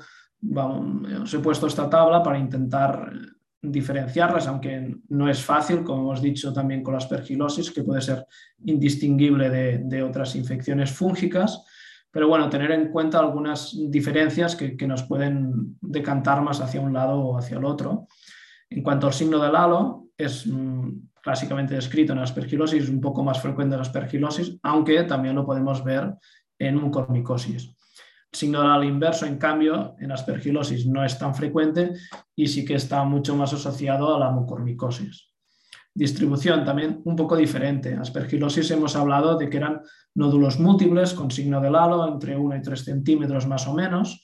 os 1.20 1.34
he 1.34 1.40
puesto 1.40 1.66
esta 1.66 1.90
tabla 1.90 2.22
para 2.22 2.38
intentar 2.38 3.12
diferenciarlas, 3.60 4.46
aunque 4.46 4.96
no 5.10 5.28
es 5.28 5.44
fácil, 5.44 5.84
como 5.84 6.04
hemos 6.04 6.22
dicho 6.22 6.54
también 6.54 6.84
con 6.84 6.94
la 6.94 7.00
aspergilosis, 7.00 7.72
que 7.72 7.84
puede 7.84 8.02
ser 8.02 8.28
indistinguible 8.66 9.50
de, 9.50 9.80
de 9.80 10.04
otras 10.04 10.36
infecciones 10.36 10.92
fúngicas. 10.92 11.66
Pero 12.12 12.28
bueno, 12.28 12.50
tener 12.52 12.70
en 12.70 12.92
cuenta 12.92 13.18
algunas 13.18 13.76
diferencias 13.90 14.56
que, 14.56 14.78
que, 14.78 14.86
nos 14.86 15.04
pueden 15.04 15.78
decantar 15.82 16.44
más 16.44 16.62
hacia 16.62 16.82
un 16.82 16.94
lado 16.94 17.20
o 17.20 17.38
hacia 17.38 17.58
el 17.58 17.66
otro. 17.66 18.08
En 18.72 18.84
cuanto 18.84 19.08
al 19.08 19.14
signo 19.14 19.38
del 19.38 19.56
halo, 19.56 20.08
es 20.18 20.48
mm, 20.48 21.10
clásicamente 21.22 21.76
descrito 21.76 22.14
en 22.14 22.20
aspergilosis, 22.20 22.88
un 22.88 23.02
poco 23.02 23.22
más 23.22 23.42
frecuente 23.42 23.76
en 23.76 23.80
la 23.80 23.84
aspergilosis, 23.84 24.58
aunque 24.64 25.04
también 25.04 25.36
lo 25.36 25.46
podemos 25.46 25.84
ver 25.84 26.16
en 26.58 26.76
mucormicosis. 26.76 27.76
El 28.32 28.40
signo 28.40 28.62
del 28.62 28.72
halo 28.72 28.84
inverso, 28.86 29.26
en 29.26 29.38
cambio, 29.38 29.96
en 30.00 30.14
aspergilosis 30.14 30.86
no 30.86 31.04
es 31.04 31.20
tan 31.20 31.36
frecuente 31.36 31.92
y 32.34 32.48
sí 32.48 32.64
que 32.64 32.76
está 32.76 33.04
mucho 33.04 33.36
más 33.36 33.52
asociado 33.54 34.16
a 34.16 34.20
la 34.20 34.32
mucormicosis. 34.32 35.34
Distribución 35.94 36.64
también 36.64 37.02
un 37.04 37.18
poco 37.18 37.36
diferente. 37.36 37.94
Aspergilosis 37.94 38.72
hemos 38.72 38.96
hablado 38.96 39.38
de 39.38 39.50
que 39.50 39.58
eran 39.58 39.82
nódulos 40.16 40.62
múltiples 40.62 41.14
con 41.14 41.30
signo 41.30 41.60
del 41.60 41.76
halo 41.76 42.08
entre 42.08 42.38
1 42.38 42.56
y 42.56 42.62
3 42.62 42.86
centímetros 42.86 43.46
más 43.48 43.68
o 43.68 43.74
menos 43.74 44.24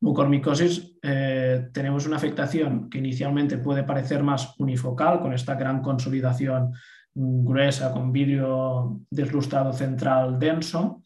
Mucormicosis, 0.00 0.98
eh, 1.02 1.68
tenemos 1.72 2.06
una 2.06 2.16
afectación 2.16 2.90
que 2.90 2.98
inicialmente 2.98 3.58
puede 3.58 3.82
parecer 3.82 4.22
más 4.22 4.54
unifocal, 4.58 5.20
con 5.20 5.32
esta 5.32 5.54
gran 5.54 5.80
consolidación 5.80 6.72
gruesa, 7.14 7.92
con 7.92 8.12
vidrio 8.12 9.00
deslustrado 9.10 9.72
central 9.72 10.38
denso, 10.38 11.02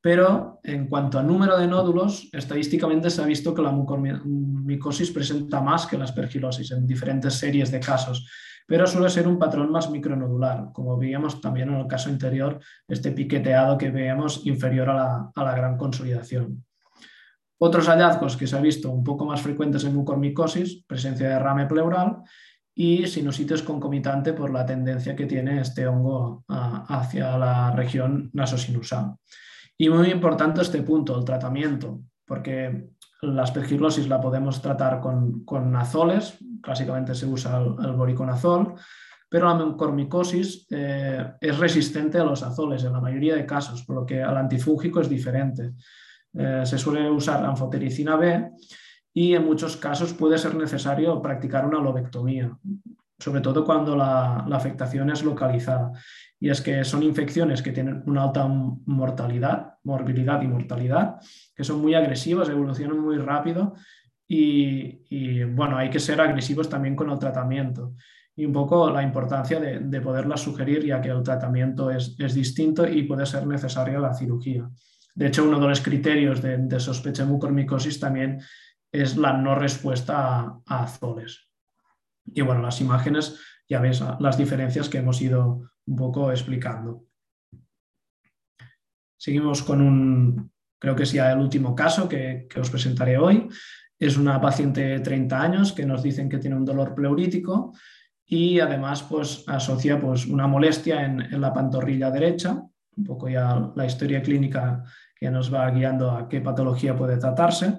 pero 0.00 0.60
en 0.62 0.86
cuanto 0.86 1.18
a 1.18 1.22
número 1.22 1.58
de 1.58 1.66
nódulos, 1.66 2.28
estadísticamente 2.32 3.10
se 3.10 3.20
ha 3.20 3.26
visto 3.26 3.52
que 3.52 3.62
la 3.62 3.72
mucormicosis 3.72 5.10
presenta 5.10 5.60
más 5.60 5.86
que 5.86 5.98
la 5.98 6.04
aspergilosis 6.04 6.70
en 6.70 6.86
diferentes 6.86 7.34
series 7.34 7.70
de 7.70 7.80
casos, 7.80 8.30
pero 8.66 8.86
suele 8.86 9.10
ser 9.10 9.26
un 9.26 9.38
patrón 9.38 9.72
más 9.72 9.90
micronodular, 9.90 10.70
como 10.72 10.96
veíamos 10.96 11.40
también 11.40 11.70
en 11.70 11.80
el 11.80 11.88
caso 11.88 12.08
anterior, 12.08 12.60
este 12.86 13.10
piqueteado 13.10 13.76
que 13.76 13.90
veíamos 13.90 14.46
inferior 14.46 14.88
a 14.88 15.32
la 15.34 15.54
gran 15.56 15.76
consolidación. 15.76 16.64
Otros 17.62 17.88
hallazgos 17.88 18.36
que 18.38 18.46
se 18.46 18.56
han 18.56 18.62
visto 18.62 18.90
un 18.90 19.04
poco 19.04 19.26
más 19.26 19.42
frecuentes 19.42 19.84
en 19.84 19.94
mucormicosis, 19.94 20.82
presencia 20.86 21.28
de 21.28 21.38
rame 21.38 21.66
pleural 21.66 22.22
y 22.74 23.06
sinusitis 23.06 23.62
concomitante 23.62 24.32
por 24.32 24.50
la 24.50 24.64
tendencia 24.64 25.14
que 25.14 25.26
tiene 25.26 25.60
este 25.60 25.86
hongo 25.86 26.42
hacia 26.48 27.36
la 27.36 27.72
región 27.72 28.30
nasosinusal. 28.32 29.16
Y 29.76 29.90
muy 29.90 30.10
importante 30.10 30.62
este 30.62 30.82
punto, 30.82 31.18
el 31.18 31.24
tratamiento, 31.24 32.00
porque 32.24 32.92
la 33.20 33.42
aspergillosis 33.42 34.08
la 34.08 34.20
podemos 34.20 34.62
tratar 34.62 35.00
con, 35.00 35.76
azoles, 35.76 36.38
clásicamente 36.62 37.14
se 37.14 37.26
usa 37.26 37.58
el, 37.58 37.84
el 37.84 37.92
boriconazol, 37.92 38.74
pero 39.28 39.46
la 39.46 39.54
mucormicosis 39.54 40.66
eh, 40.70 41.34
es 41.40 41.58
resistente 41.58 42.18
a 42.18 42.24
los 42.24 42.42
azoles 42.42 42.82
en 42.84 42.92
la 42.92 43.00
mayoría 43.00 43.36
de 43.36 43.44
casos, 43.44 43.84
por 43.84 43.96
lo 43.96 44.06
que 44.06 44.22
al 44.22 44.36
antifúngico 44.36 45.00
es 45.00 45.08
diferente. 45.08 45.74
Eh, 46.32 46.62
se 46.64 46.78
suele 46.78 47.10
usar 47.10 47.44
anfotericina 47.44 48.16
B 48.16 48.50
y 49.12 49.34
en 49.34 49.44
muchos 49.44 49.76
casos 49.76 50.12
puede 50.12 50.38
ser 50.38 50.54
necesario 50.54 51.20
practicar 51.20 51.66
una 51.66 51.80
lobectomía, 51.80 52.56
sobre 53.18 53.40
todo 53.40 53.64
cuando 53.64 53.96
la, 53.96 54.46
afectación 54.52 55.10
es 55.10 55.24
localizada. 55.24 55.92
Y 56.38 56.48
es 56.48 56.60
que 56.60 56.84
son 56.84 57.02
infecciones 57.02 57.62
que 57.62 57.72
tienen 57.72 58.02
una 58.06 58.24
alta 58.24 58.46
mortalidad, 58.46 59.74
morbilidad 59.82 60.40
y 60.42 60.48
mortalidad, 60.48 61.16
que 61.54 61.64
son 61.64 61.80
muy 61.80 61.94
agresivas, 61.94 62.48
evolucionan 62.48 62.98
muy 62.98 63.18
rápido 63.18 63.74
y, 64.26 65.42
bueno, 65.42 65.76
hay 65.76 65.90
que 65.90 65.98
ser 65.98 66.20
agresivos 66.20 66.68
también 66.68 66.94
con 66.94 67.10
el 67.10 67.18
tratamiento. 67.18 67.94
Y 68.36 68.46
un 68.46 68.52
poco 68.52 68.88
la 68.88 69.02
importancia 69.02 69.58
de, 69.58 69.80
de 69.80 70.00
poderlas 70.00 70.40
sugerir, 70.40 70.86
ya 70.86 71.00
que 71.00 71.10
el 71.10 71.22
tratamiento 71.22 71.90
es, 71.90 72.14
es 72.18 72.32
distinto 72.32 72.86
y 72.86 73.02
puede 73.02 73.26
ser 73.26 73.46
necesaria 73.46 73.98
la 73.98 74.14
cirugía. 74.14 74.70
De 75.20 75.26
hecho, 75.26 75.44
uno 75.44 75.60
de 75.60 75.68
los 75.68 75.82
criterios 75.82 76.40
de, 76.40 76.80
sospecha 76.80 77.24
de 77.24 77.30
mucormicosis 77.30 78.00
también 78.00 78.40
es 78.90 79.18
la 79.18 79.34
no 79.34 79.54
respuesta 79.54 80.62
a, 80.66 80.82
azoles. 80.82 81.46
Y 82.24 82.40
bueno, 82.40 82.62
las 82.62 82.80
imágenes 82.80 83.38
ya 83.68 83.80
ves 83.80 84.02
las 84.18 84.38
diferencias 84.38 84.88
que 84.88 84.96
hemos 84.96 85.20
ido 85.20 85.70
un 85.84 85.96
poco 85.96 86.30
explicando. 86.30 87.04
Seguimos 89.18 89.62
con 89.62 89.82
un, 89.82 90.52
creo 90.78 90.96
que 90.96 91.04
sea 91.04 91.32
el 91.32 91.40
último 91.40 91.74
caso 91.74 92.08
que, 92.08 92.48
os 92.58 92.70
presentaré 92.70 93.18
hoy. 93.18 93.46
Es 93.98 94.16
una 94.16 94.40
paciente 94.40 94.80
de 94.80 95.00
30 95.00 95.38
años 95.38 95.72
que 95.74 95.84
nos 95.84 96.02
dicen 96.02 96.30
que 96.30 96.38
tiene 96.38 96.56
un 96.56 96.64
dolor 96.64 96.94
pleurítico 96.94 97.74
y 98.24 98.58
además 98.58 99.02
pues, 99.02 99.44
asocia 99.46 100.00
pues, 100.00 100.24
una 100.24 100.46
molestia 100.46 101.04
en 101.04 101.38
la 101.38 101.52
pantorrilla 101.52 102.10
derecha 102.10 102.64
un 103.00 103.04
poco 103.04 103.28
ya 103.28 103.72
la 103.74 103.86
historia 103.86 104.22
clínica 104.22 104.84
que 105.20 105.30
nos 105.30 105.52
va 105.52 105.70
guiando 105.70 106.10
a 106.10 106.28
qué 106.28 106.40
patología 106.40 106.96
puede 106.96 107.18
tratarse. 107.18 107.78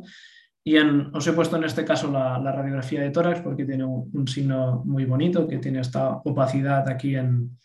Y 0.63 0.77
os 0.77 1.25
he 1.25 1.33
puesto 1.33 1.57
en 1.57 1.63
este 1.63 1.83
caso 1.83 2.11
la, 2.11 2.37
radiografía 2.37 3.01
de 3.01 3.09
tórax 3.09 3.41
porque 3.41 3.65
tiene 3.65 3.83
un, 3.83 4.27
signo 4.27 4.83
muy 4.85 5.05
bonito, 5.05 5.47
que 5.47 5.57
tiene 5.57 5.79
esta 5.79 6.17
opacidad 6.17 6.87
aquí 6.87 7.15
en, 7.15 7.57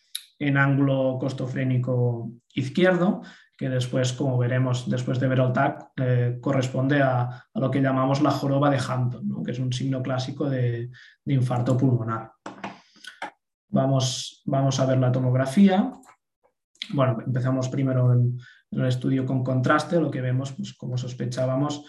ángulo 0.57 1.19
costofrénico 1.21 2.31
izquierdo, 2.55 3.21
que 3.57 3.69
después, 3.69 4.15
como 4.15 4.39
veremos 4.39 4.89
después 4.89 5.21
de 5.21 5.29
ver 5.29 5.41
el 5.41 5.53
TAC, 5.53 5.93
eh, 5.97 6.39
corresponde 6.41 7.03
a, 7.03 7.45
lo 7.55 7.71
que 7.71 7.83
llamamos 7.83 8.23
la 8.23 8.31
joroba 8.31 8.71
de 8.71 8.81
Hampton, 8.87 9.45
que 9.45 9.53
es 9.53 9.59
un 9.59 9.73
signo 9.75 10.03
clásico 10.03 10.49
de, 10.49 10.91
infarto 11.27 11.77
pulmonar. 11.77 12.33
Vamos, 13.69 14.43
vamos 14.47 14.81
a 14.81 14.87
ver 14.87 14.99
la 14.99 15.13
tomografía. 15.13 15.93
Bueno, 16.95 17.19
empezamos 17.27 17.69
primero 17.69 18.13
en, 18.13 18.39
el 18.81 18.89
estudio 18.89 19.25
con 19.25 19.43
contraste, 19.43 20.01
lo 20.01 20.11
que 20.11 20.21
vemos, 20.21 20.53
pues, 20.53 20.75
como 20.75 20.97
sospechábamos, 20.97 21.85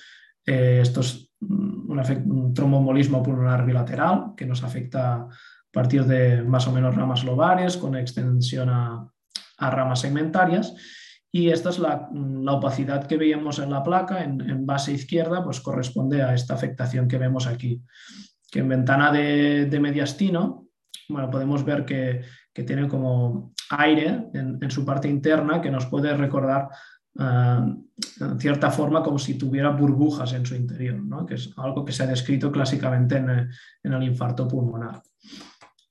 eh, 0.48 0.80
esto 0.82 1.02
es 1.02 1.30
un, 1.42 2.54
tromboembolismo 2.54 3.22
pulmonar 3.22 3.66
bilateral 3.66 4.34
que 4.36 4.46
nos 4.46 4.64
afecta 4.64 5.16
a 5.16 5.30
partir 5.72 6.06
de 6.06 6.42
más 6.42 6.68
o 6.68 6.72
menos 6.72 6.96
ramas 6.96 7.24
lobares 7.26 7.76
con 7.78 7.96
extensión 7.96 8.70
a, 8.70 9.12
ramas 9.60 10.00
segmentarias. 10.00 10.74
Y 11.32 11.50
esta 11.50 11.70
es 11.70 11.80
la, 11.80 12.10
opacidad 12.50 13.06
que 13.06 13.18
veíamos 13.18 13.60
en 13.60 13.72
la 13.72 13.84
placa, 13.84 14.24
en, 14.24 14.66
base 14.66 14.94
izquierda, 14.94 15.44
pues 15.44 15.60
corresponde 15.60 16.24
a 16.24 16.34
esta 16.34 16.54
afectación 16.54 17.08
que 17.08 17.18
vemos 17.18 17.46
aquí. 17.46 17.84
Que 18.50 18.60
en 18.60 18.70
ventana 18.70 19.12
de, 19.12 19.66
de 19.66 19.80
mediastino, 19.80 20.68
bueno, 21.10 21.30
podemos 21.30 21.66
ver 21.66 21.86
que, 21.86 22.22
que 22.54 22.64
tiene 22.64 22.88
como 22.88 23.54
aire 23.72 24.30
en, 24.34 24.72
su 24.72 24.86
parte 24.86 25.08
interna 25.08 25.62
que 25.62 25.72
nos 25.72 25.86
puede 25.86 26.16
recordar 26.16 26.70
eh, 27.20 27.60
en 28.20 28.40
cierta 28.40 28.70
forma 28.72 29.02
como 29.02 29.18
si 29.18 29.38
tuviera 29.38 29.70
burbujas 29.70 30.34
en 30.34 30.46
su 30.46 30.56
interior, 30.56 31.02
que 31.28 31.36
es 31.36 31.54
algo 31.58 31.84
que 31.84 31.92
se 31.92 32.04
ha 32.04 32.08
descrito 32.08 32.52
clásicamente 32.52 33.18
en, 33.18 33.50
el 33.84 34.04
infarto 34.04 34.48
pulmonar. 34.48 35.02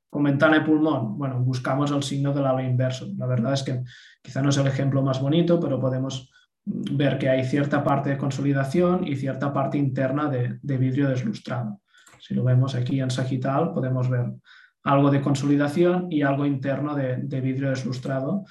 Con 0.09 0.23
ventana 0.23 0.61
de 0.61 0.65
pulmón, 0.65 1.19
bueno, 1.19 1.41
buscamos 1.41 1.91
el 1.91 2.03
signo 2.03 2.33
del 2.33 2.47
halo 2.47 2.61
inverso. 2.61 3.07
La 3.17 3.27
verdad 3.27 3.53
es 3.53 3.63
que 3.63 3.83
quizá 4.23 4.41
no 4.41 4.51
es 4.51 4.57
el 4.57 4.67
ejemplo 4.67 5.03
más 5.03 5.21
bonito, 5.21 5.61
pero 5.61 5.81
podemos 5.81 6.31
ver 6.67 7.19
que 7.19 7.29
hay 7.29 7.45
cierta 7.45 7.83
parte 7.83 8.11
de 8.11 8.19
consolidación 8.19 9.07
y 9.07 9.17
cierta 9.17 9.53
parte 9.53 9.79
interna 9.79 10.29
de, 10.29 10.59
vidrio 10.77 11.09
deslustrado. 11.09 11.81
Si 12.19 12.35
lo 12.35 12.43
vemos 12.43 12.75
aquí 12.75 13.01
en 13.01 13.11
sagital, 13.11 13.73
podemos 13.73 14.09
ver 14.11 14.33
algo 14.87 15.11
de 15.11 15.21
consolidación 15.21 16.07
y 16.11 16.23
algo 16.23 16.47
interno 16.47 16.95
de, 16.95 17.41
vidrio 17.41 17.71
deslustrado 17.71 18.45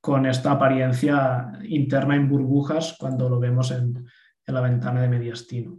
con 0.00 0.26
esta 0.26 0.52
apariencia 0.52 1.50
interna 1.64 2.14
en 2.14 2.28
burbujas 2.28 2.94
cuando 2.98 3.28
lo 3.28 3.40
vemos 3.40 3.70
en, 3.70 4.06
la 4.46 4.60
ventana 4.62 5.02
de 5.02 5.08
mediastino. 5.08 5.76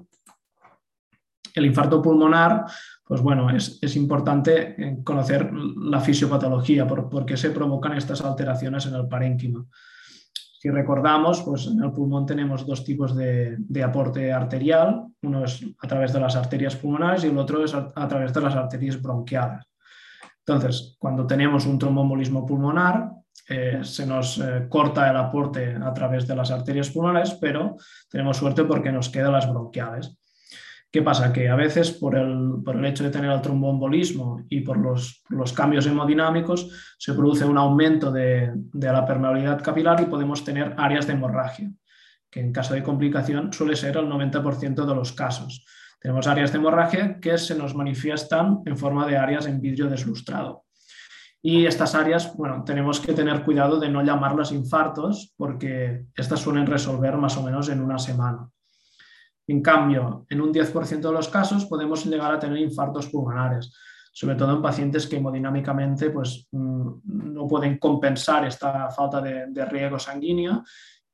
El 1.55 1.65
infarto 1.65 2.01
pulmonar, 2.03 2.65
pues 3.03 3.19
bueno, 3.21 3.49
es, 3.49 3.95
importante 3.95 5.01
conocer 5.03 5.51
la 5.51 5.99
fisiopatología, 5.99 6.85
por, 6.85 7.25
qué 7.25 7.35
se 7.35 7.49
provocan 7.49 7.97
estas 7.97 8.21
alteraciones 8.21 8.85
en 8.85 8.93
el 8.93 9.07
parénquima. 9.07 9.65
Si 10.59 10.69
recordamos, 10.69 11.41
pues 11.41 11.67
en 11.67 11.81
el 11.83 11.91
pulmón 11.91 12.25
tenemos 12.25 12.67
dos 12.67 12.83
tipos 12.83 13.15
de, 13.15 13.57
aporte 13.83 14.31
arterial, 14.31 15.05
uno 15.21 15.45
es 15.45 15.65
a 15.79 15.87
través 15.87 16.13
de 16.13 16.19
las 16.19 16.35
arterias 16.35 16.75
pulmonares 16.75 17.23
y 17.23 17.27
el 17.27 17.37
otro 17.37 17.63
es 17.63 17.73
a, 17.73 18.07
través 18.07 18.33
de 18.33 18.41
las 18.41 18.55
arterias 18.55 19.01
bronquiales. 19.01 19.68
Entonces, 20.53 20.95
cuando 20.97 21.27
tenemos 21.27 21.67
un 21.67 21.77
tromboembolismo 21.77 22.43
pulmonar, 22.43 23.11
eh, 23.47 23.79
se 23.83 24.05
nos 24.05 24.39
eh, 24.39 24.65
corta 24.67 25.09
el 25.09 25.15
aporte 25.15 25.75
a 25.75 25.93
través 25.93 26.27
de 26.27 26.35
las 26.35 26.49
arterias 26.49 26.89
pulmonares, 26.89 27.35
pero 27.35 27.77
tenemos 28.09 28.37
suerte 28.37 28.63
porque 28.63 28.91
nos 28.91 29.09
quedan 29.09 29.33
las 29.33 29.47
bronquiales. 29.47 30.17
¿Qué 30.91 31.03
pasa? 31.03 31.31
Que 31.31 31.49
a 31.49 31.55
veces 31.55 31.91
por 31.91 32.17
el, 32.17 32.63
por 32.65 32.75
el 32.75 32.85
hecho 32.85 33.03
de 33.03 33.11
tener 33.11 33.29
el 33.29 33.41
tromboembolismo 33.41 34.43
y 34.49 34.61
por 34.61 34.79
los, 34.79 35.23
los, 35.29 35.53
cambios 35.53 35.85
hemodinámicos 35.85 36.95
se 36.97 37.13
produce 37.13 37.45
un 37.45 37.59
aumento 37.59 38.11
de, 38.11 38.51
de, 38.55 38.91
la 38.91 39.05
permeabilidad 39.05 39.61
capilar 39.61 40.01
y 40.01 40.05
podemos 40.05 40.43
tener 40.43 40.73
áreas 40.77 41.05
de 41.05 41.13
hemorragia, 41.13 41.71
que 42.27 42.39
en 42.39 42.51
caso 42.51 42.73
de 42.73 42.81
complicación 42.81 43.53
suele 43.53 43.75
ser 43.75 43.97
el 43.97 44.07
90% 44.07 44.83
de 44.83 44.95
los 44.95 45.11
casos. 45.11 45.63
Tenemos 45.99 46.27
áreas 46.27 46.51
de 46.51 46.57
hemorragia 46.57 47.19
que 47.19 47.37
se 47.37 47.55
nos 47.55 47.75
manifiestan 47.75 48.61
en 48.65 48.77
forma 48.77 49.05
de 49.05 49.17
áreas 49.17 49.45
en 49.47 49.59
vidrio 49.59 49.89
deslustrado. 49.89 50.63
Y 51.41 51.65
estas 51.65 51.95
áreas, 51.95 52.35
bueno, 52.35 52.63
tenemos 52.65 52.99
que 52.99 53.13
tener 53.13 53.43
cuidado 53.43 53.79
de 53.79 53.89
no 53.89 54.03
llamarlas 54.03 54.51
infartos 54.51 55.33
porque 55.37 56.05
estas 56.15 56.39
suelen 56.39 56.65
resolver 56.65 57.15
más 57.17 57.37
o 57.37 57.43
menos 57.43 57.69
en 57.69 57.81
una 57.81 57.97
semana. 57.97 58.49
En 59.47 59.61
cambio, 59.61 60.25
en 60.29 60.41
un 60.41 60.53
10% 60.53 60.99
de 60.99 61.11
los 61.11 61.29
casos 61.29 61.65
podemos 61.65 62.05
llegar 62.05 62.31
a 62.33 62.39
tener 62.39 62.59
infartos 62.59 63.07
pulmonares, 63.07 63.73
sobre 64.13 64.35
todo 64.35 64.55
en 64.55 64.61
pacientes 64.61 65.07
que 65.07 65.17
hemodinámicamente 65.17 66.11
pues, 66.11 66.47
mm, 66.51 67.33
no 67.33 67.47
pueden 67.47 67.79
compensar 67.79 68.45
esta 68.45 68.89
falta 68.91 69.21
de, 69.21 69.65
riego 69.65 69.97
sanguíneo 69.97 70.63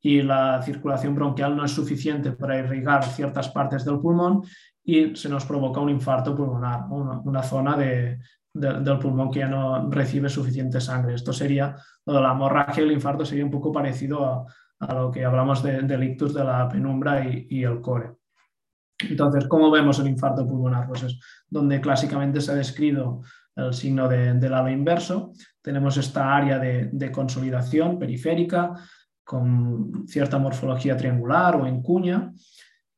y 0.02 0.22
la 0.22 0.62
circulación 0.62 1.16
bronquial 1.16 1.56
no 1.56 1.64
es 1.64 1.72
suficiente 1.72 2.32
para 2.32 2.58
irrigar 2.58 3.06
ciertas 3.06 3.50
partes 3.50 3.86
del 3.86 4.00
pulmón 4.00 4.44
y 4.86 5.16
se 5.16 5.28
nos 5.30 5.46
provoca 5.46 5.82
un 5.82 5.90
infarto 5.90 6.36
pulmonar, 6.36 6.86
una, 6.90 7.44
zona 7.44 7.76
del 7.76 9.00
pulmón 9.00 9.32
que 9.32 9.40
ya 9.40 9.48
no 9.48 9.90
recibe 9.90 10.30
suficiente 10.30 10.80
sangre. 10.80 11.16
Esto 11.16 11.34
sería, 11.34 11.76
la 12.06 12.32
hemorragia 12.32 12.84
y 12.84 12.88
el 12.88 12.94
infarto 12.94 13.26
sería 13.26 13.44
un 13.44 13.52
poco 13.52 13.72
parecido 13.72 14.48
a, 14.80 14.94
lo 14.94 15.12
que 15.12 15.26
hablamos 15.26 15.64
del 15.64 16.04
ictus 16.04 16.34
de 16.34 16.44
la 16.44 16.70
penumbra 16.70 17.26
y 17.28 17.64
el 17.64 17.82
core. 17.82 18.12
Entonces, 19.00 19.48
¿cómo 19.48 19.72
vemos 19.72 20.00
el 20.00 20.08
infarto 20.08 20.48
pulmonar? 20.48 20.88
Pues 20.88 21.04
es 21.04 21.20
donde 21.50 21.82
clásicamente 21.82 22.40
se 22.40 22.52
ha 22.52 22.56
descrito 22.56 23.22
el 23.56 23.74
signo 23.74 24.08
del 24.08 24.54
halo 24.54 24.70
inverso. 24.70 25.34
Tenemos 25.62 25.98
esta 25.98 26.36
área 26.36 26.60
de, 26.60 27.12
consolidación 27.12 28.00
periférica 28.00 28.74
con 29.24 30.08
cierta 30.08 30.38
morfología 30.38 30.96
triangular 30.96 31.56
o 31.56 31.66
en 31.66 31.82
cuña, 31.82 32.32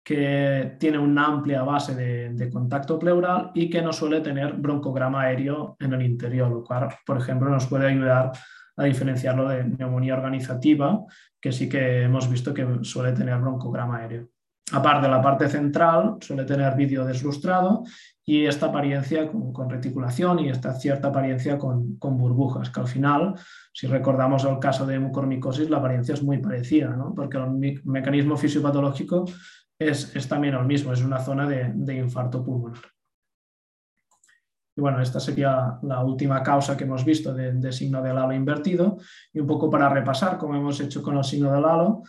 que 0.07 0.77
tiene 0.79 0.97
una 0.97 1.25
amplia 1.25 1.63
base 1.63 1.93
de, 1.93 2.49
contacto 2.49 2.97
pleural 2.97 3.51
y 3.53 3.69
que 3.69 3.81
no 3.81 3.91
suele 3.91 4.21
tener 4.21 4.53
broncograma 4.53 5.23
aéreo 5.23 5.75
en 5.81 5.91
el 5.91 6.01
interior, 6.01 6.49
lo 6.49 6.63
cual, 6.63 6.87
por 7.05 7.17
ejemplo, 7.17 7.49
nos 7.49 7.67
puede 7.67 7.87
ayudar 7.87 8.31
a 8.77 8.83
diferenciarlo 8.85 9.49
de 9.49 9.65
neumonía 9.65 10.15
organizativa, 10.15 11.03
que 11.41 11.51
sí 11.51 11.67
que 11.67 12.03
hemos 12.03 12.29
visto 12.29 12.53
que 12.53 12.65
suele 12.83 13.11
tener 13.11 13.37
broncograma 13.37 13.97
aéreo. 13.97 14.29
Aparte, 14.71 15.09
la 15.09 15.21
parte 15.21 15.49
central 15.49 16.15
suele 16.21 16.45
tener 16.45 16.73
vídeo 16.75 17.03
deslustrado 17.03 17.83
y 18.23 18.45
esta 18.45 18.67
apariencia 18.67 19.29
con, 19.29 19.69
reticulación 19.69 20.39
y 20.39 20.47
esta 20.47 20.73
cierta 20.73 21.09
apariencia 21.09 21.57
con, 21.57 21.99
burbujas, 21.99 22.69
que 22.69 22.79
al 22.79 22.87
final, 22.87 23.35
si 23.73 23.87
recordamos 23.87 24.45
el 24.45 24.57
caso 24.59 24.85
de 24.85 24.99
mucormicosis, 24.99 25.69
la 25.69 25.79
apariencia 25.79 26.13
es 26.13 26.23
muy 26.23 26.37
parecida, 26.37 26.95
¿no? 26.95 27.13
porque 27.13 27.37
el 27.37 27.81
mecanismo 27.83 28.37
fisiopatológico 28.37 29.25
es, 29.79 30.15
es, 30.15 30.27
también 30.27 30.55
el 30.55 30.65
mismo, 30.65 30.93
es 30.93 31.01
una 31.01 31.19
zona 31.19 31.47
de, 31.47 31.95
infarto 31.95 32.43
pulmonar. 32.43 32.83
Y 34.75 34.81
bueno, 34.81 35.01
esta 35.01 35.19
sería 35.19 35.79
la 35.81 36.03
última 36.03 36.43
causa 36.43 36.77
que 36.77 36.83
hemos 36.83 37.03
visto 37.03 37.33
de, 37.33 37.53
de 37.53 37.71
signo 37.71 38.01
del 38.01 38.17
halo 38.17 38.33
invertido. 38.33 38.97
Y 39.33 39.39
un 39.39 39.47
poco 39.47 39.71
para 39.71 39.89
repasar, 39.89 40.37
como 40.37 40.55
hemos 40.55 40.79
hecho 40.79 41.01
con 41.01 41.17
el 41.17 41.23
signo 41.23 41.51
del 41.51 41.65
halo, 41.65 42.03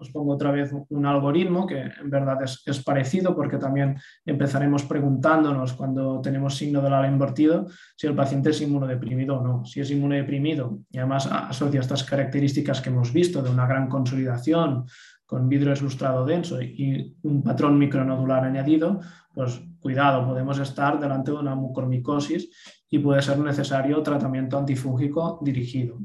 os 0.00 0.10
pongo 0.10 0.34
otra 0.34 0.50
vez 0.50 0.72
un 0.88 1.06
algoritmo 1.06 1.66
que 1.66 1.80
en 1.80 2.10
verdad 2.10 2.38
es, 2.42 2.84
parecido 2.84 3.34
porque 3.34 3.58
también 3.58 3.96
empezaremos 4.24 4.84
preguntándonos 4.84 5.72
cuando 5.74 6.20
tenemos 6.20 6.56
signo 6.56 6.80
del 6.80 6.94
ala 6.94 7.08
invertido 7.08 7.66
si 7.96 8.06
el 8.06 8.14
paciente 8.14 8.50
es 8.50 8.60
inmunodeprimido 8.60 9.38
o 9.38 9.44
no. 9.44 9.64
Si 9.64 9.80
es 9.80 9.90
inmunodeprimido 9.90 10.80
y 10.90 10.98
además 10.98 11.26
asocia 11.30 11.80
estas 11.80 12.04
características 12.04 12.80
que 12.80 12.90
hemos 12.90 13.12
visto 13.12 13.42
de 13.42 13.50
una 13.50 13.66
gran 13.66 13.88
consolidación 13.88 14.86
con 15.26 15.48
vidrio 15.48 15.70
deslustrado 15.70 16.24
denso 16.24 16.62
y 16.62 17.16
un 17.22 17.42
patrón 17.42 17.78
micronodular 17.78 18.44
añadido, 18.44 19.00
pues 19.34 19.60
cuidado, 19.80 20.26
podemos 20.26 20.58
estar 20.58 20.98
delante 20.98 21.32
de 21.32 21.38
una 21.38 21.54
mucormicosis 21.54 22.48
y 22.88 22.98
puede 23.00 23.20
ser 23.22 23.38
necesario 23.38 24.02
tratamiento 24.02 24.56
antifúngico 24.56 25.40
dirigido. 25.42 25.98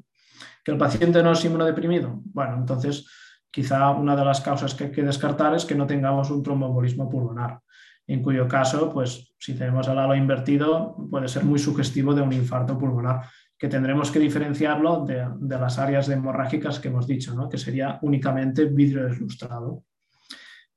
¿Que 0.63 0.71
el 0.71 0.77
paciente 0.77 1.23
no 1.23 1.31
es 1.31 1.45
inmunodeprimido? 1.45 2.21
Bueno, 2.25 2.55
entonces 2.57 3.05
Quizá 3.51 3.91
una 3.91 4.15
de 4.15 4.23
las 4.23 4.39
causas 4.39 4.73
que 4.73 4.85
hay 4.85 4.91
que 4.91 5.03
descartar 5.03 5.53
es 5.53 5.65
que 5.65 5.75
no 5.75 5.85
tengamos 5.85 6.31
un 6.31 6.41
tromboembolismo 6.41 7.09
pulmonar, 7.09 7.59
en 8.07 8.21
cuyo 8.23 8.47
caso, 8.47 8.89
pues 8.89 9.35
si 9.37 9.55
tenemos 9.55 9.89
el 9.89 9.99
halo 9.99 10.15
invertido, 10.15 10.95
puede 11.09 11.27
ser 11.27 11.43
muy 11.43 11.59
sugestivo 11.59 12.13
de 12.13 12.21
un 12.21 12.31
infarto 12.31 12.77
pulmonar, 12.77 13.25
que 13.61 13.67
tendremos 13.67 14.09
que 14.09 14.17
diferenciarlo 14.17 15.05
de, 15.05 15.23
las 15.59 15.77
áreas 15.77 16.09
hemorrágicas 16.09 16.79
que 16.79 16.87
hemos 16.87 17.05
dicho, 17.05 17.35
¿no? 17.35 17.47
que 17.47 17.59
sería 17.59 17.99
únicamente 18.01 18.65
vidrio 18.65 19.03
deslustrado. 19.03 19.83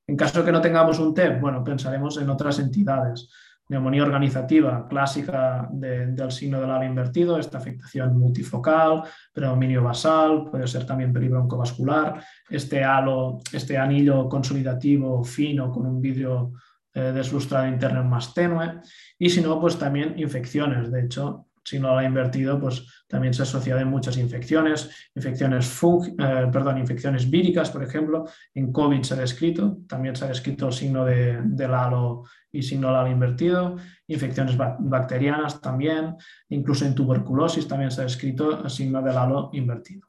En 0.07 0.19
caso 0.19 0.41
de 0.41 0.45
que 0.45 0.53
no 0.53 0.61
tengamos 0.61 0.99
un 0.99 1.15
TEP, 1.15 1.41
bueno, 1.41 1.65
pensaremos 1.65 2.19
en 2.19 2.29
otras 2.29 2.59
entidades 2.59 3.31
neumonía 3.71 4.03
organizativa 4.03 4.87
clásica 4.87 5.67
del 5.73 6.31
signo 6.31 6.61
del 6.61 6.71
halo 6.71 6.85
invertido, 6.85 7.39
esta 7.39 7.57
afectación 7.57 8.19
multifocal, 8.19 9.05
predominio 9.33 9.83
basal, 9.83 10.51
puede 10.51 10.67
ser 10.67 10.85
también 10.85 11.11
peribroncovascular, 11.11 12.23
este 12.51 12.85
halo, 12.85 13.39
este 13.51 13.79
anillo 13.79 14.29
consolidativo 14.29 15.25
fino 15.25 15.73
con 15.73 15.87
un 15.87 16.03
vidrio 16.03 16.53
eh, 16.93 17.13
deslustrado 17.15 17.67
interno 17.67 18.05
más 18.05 18.35
tenue, 18.35 18.83
y 19.19 19.31
si 19.31 19.41
no, 19.41 19.59
pues 19.59 19.79
también 19.79 20.19
infecciones. 20.19 20.93
De 20.93 21.01
hecho, 21.01 21.47
si 21.65 21.79
no 21.79 21.95
la 21.95 22.01
ha 22.01 22.05
invertido, 22.05 22.61
pues 22.61 22.87
también 23.09 23.33
se 23.33 23.43
asocia 23.43 23.81
a 23.81 23.85
muchas 23.85 24.19
infecciones, 24.19 25.11
infecciones, 25.15 25.83
eh, 25.83 26.49
perdón, 26.53 26.79
infecciones 26.79 27.29
víricas, 27.29 27.71
por 27.71 27.83
ejemplo, 27.83 28.25
en 28.55 28.71
COVID 28.71 29.03
se 29.03 29.15
ha 29.15 29.17
descrito, 29.17 29.79
también 29.89 30.15
se 30.15 30.27
ha 30.27 30.29
descrito 30.29 30.67
el 30.67 30.73
signo 30.73 31.05
de, 31.05 31.41
del 31.43 31.73
halo 31.73 32.25
y 32.53 32.63
signo 32.63 32.89
del 32.89 32.97
halo 32.97 33.11
invertido, 33.11 33.77
infecciones 34.07 34.57
bacterianas 34.57 35.61
también, 35.61 36.17
incluso 36.51 36.85
en 36.85 36.95
tuberculosis 36.95 37.67
también 37.67 37.91
se 37.91 38.03
ha 38.03 38.05
descrito 38.05 38.63
el 38.63 38.71
signo 38.71 39.01
del 39.03 39.17
halo 39.17 39.51
invertido. 39.55 40.07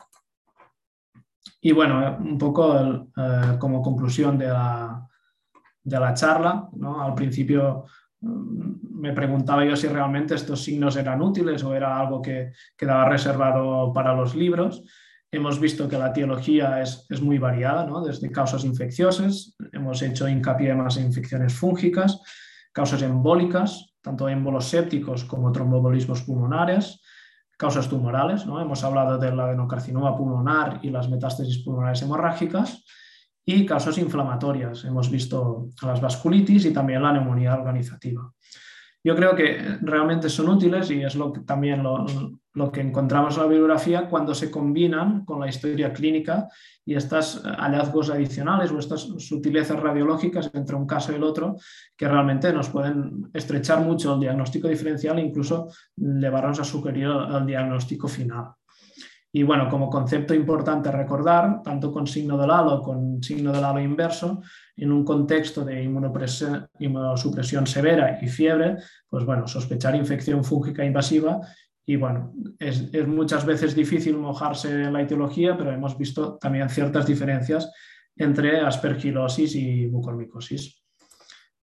Y 1.62 1.72
bueno, 1.72 2.06
eh, 2.06 2.18
un 2.20 2.38
poco 2.38 2.78
eh, 2.78 3.58
como 3.58 3.82
conclusión 3.82 4.38
de 4.38 4.48
la, 4.48 5.08
de 5.84 6.00
la 6.00 6.14
charla, 6.14 6.68
¿no? 6.74 7.02
al 7.02 7.16
principio 7.16 7.86
me 8.22 9.14
preguntaba 9.14 9.66
yo 9.66 9.76
si 9.76 9.88
realmente 9.88 10.36
estos 10.36 10.64
signos 10.64 10.96
eran 10.96 11.22
útiles 11.22 11.64
o 11.64 11.76
era 11.76 12.00
algo 12.00 12.22
que 12.22 12.54
quedaba 12.78 13.10
reservado 13.10 13.92
para 13.94 14.14
los 14.14 14.36
libros. 14.36 14.84
Hemos 15.32 15.60
visto 15.60 15.90
que 15.90 15.98
la 15.98 16.10
etiología 16.10 16.82
es, 16.82 17.06
muy 17.22 17.38
variada, 17.38 17.86
¿no? 17.86 18.04
desde 18.04 18.32
causas 18.32 18.64
infecciosas, 18.64 19.56
hemos 19.74 20.02
hecho 20.02 20.30
hincapié 20.30 20.74
más 20.76 20.98
en 20.98 21.06
infecciones 21.08 21.54
fúngicas, 21.54 22.22
causas 22.72 23.02
embólicas, 23.02 23.96
tanto 24.02 24.30
émbolos 24.30 24.66
sépticos 24.66 25.26
como 25.26 25.52
tromboembolismos 25.52 26.22
pulmonares, 26.22 27.02
causas 27.58 27.90
tumorales, 27.90 28.46
¿no? 28.46 28.62
hemos 28.62 28.84
hablado 28.84 29.18
del 29.18 29.40
adenocarcinoma 29.40 30.16
pulmonar 30.16 30.80
y 30.84 30.90
las 30.90 31.10
metástasis 31.10 31.64
pulmonares 31.64 32.02
hemorrágicas, 32.02 32.86
y 33.46 33.66
causas 33.66 33.98
inflamatorias. 33.98 34.86
Hemos 34.86 35.10
visto 35.10 35.70
las 35.82 36.02
vasculitis 36.02 36.66
y 36.66 36.74
también 36.74 37.04
la 37.04 37.14
neumonía 37.14 37.54
organizativa. 37.54 38.32
Yo 39.04 39.16
creo 39.16 39.36
que 39.36 39.78
realmente 39.82 40.30
son 40.30 40.50
útiles 40.50 40.90
y 40.90 41.04
es 41.04 41.16
lo 41.16 41.32
que, 41.32 41.42
también 41.42 41.84
lo, 41.84 42.08
lo 42.56 42.72
que 42.72 42.82
encontramos 42.82 43.36
en 43.36 43.44
la 43.44 43.50
bibliografía 43.50 44.08
cuando 44.08 44.34
se 44.34 44.50
combinan 44.50 45.26
con 45.26 45.40
la 45.42 45.48
historia 45.48 45.94
clínica 45.94 46.48
y 46.84 46.96
estos 46.96 47.44
hallazgos 47.44 48.10
adicionales 48.10 48.72
o 48.72 48.80
estas 48.80 49.02
sutilezas 49.20 49.80
radiológicas 49.80 50.50
entre 50.56 50.76
un 50.76 50.88
caso 50.88 51.12
y 51.12 51.16
el 51.16 51.24
otro 51.24 51.58
que 51.96 52.08
realmente 52.08 52.52
nos 52.52 52.70
pueden 52.70 53.30
estrechar 53.34 53.82
mucho 53.82 54.16
el 54.16 54.22
diagnóstico 54.22 54.70
diferencial 54.70 55.20
e 55.20 55.24
incluso 55.24 55.68
llevarnos 55.96 56.60
a 56.60 56.64
sugerir 56.64 57.08
el 57.08 57.46
diagnóstico 57.46 58.08
final. 58.08 58.54
Y 59.36 59.44
bueno, 59.44 59.68
como 59.68 59.90
concepto 59.90 60.34
importante 60.34 60.90
recordar, 60.90 61.62
tanto 61.62 61.92
con 61.92 62.08
signo 62.08 62.38
del 62.38 62.50
halo 62.52 62.82
con 62.82 63.22
signo 63.22 63.52
del 63.52 63.66
halo 63.66 63.82
inverso, 63.82 64.42
en 64.78 64.94
un 64.94 65.04
contexto 65.04 65.66
de 65.66 65.84
inmunosupresión 65.84 67.68
severa 67.68 68.18
y 68.22 68.30
fiebre, 68.30 68.78
pues 69.10 69.26
bueno, 69.26 69.46
sospechar 69.46 69.94
infección 69.94 70.42
fúngica 70.42 70.86
invasiva 70.86 71.42
y 71.86 71.98
bueno, 71.98 72.32
es, 72.58 72.90
muchas 73.10 73.46
veces 73.46 73.76
difícil 73.76 74.16
mojarse 74.16 74.70
en 74.70 74.94
la 74.94 75.02
etiología, 75.02 75.58
pero 75.58 75.74
hemos 75.74 75.98
visto 75.98 76.38
también 76.38 76.70
ciertas 76.70 77.06
diferencias 77.06 77.74
entre 78.16 78.62
aspergilosis 78.62 79.54
y 79.58 79.88
mucormicosis. 79.88 80.82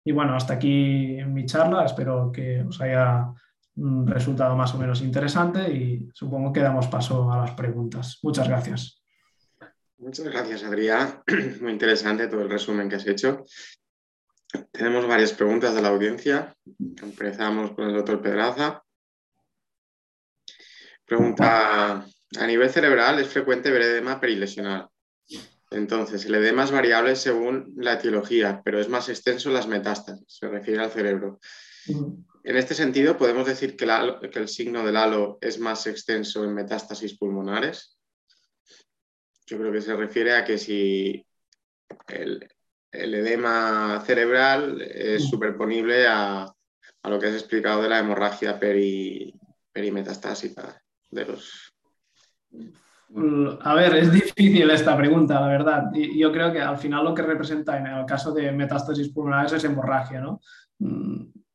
Y 0.05 0.11
bueno, 0.11 0.35
hasta 0.35 0.55
aquí 0.55 1.17
mi 1.29 1.47
charla, 1.47 1.85
espero 1.85 2.33
que 2.33 2.65
os 2.65 2.81
haya 2.81 3.33
resultado 3.77 4.55
más 4.57 4.75
o 4.75 4.79
menos 4.79 5.01
interesante 5.01 5.73
y 5.73 6.09
supongo 6.13 6.53
que 6.53 6.61
damos 6.61 6.89
paso 6.89 7.31
a 7.33 7.39
las 7.39 7.53
preguntas. 7.53 8.19
Muchas 8.23 8.49
gracias. 8.49 9.03
Muchas 9.99 10.27
gracias, 10.27 10.65
Adrián. 10.65 11.23
Muy 11.61 11.73
interesante 11.73 12.27
todo 12.27 12.43
el 12.43 12.51
resumen 12.51 12.89
que 12.89 12.97
has 12.97 13.07
hecho. 13.07 13.45
Tenemos 14.71 15.07
varias 15.07 15.33
preguntas 15.33 15.75
de 15.75 15.83
la 15.83 15.89
audiencia. 15.89 16.55
Empezamos 17.03 17.73
con 17.73 17.89
el 17.89 17.95
doctor 17.95 18.21
Pedraza. 18.21 18.83
Pregunta, 21.07 22.05
a 22.39 22.47
nivel 22.47 22.71
cerebral 22.71 23.19
es 23.19 23.29
frecuente 23.29 23.71
ver 23.71 23.83
edema 23.83 24.21
perilesional. 24.21 24.89
Entonces, 25.71 26.25
el 26.27 26.35
edema 26.35 26.65
es 26.65 26.71
variable 26.71 27.17
según 27.17 27.73
la 27.77 27.95
etiología, 27.95 28.61
pero 28.63 28.79
es 28.79 28.89
más 28.89 29.09
extenso 29.09 29.49
en 29.49 29.55
las 29.55 29.67
metástasis, 29.67 30.25
se 30.27 30.49
refiere 30.49 30.83
al 30.83 30.91
cerebro. 30.91 31.41
En 31.87 32.57
este 32.57 32.75
sentido, 32.75 33.17
¿podemos 33.17 33.47
decir 33.47 33.77
que, 33.77 33.87
el 34.35 34.49
signo 34.49 34.85
del 34.85 34.97
halo 34.97 35.39
es 35.41 35.61
más 35.61 35.87
extenso 35.87 36.43
en 36.45 36.53
metástasis 36.55 37.17
pulmonares? 37.17 37.97
Yo 39.47 39.59
creo 39.59 39.73
que 39.73 39.81
se 39.81 39.95
refiere 39.95 40.35
a 40.35 40.45
que 40.45 40.59
si 40.59 41.25
el, 42.09 42.49
edema 42.91 44.03
cerebral 44.05 44.83
es 44.83 45.29
superponible 45.29 46.05
a, 46.07 46.53
lo 47.05 47.19
que 47.19 47.29
has 47.29 47.35
explicado 47.35 47.83
de 47.83 47.89
la 47.89 47.99
hemorragia 47.99 48.59
perimetastásica 48.59 50.81
de 51.11 51.25
los... 51.25 51.73
A 53.61 53.75
ver, 53.75 53.95
es 53.97 54.11
difícil 54.11 54.71
esta 54.71 54.97
pregunta, 54.97 55.39
la 55.41 55.49
verdad. 55.49 55.91
Yo 55.93 56.33
creo 56.33 56.51
que 56.53 56.61
al 56.61 56.79
final 56.79 57.05
lo 57.05 57.15
que 57.15 57.23
representa 57.23 57.77
en 57.77 57.87
el 57.87 58.07
caso 58.07 58.33
de 58.33 58.51
metástasis 58.53 59.11
pulmonares 59.11 59.53
es 59.53 59.65
hemorragia, 59.65 60.21
¿no? 60.21 60.41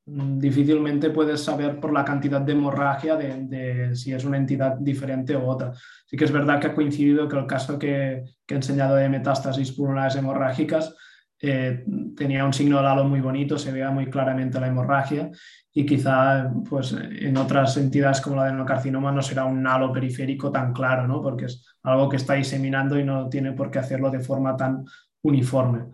Mm, 0.07 0.39
difícilmente 0.39 1.09
puedes 1.09 1.43
saber 1.43 1.81
por 1.81 1.91
la 1.91 2.05
cantidad 2.05 2.39
de 2.39 2.53
hemorragia 2.53 3.17
de, 3.17 3.93
si 3.93 4.13
es 4.13 4.23
una 4.23 4.37
entidad 4.37 4.77
diferente 4.77 5.35
u 5.35 5.41
otra. 5.45 5.73
Sí 6.05 6.15
que 6.15 6.23
es 6.23 6.31
verdad 6.31 6.61
que 6.61 6.67
ha 6.67 6.73
coincidido 6.75 7.27
que 7.27 7.37
el 7.37 7.45
caso 7.45 7.77
que, 7.77 8.23
he 8.47 8.53
enseñado 8.53 8.95
de 8.95 9.09
metástasis 9.09 9.73
pulmonares 9.73 10.15
hemorrágicas 10.15 10.95
eh, 11.41 11.83
tenía 12.15 12.45
un 12.45 12.53
signo 12.53 12.81
de 12.81 12.87
halo 12.87 13.03
muy 13.03 13.19
bonito, 13.19 13.57
se 13.59 13.71
veía 13.71 13.91
muy 13.91 14.09
claramente 14.09 14.59
la 14.61 14.67
hemorragia 14.67 15.29
y 15.73 15.85
quizá 15.85 16.51
pues, 16.67 16.93
en 16.93 17.35
otras 17.35 17.75
entidades 17.75 18.21
como 18.21 18.37
la 18.37 18.43
adenocarcinoma 18.43 19.11
no 19.11 19.21
será 19.21 19.43
un 19.43 19.67
halo 19.67 19.91
periférico 19.91 20.51
tan 20.51 20.71
claro, 20.73 21.05
¿no? 21.05 21.21
porque 21.21 21.45
es 21.45 21.65
algo 21.83 22.07
que 22.07 22.15
está 22.15 22.35
diseminando 22.35 22.97
y 22.97 23.03
no 23.03 23.27
tiene 23.27 23.51
por 23.51 23.69
qué 23.69 23.79
hacerlo 23.79 24.09
de 24.09 24.21
forma 24.21 24.55
tan 24.55 24.85
uniforme. 25.21 25.87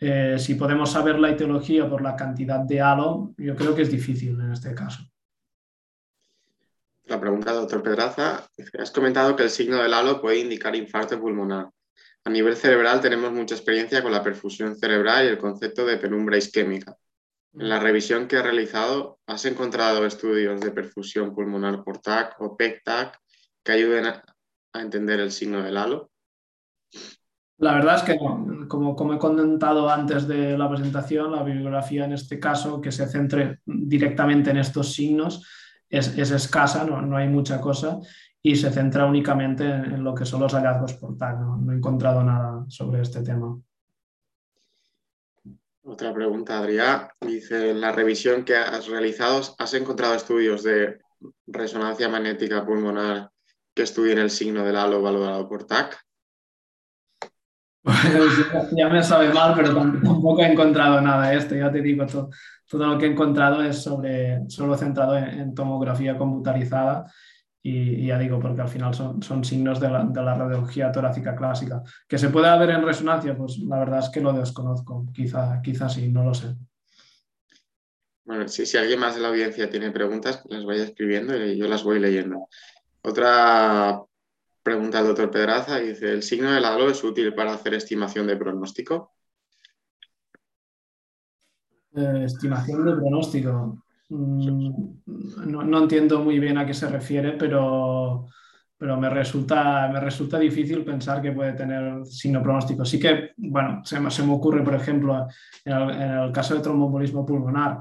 Eh, 0.00 0.36
si 0.38 0.54
podemos 0.54 0.92
saber 0.92 1.18
la 1.18 1.30
etiología 1.30 1.88
por 1.88 2.02
la 2.02 2.14
cantidad 2.14 2.60
de 2.60 2.80
halo, 2.80 3.34
yo 3.36 3.56
creo 3.56 3.74
que 3.74 3.82
es 3.82 3.90
difícil 3.90 4.40
en 4.40 4.52
este 4.52 4.74
caso. 4.74 5.02
La 7.06 7.18
pregunta, 7.18 7.52
doctor 7.52 7.82
Pedraza, 7.82 8.48
has 8.78 8.90
comentado 8.90 9.34
que 9.34 9.42
el 9.42 9.50
signo 9.50 9.82
del 9.82 9.94
halo 9.94 10.20
puede 10.20 10.38
indicar 10.38 10.76
infarto 10.76 11.18
pulmonar. 11.18 11.70
A 12.24 12.30
nivel 12.30 12.54
cerebral 12.54 13.00
tenemos 13.00 13.32
mucha 13.32 13.54
experiencia 13.54 14.02
con 14.02 14.12
la 14.12 14.22
perfusión 14.22 14.76
cerebral 14.76 15.24
y 15.24 15.28
el 15.28 15.38
concepto 15.38 15.84
de 15.86 15.96
penumbra 15.96 16.36
isquémica. 16.36 16.96
En 17.54 17.68
la 17.68 17.80
revisión 17.80 18.28
que 18.28 18.36
has 18.36 18.42
realizado, 18.42 19.18
¿has 19.26 19.46
encontrado 19.46 20.04
estudios 20.04 20.60
de 20.60 20.70
perfusión 20.70 21.34
pulmonar 21.34 21.82
por 21.82 21.98
TAC 21.98 22.40
o 22.40 22.56
PEC-TAC 22.56 23.18
que 23.64 23.72
ayuden 23.72 24.06
a 24.06 24.80
entender 24.80 25.18
el 25.18 25.32
signo 25.32 25.62
del 25.62 25.76
halo? 25.76 26.10
La 27.58 27.74
verdad 27.74 27.96
es 27.96 28.02
que 28.02 28.18
como, 28.68 28.94
como 28.94 29.14
he 29.14 29.18
comentado 29.18 29.90
antes 29.90 30.28
de 30.28 30.56
la 30.56 30.68
presentación, 30.68 31.32
la 31.32 31.42
bibliografía 31.42 32.04
en 32.04 32.12
este 32.12 32.38
caso 32.38 32.80
que 32.80 32.92
se 32.92 33.08
centre 33.08 33.58
directamente 33.66 34.50
en 34.50 34.58
estos 34.58 34.92
signos 34.92 35.44
es, 35.88 36.16
escasa, 36.16 36.84
no, 36.84 37.16
hay 37.16 37.28
mucha 37.28 37.60
cosa 37.60 37.98
y 38.40 38.54
se 38.54 38.70
centra 38.70 39.06
únicamente 39.06 39.64
en, 39.64 40.04
lo 40.04 40.14
que 40.14 40.24
son 40.24 40.40
los 40.40 40.52
hallazgos 40.54 40.94
por 40.94 41.16
TAC. 41.16 41.40
No, 41.40 41.72
he 41.72 41.76
encontrado 41.76 42.22
nada 42.22 42.64
sobre 42.68 43.02
este 43.02 43.22
tema. 43.22 43.58
Otra 45.82 46.12
pregunta, 46.14 46.58
Adrián. 46.58 47.08
Dice, 47.20 47.70
en 47.70 47.80
la 47.80 47.90
revisión 47.90 48.44
que 48.44 48.54
has 48.54 48.86
realizado, 48.86 49.40
¿has 49.58 49.74
encontrado 49.74 50.14
estudios 50.14 50.62
de 50.62 51.00
resonancia 51.46 52.08
magnética 52.08 52.64
pulmonar 52.64 53.30
que 53.74 53.82
estudien 53.82 54.18
el 54.18 54.30
signo 54.30 54.64
del 54.64 54.76
halo 54.76 55.02
valorado 55.02 55.48
por 55.48 55.64
TAC? 55.64 56.07
Ya 58.72 58.88
me 58.88 59.02
sabe 59.02 59.32
mal, 59.32 59.54
pero 59.54 59.74
tampoco 59.74 60.40
he 60.40 60.52
encontrado 60.52 61.00
nada 61.00 61.30
de 61.30 61.36
esto. 61.36 61.54
Ya 61.54 61.70
te 61.70 61.80
digo, 61.80 62.06
todo, 62.06 62.30
todo 62.68 62.86
lo 62.86 62.98
que 62.98 63.06
he 63.06 63.10
encontrado 63.10 63.62
es 63.62 63.82
sobre, 63.82 64.48
solo 64.48 64.76
centrado 64.76 65.16
en, 65.16 65.54
tomografía 65.54 66.18
computarizada 66.18 67.06
y, 67.62 68.06
ya 68.06 68.18
digo, 68.18 68.38
porque 68.38 68.62
al 68.62 68.68
final 68.68 68.94
son, 68.94 69.22
son 69.22 69.44
signos 69.44 69.80
de 69.80 69.90
la, 69.90 70.04
de 70.04 70.22
la, 70.22 70.34
radiología 70.34 70.92
torácica 70.92 71.34
clásica. 71.34 71.82
¿Que 72.06 72.18
se 72.18 72.28
puede 72.28 72.58
ver 72.58 72.70
en 72.70 72.84
resonancia? 72.84 73.36
Pues 73.36 73.58
la 73.58 73.78
verdad 73.78 74.00
es 74.00 74.10
que 74.10 74.20
lo 74.20 74.32
desconozco. 74.32 75.06
Quizá, 75.12 75.60
quizá 75.62 75.88
sí, 75.88 76.10
no 76.10 76.24
lo 76.24 76.34
sé. 76.34 76.54
Bueno, 78.24 78.46
si, 78.46 78.66
si 78.66 78.76
alguien 78.76 79.00
más 79.00 79.14
de 79.14 79.22
la 79.22 79.28
audiencia 79.28 79.70
tiene 79.70 79.90
preguntas, 79.90 80.42
las 80.50 80.64
vaya 80.64 80.84
escribiendo 80.84 81.34
y 81.36 81.56
yo 81.56 81.66
las 81.66 81.82
voy 81.82 81.98
leyendo. 81.98 82.48
Otra 83.00 84.02
Pregunta 84.68 85.00
el 85.00 85.06
doctor 85.06 85.30
Pedraza, 85.30 85.78
dice, 85.78 86.12
¿el 86.12 86.22
signo 86.22 86.52
del 86.52 86.62
halo 86.62 86.90
es 86.90 87.02
útil 87.02 87.32
para 87.32 87.54
hacer 87.54 87.72
estimación 87.72 88.26
de 88.26 88.36
pronóstico? 88.36 89.14
Eh, 91.96 92.24
estimación 92.26 92.84
de 92.84 92.92
pronóstico. 92.92 93.82
Mm, 94.10 94.90
no, 95.46 95.78
entiendo 95.78 96.22
muy 96.22 96.38
bien 96.38 96.58
a 96.58 96.66
qué 96.66 96.74
se 96.74 96.86
refiere, 96.86 97.32
pero, 97.32 98.26
pero 98.76 98.98
me, 98.98 99.08
resulta, 99.08 99.88
me 99.90 100.00
resulta 100.00 100.38
difícil 100.38 100.84
pensar 100.84 101.22
que 101.22 101.32
puede 101.32 101.54
tener 101.54 102.04
signo 102.04 102.42
pronóstico. 102.42 102.84
Sí 102.84 103.00
que, 103.00 103.30
bueno, 103.38 103.80
se, 103.86 103.96
se 104.10 104.22
me 104.22 104.34
ocurre, 104.34 104.62
por 104.62 104.74
ejemplo, 104.74 105.28
en 105.64 105.72
el, 105.72 106.30
caso 106.30 106.56
de 106.56 106.60
tromboembolismo 106.60 107.24
pulmonar, 107.24 107.80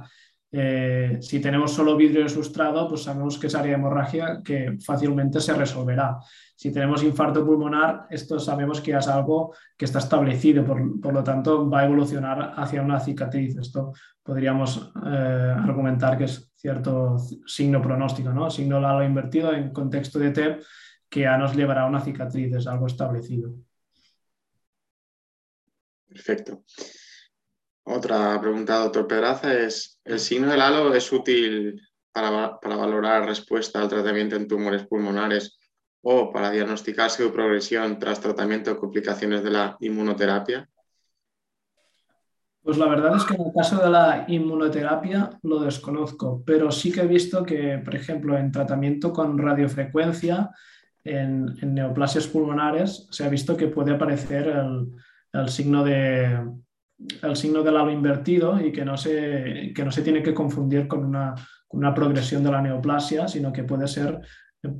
eh, 0.52 1.18
si 1.20 1.42
tenemos 1.42 1.74
solo 1.74 1.98
vidrio 1.98 2.28
sustrado, 2.30 2.88
pues 2.88 3.04
sabemos 3.04 3.38
que 3.38 3.48
es 3.48 3.56
área 3.56 3.72
de 3.72 3.78
hemorragia 3.78 4.42
que 4.44 4.78
fácilmente 4.84 5.42
se 5.42 5.54
resolverá. 5.54 6.18
Si 6.56 6.72
tenemos 6.72 7.04
infarto 7.04 7.46
pulmonar, 7.46 8.08
esto 8.10 8.40
sabemos 8.40 8.80
que 8.80 8.96
es 8.96 9.08
algo 9.08 9.54
que 9.76 9.86
está 9.86 10.00
establecido, 10.00 10.64
por, 10.66 11.14
lo 11.14 11.24
tanto 11.24 11.70
va 11.70 11.82
a 11.82 11.86
evolucionar 11.86 12.54
hacia 12.56 12.82
una 12.82 13.00
cicatriz. 13.00 13.58
Esto 13.58 13.92
podríamos 14.24 14.92
eh, 15.06 15.54
argumentar 15.58 16.18
que 16.18 16.24
es 16.26 16.52
cierto 16.56 17.18
signo 17.46 17.82
pronóstico, 17.82 18.32
¿no? 18.32 18.50
signo 18.50 18.80
lalo 18.80 19.04
invertido 19.04 19.54
en 19.54 19.72
contexto 19.72 20.18
de 20.18 20.32
TEP 20.32 20.64
que 21.10 21.22
ya 21.22 21.38
nos 21.38 21.56
llevará 21.56 21.84
a 21.84 21.88
una 21.88 22.02
cicatriz, 22.02 22.54
es 22.56 22.68
algo 22.68 22.88
establecido. 22.88 23.54
Perfecto. 26.08 26.64
Otra 27.90 28.40
pregunta, 28.42 28.80
doctor 28.80 29.08
Pedraza, 29.08 29.54
es, 29.54 29.98
¿el 30.04 30.20
signo 30.20 30.52
del 30.52 30.60
halo 30.60 30.94
es 30.94 31.10
útil 31.14 31.82
para, 32.12 32.60
para 32.60 32.76
valorar 32.76 33.26
respuesta 33.26 33.82
al 33.82 33.88
tratamiento 33.88 34.36
en 34.36 34.46
tumores 34.46 34.86
pulmonares 34.86 35.58
o 36.02 36.30
para 36.30 36.52
diagnosticar 36.52 37.10
su 37.10 37.32
progresión 37.32 37.98
tras 37.98 38.20
tratamiento 38.20 38.74
o 38.74 38.78
complicaciones 38.78 39.42
de 39.42 39.52
la 39.52 39.78
inmunoterapia? 39.80 40.68
Pues 42.62 42.78
la 42.78 42.90
verdad 42.90 43.16
es 43.16 43.24
que 43.24 43.36
en 43.36 43.44
el 43.44 43.54
caso 43.56 43.82
de 43.82 43.90
la 43.90 44.26
inmunoterapia 44.28 45.30
lo 45.44 45.62
desconozco, 45.62 46.44
pero 46.46 46.70
sí 46.74 46.92
que 46.92 47.00
he 47.00 47.08
visto 47.08 47.46
que, 47.46 47.78
por 47.78 47.96
ejemplo, 47.96 48.38
en 48.38 48.52
tratamiento 48.52 49.14
con 49.14 49.38
radiofrecuencia, 49.38 50.50
en, 51.06 51.56
neoplasias 51.74 52.28
pulmonares, 52.28 53.08
se 53.12 53.24
ha 53.24 53.30
visto 53.30 53.56
que 53.56 53.68
puede 53.68 53.94
aparecer 53.94 54.54
el, 55.32 55.48
signo 55.48 55.86
de, 55.86 56.38
el 57.22 57.36
signo 57.36 57.64
del 57.64 57.78
halo 57.78 57.92
invertido 57.92 58.60
y 58.60 58.72
que 58.72 58.84
no 58.84 58.98
se, 58.98 59.72
que 59.76 59.86
no 59.86 59.92
se 59.92 60.02
tiene 60.02 60.24
que 60.24 60.34
confundir 60.34 60.88
con 60.88 61.06
una, 61.06 61.36
una 61.70 61.94
progresión 61.94 62.44
de 62.44 62.52
la 62.52 62.62
neoplasia, 62.62 63.28
sino 63.28 63.52
que 63.54 63.64
puede 63.64 63.88
ser 63.88 64.20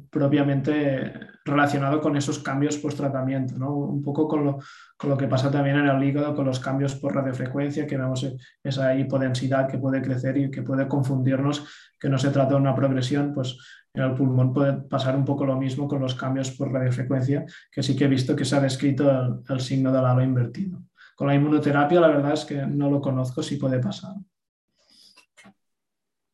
propiamente 0.10 1.14
relacionado 1.46 2.02
con 2.02 2.18
esos 2.18 2.40
cambios 2.40 2.78
post-tratamiento, 2.78 3.58
¿no? 3.58 3.74
un 3.74 4.02
poco 4.02 4.28
con 4.28 4.44
lo, 4.44 4.58
con 4.98 5.12
lo, 5.12 5.18
que 5.18 5.28
pasa 5.28 5.52
también 5.52 5.78
en 5.78 5.88
el 5.88 6.04
hígado, 6.04 6.36
con 6.36 6.46
los 6.46 6.60
cambios 6.60 6.96
por 6.96 7.16
radiofrecuencia, 7.16 7.86
que 7.86 7.98
vemos 7.98 8.28
esa 8.64 8.96
hipodensidad 8.96 9.68
que 9.68 9.78
puede 9.78 10.02
crecer 10.02 10.38
y 10.38 10.52
que 10.52 10.64
puede 10.64 10.88
confundirnos, 10.88 11.94
que 12.00 12.10
no 12.10 12.18
se 12.18 12.32
trata 12.32 12.56
de 12.56 12.62
una 12.62 12.76
progresión, 12.76 13.34
pues 13.34 13.58
en 13.94 14.04
el 14.04 14.14
pulmón 14.14 14.54
puede 14.54 14.74
pasar 14.74 15.16
un 15.16 15.26
poco 15.26 15.46
lo 15.46 15.58
mismo 15.58 15.88
con 15.88 16.02
los 16.02 16.16
cambios 16.16 16.52
por 16.52 16.72
radiofrecuencia, 16.72 17.46
que 17.72 17.84
sí 17.84 17.96
que 17.96 18.06
he 18.06 18.10
visto 18.10 18.36
que 18.36 18.46
se 18.46 18.56
ha 18.56 18.60
descrito 18.60 19.10
el, 19.10 19.40
el 19.48 19.60
signo 19.60 19.92
del 19.92 20.06
halo 20.06 20.24
invertido. 20.24 20.82
Con 21.18 21.28
la 21.28 21.36
inmunoterapia 21.36 22.00
la 22.00 22.10
verdad 22.10 22.34
es 22.34 22.46
que 22.46 22.56
no 22.56 22.90
lo 22.90 23.02
conozco 23.02 23.42
si 23.42 23.58
puede 23.58 23.80
pasar. 23.80 24.14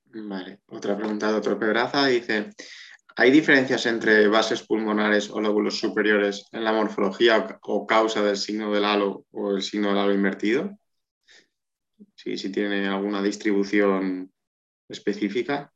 Vale, 0.06 0.60
otra 0.68 0.96
pregunta 0.96 1.32
de 1.32 1.38
otro 1.38 1.58
Pedraza 1.58 2.06
dice, 2.06 2.52
¿Hay 3.16 3.30
diferencias 3.30 3.86
entre 3.86 4.28
bases 4.28 4.64
pulmonares 4.64 5.30
o 5.30 5.40
lóbulos 5.40 5.78
superiores 5.80 6.48
en 6.52 6.64
la 6.64 6.74
morfología 6.74 7.60
o, 7.62 7.86
causa 7.86 8.24
del 8.24 8.38
signo 8.38 8.74
del 8.74 8.86
halo 8.86 9.26
o 9.32 9.52
el 9.52 9.62
signo 9.62 9.90
del 9.90 10.00
halo 10.00 10.14
invertido? 10.14 10.72
Sí, 12.16 12.38
si 12.38 12.52
tiene 12.52 12.88
alguna 12.88 13.22
distribución 13.22 14.32
específica, 14.90 15.72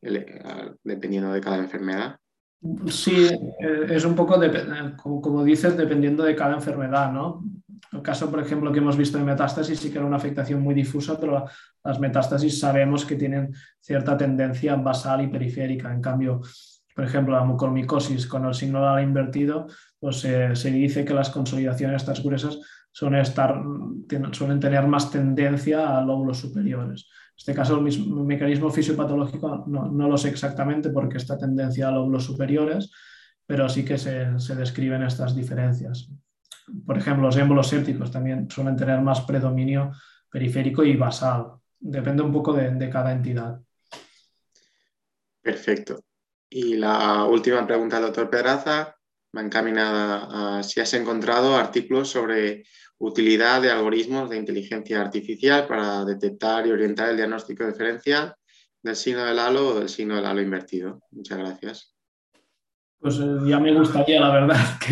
dependiendo 0.00 1.32
de 1.32 1.40
cada 1.40 1.56
enfermedad. 1.56 2.18
Sí, 2.88 3.28
eh, 3.60 3.86
es 3.88 4.04
un 4.04 4.14
poco, 4.14 4.38
como, 5.22 5.42
dices, 5.42 5.76
dependiendo 5.76 6.22
de 6.22 6.36
cada 6.36 6.54
enfermedad, 6.54 7.10
¿no? 7.12 7.42
El 7.90 8.00
caso, 8.00 8.30
por 8.30 8.40
ejemplo, 8.40 8.72
que 8.72 8.78
hemos 8.78 8.96
visto 8.96 9.18
en 9.18 9.24
metástasis 9.24 9.78
sí 9.78 9.90
que 9.90 9.98
era 9.98 10.06
una 10.06 10.16
afectación 10.16 10.62
muy 10.62 10.74
difusa, 10.74 11.18
pero 11.20 11.44
las 11.84 12.00
metástasis 12.00 12.58
sabemos 12.58 13.04
que 13.04 13.16
tienen 13.16 13.54
cierta 13.80 14.16
tendencia 14.16 14.76
basal 14.76 15.22
y 15.22 15.28
periférica. 15.28 15.92
En 15.92 16.00
cambio, 16.00 16.40
por 16.94 17.04
ejemplo, 17.04 17.34
la 17.34 17.44
mucormicosis 17.44 18.26
con 18.26 18.46
el 18.46 18.54
signo 18.54 18.94
de 18.94 19.02
invertido, 19.02 19.66
pues 19.98 20.20
se 20.20 20.70
dice 20.70 21.04
que 21.04 21.14
las 21.14 21.30
consolidaciones 21.30 22.02
estas 22.02 22.22
gruesas 22.22 22.58
suelen, 22.90 23.20
estar, 23.20 23.62
suelen 24.32 24.60
tener 24.60 24.86
más 24.86 25.10
tendencia 25.10 25.96
a 25.96 26.02
lóbulos 26.02 26.38
superiores. 26.38 27.08
En 27.10 27.36
este 27.36 27.54
caso, 27.54 27.78
el, 27.78 28.08
mecanismo 28.24 28.70
fisiopatológico 28.70 29.64
no, 29.66 30.08
lo 30.08 30.16
sé 30.16 30.28
exactamente 30.28 30.90
porque 30.90 31.18
esta 31.18 31.36
tendencia 31.36 31.88
a 31.88 31.92
lóbulos 31.92 32.24
superiores, 32.24 32.90
pero 33.46 33.68
sí 33.68 33.84
que 33.84 33.98
se 33.98 34.54
describen 34.54 35.02
estas 35.02 35.34
diferencias. 35.34 36.10
Por 36.86 36.98
ejemplo, 36.98 37.26
los 37.26 37.36
émbolos 37.36 37.68
sépticos 37.68 38.10
también 38.10 38.50
suelen 38.50 38.76
tener 38.76 39.00
más 39.00 39.22
predominio 39.22 39.92
periférico 40.30 40.84
y 40.84 40.96
basal. 40.96 41.52
Depende 41.78 42.22
un 42.22 42.32
poco 42.32 42.52
de, 42.52 42.88
cada 42.90 43.12
entidad. 43.12 43.60
Perfecto. 45.42 46.04
Y 46.48 46.76
la 46.76 47.24
última 47.24 47.66
pregunta 47.66 48.00
doctor 48.00 48.30
Pedraza 48.30 48.96
va 49.36 49.40
encaminada 49.40 50.58
a 50.58 50.62
si 50.62 50.80
has 50.80 50.94
encontrado 50.94 51.56
artículos 51.56 52.10
sobre 52.10 52.64
utilidad 52.98 53.60
de 53.60 53.70
algoritmos 53.70 54.30
de 54.30 54.36
inteligencia 54.36 55.00
artificial 55.00 55.66
para 55.66 56.04
detectar 56.04 56.66
y 56.66 56.70
orientar 56.70 57.10
el 57.10 57.16
diagnóstico 57.16 57.66
diferencial 57.66 58.34
del 58.82 58.96
signo 58.96 59.24
del 59.24 59.38
halo 59.38 59.68
o 59.68 59.80
del 59.80 59.88
signo 59.88 60.16
del 60.16 60.26
halo 60.26 60.40
invertido. 60.40 61.00
Muchas 61.10 61.38
gracias. 61.38 61.91
Pues 63.02 63.18
eh, 63.18 63.38
ya 63.48 63.58
me 63.58 63.74
gustaría, 63.74 64.20
la 64.20 64.30
verdad, 64.30 64.56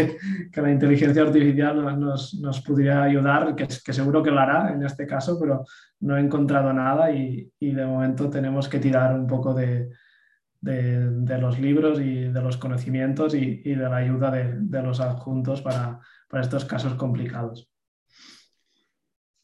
que, 0.53 0.61
la 0.61 0.73
inteligencia 0.73 1.23
artificial 1.23 2.01
nos, 2.01 2.35
nos, 2.35 2.61
pudiera 2.61 3.05
ayudar, 3.05 3.55
que, 3.55 3.69
que, 3.69 3.93
seguro 3.93 4.21
que 4.21 4.33
lo 4.33 4.41
hará 4.41 4.73
en 4.75 4.85
este 4.85 5.07
caso, 5.07 5.39
pero 5.39 5.65
no 6.01 6.17
he 6.17 6.21
encontrado 6.21 6.73
nada 6.73 7.13
y, 7.13 7.53
y 7.61 7.73
de 7.73 7.87
momento 7.87 8.29
tenemos 8.29 8.69
que 8.69 8.81
tirar 8.81 9.15
un 9.15 9.29
poco 9.29 9.55
de, 9.55 9.91
de, 10.61 11.09
de 11.09 11.39
los 11.39 11.61
libros 11.61 12.01
y 12.01 12.25
de 12.25 12.43
los 12.43 12.57
conocimientos 12.57 13.33
y, 13.33 13.63
y 13.65 13.75
de 13.77 13.89
la 13.89 13.99
ayuda 13.99 14.33
de, 14.33 14.57
de 14.59 14.83
los 14.83 14.99
adjuntos 14.99 15.63
para, 15.63 16.01
para, 16.29 16.43
estos 16.43 16.65
casos 16.65 16.95
complicados. 16.95 17.71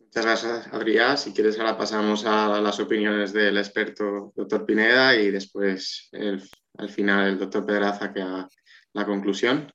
Muchas 0.06 0.24
gracias, 0.24 0.68
Adrián. 0.72 1.18
Si 1.18 1.32
quieres, 1.32 1.58
ahora 1.58 1.76
pasamos 1.76 2.24
a 2.24 2.60
las 2.60 2.80
opiniones 2.80 3.32
del 3.32 3.58
experto 3.58 4.32
doctor 4.34 4.64
Pineda 4.64 5.14
y 5.14 5.30
después 5.30 6.08
el 6.12 6.42
al 6.78 6.88
final 6.88 7.28
el 7.28 7.38
doctor 7.38 7.64
Pedraza 7.64 8.12
que 8.12 8.22
a 8.22 8.48
la 8.92 9.04
conclusión. 9.04 9.72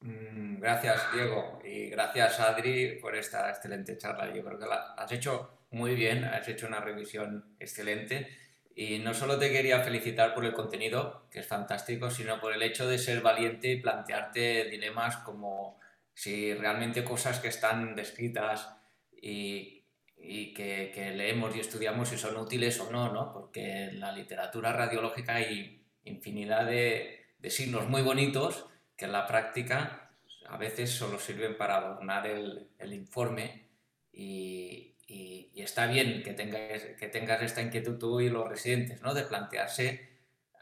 Mm, 0.00 0.60
gracias, 0.60 1.12
Diego, 1.12 1.60
y 1.64 1.90
gracias, 1.90 2.40
Adri, 2.40 2.98
por 3.00 3.14
esta 3.16 3.50
excelente 3.50 3.96
charla. 3.98 4.34
Yo 4.34 4.44
creo 4.44 4.58
que 4.58 4.66
la 4.66 4.94
has 4.96 5.12
hecho 5.12 5.66
muy 5.70 5.94
bien, 5.94 6.24
has 6.24 6.48
hecho 6.48 6.66
una 6.66 6.80
revisión 6.80 7.56
excelente. 7.58 8.28
Y 8.74 8.98
no 9.00 9.12
solo 9.12 9.38
te 9.38 9.50
quería 9.50 9.80
felicitar 9.80 10.32
por 10.32 10.44
el 10.44 10.54
contenido, 10.54 11.28
que 11.30 11.40
es 11.40 11.46
fantástico, 11.46 12.08
sino 12.10 12.40
por 12.40 12.52
el 12.52 12.62
hecho 12.62 12.88
de 12.88 12.98
ser 12.98 13.20
valiente 13.20 13.68
y 13.68 13.80
plantearte 13.80 14.64
dilemas 14.70 15.18
como 15.18 15.78
si 16.14 16.54
realmente 16.54 17.04
cosas 17.04 17.40
que 17.40 17.48
están 17.48 17.94
descritas 17.94 18.79
y 19.20 19.80
y 20.22 20.52
que, 20.52 21.12
leemos 21.16 21.56
y 21.56 21.60
estudiamos 21.60 22.08
si 22.08 22.18
son 22.18 22.36
útiles 22.36 22.78
o 22.80 22.90
no, 22.90 23.12
¿no? 23.12 23.32
Porque 23.32 23.84
en 23.84 24.00
la 24.00 24.12
literatura 24.12 24.72
radiológica 24.72 25.36
hay 25.36 25.84
infinidad 26.04 26.66
de, 26.66 27.16
signos 27.48 27.88
muy 27.88 28.02
bonitos 28.02 28.66
que 28.96 29.06
en 29.06 29.12
la 29.12 29.26
práctica 29.26 30.12
a 30.46 30.56
veces 30.58 30.90
solo 30.90 31.18
sirven 31.18 31.56
para 31.56 31.78
adornar 31.78 32.26
el, 32.26 32.92
informe 32.92 33.70
y, 34.12 34.94
y, 35.06 35.50
está 35.54 35.86
bien 35.86 36.22
que 36.22 36.34
tengas, 36.34 36.82
que 36.98 37.08
tengas 37.08 37.42
esta 37.42 37.62
inquietud 37.62 37.98
tú 37.98 38.20
y 38.20 38.28
los 38.28 38.48
residentes, 38.48 39.00
¿no? 39.00 39.14
De 39.14 39.22
plantearse 39.22 40.08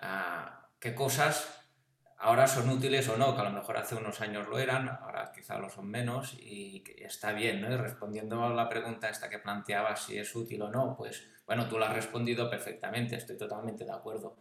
uh, 0.00 0.50
qué 0.78 0.94
cosas 0.94 1.57
ahora 2.18 2.46
son 2.46 2.68
útiles 2.68 3.08
o 3.08 3.16
no, 3.16 3.34
que 3.34 3.40
a 3.40 3.44
lo 3.44 3.50
mejor 3.50 3.76
hace 3.76 3.94
unos 3.94 4.20
años 4.20 4.48
lo 4.48 4.58
eran, 4.58 4.88
ahora 4.88 5.30
quizá 5.34 5.58
lo 5.58 5.70
son 5.70 5.88
menos 5.88 6.34
y 6.34 6.82
está 6.96 7.32
bien, 7.32 7.60
¿no? 7.60 7.72
Y 7.72 7.76
respondiendo 7.76 8.42
a 8.44 8.50
la 8.50 8.68
pregunta 8.68 9.08
esta 9.08 9.30
que 9.30 9.38
planteaba 9.38 9.96
si 9.96 10.18
es 10.18 10.34
útil 10.34 10.62
o 10.62 10.70
no, 10.70 10.96
pues 10.96 11.28
bueno, 11.46 11.68
tú 11.68 11.78
la 11.78 11.88
has 11.88 11.94
respondido 11.94 12.50
perfectamente, 12.50 13.16
estoy 13.16 13.36
totalmente 13.36 13.84
de 13.84 13.92
acuerdo. 13.92 14.36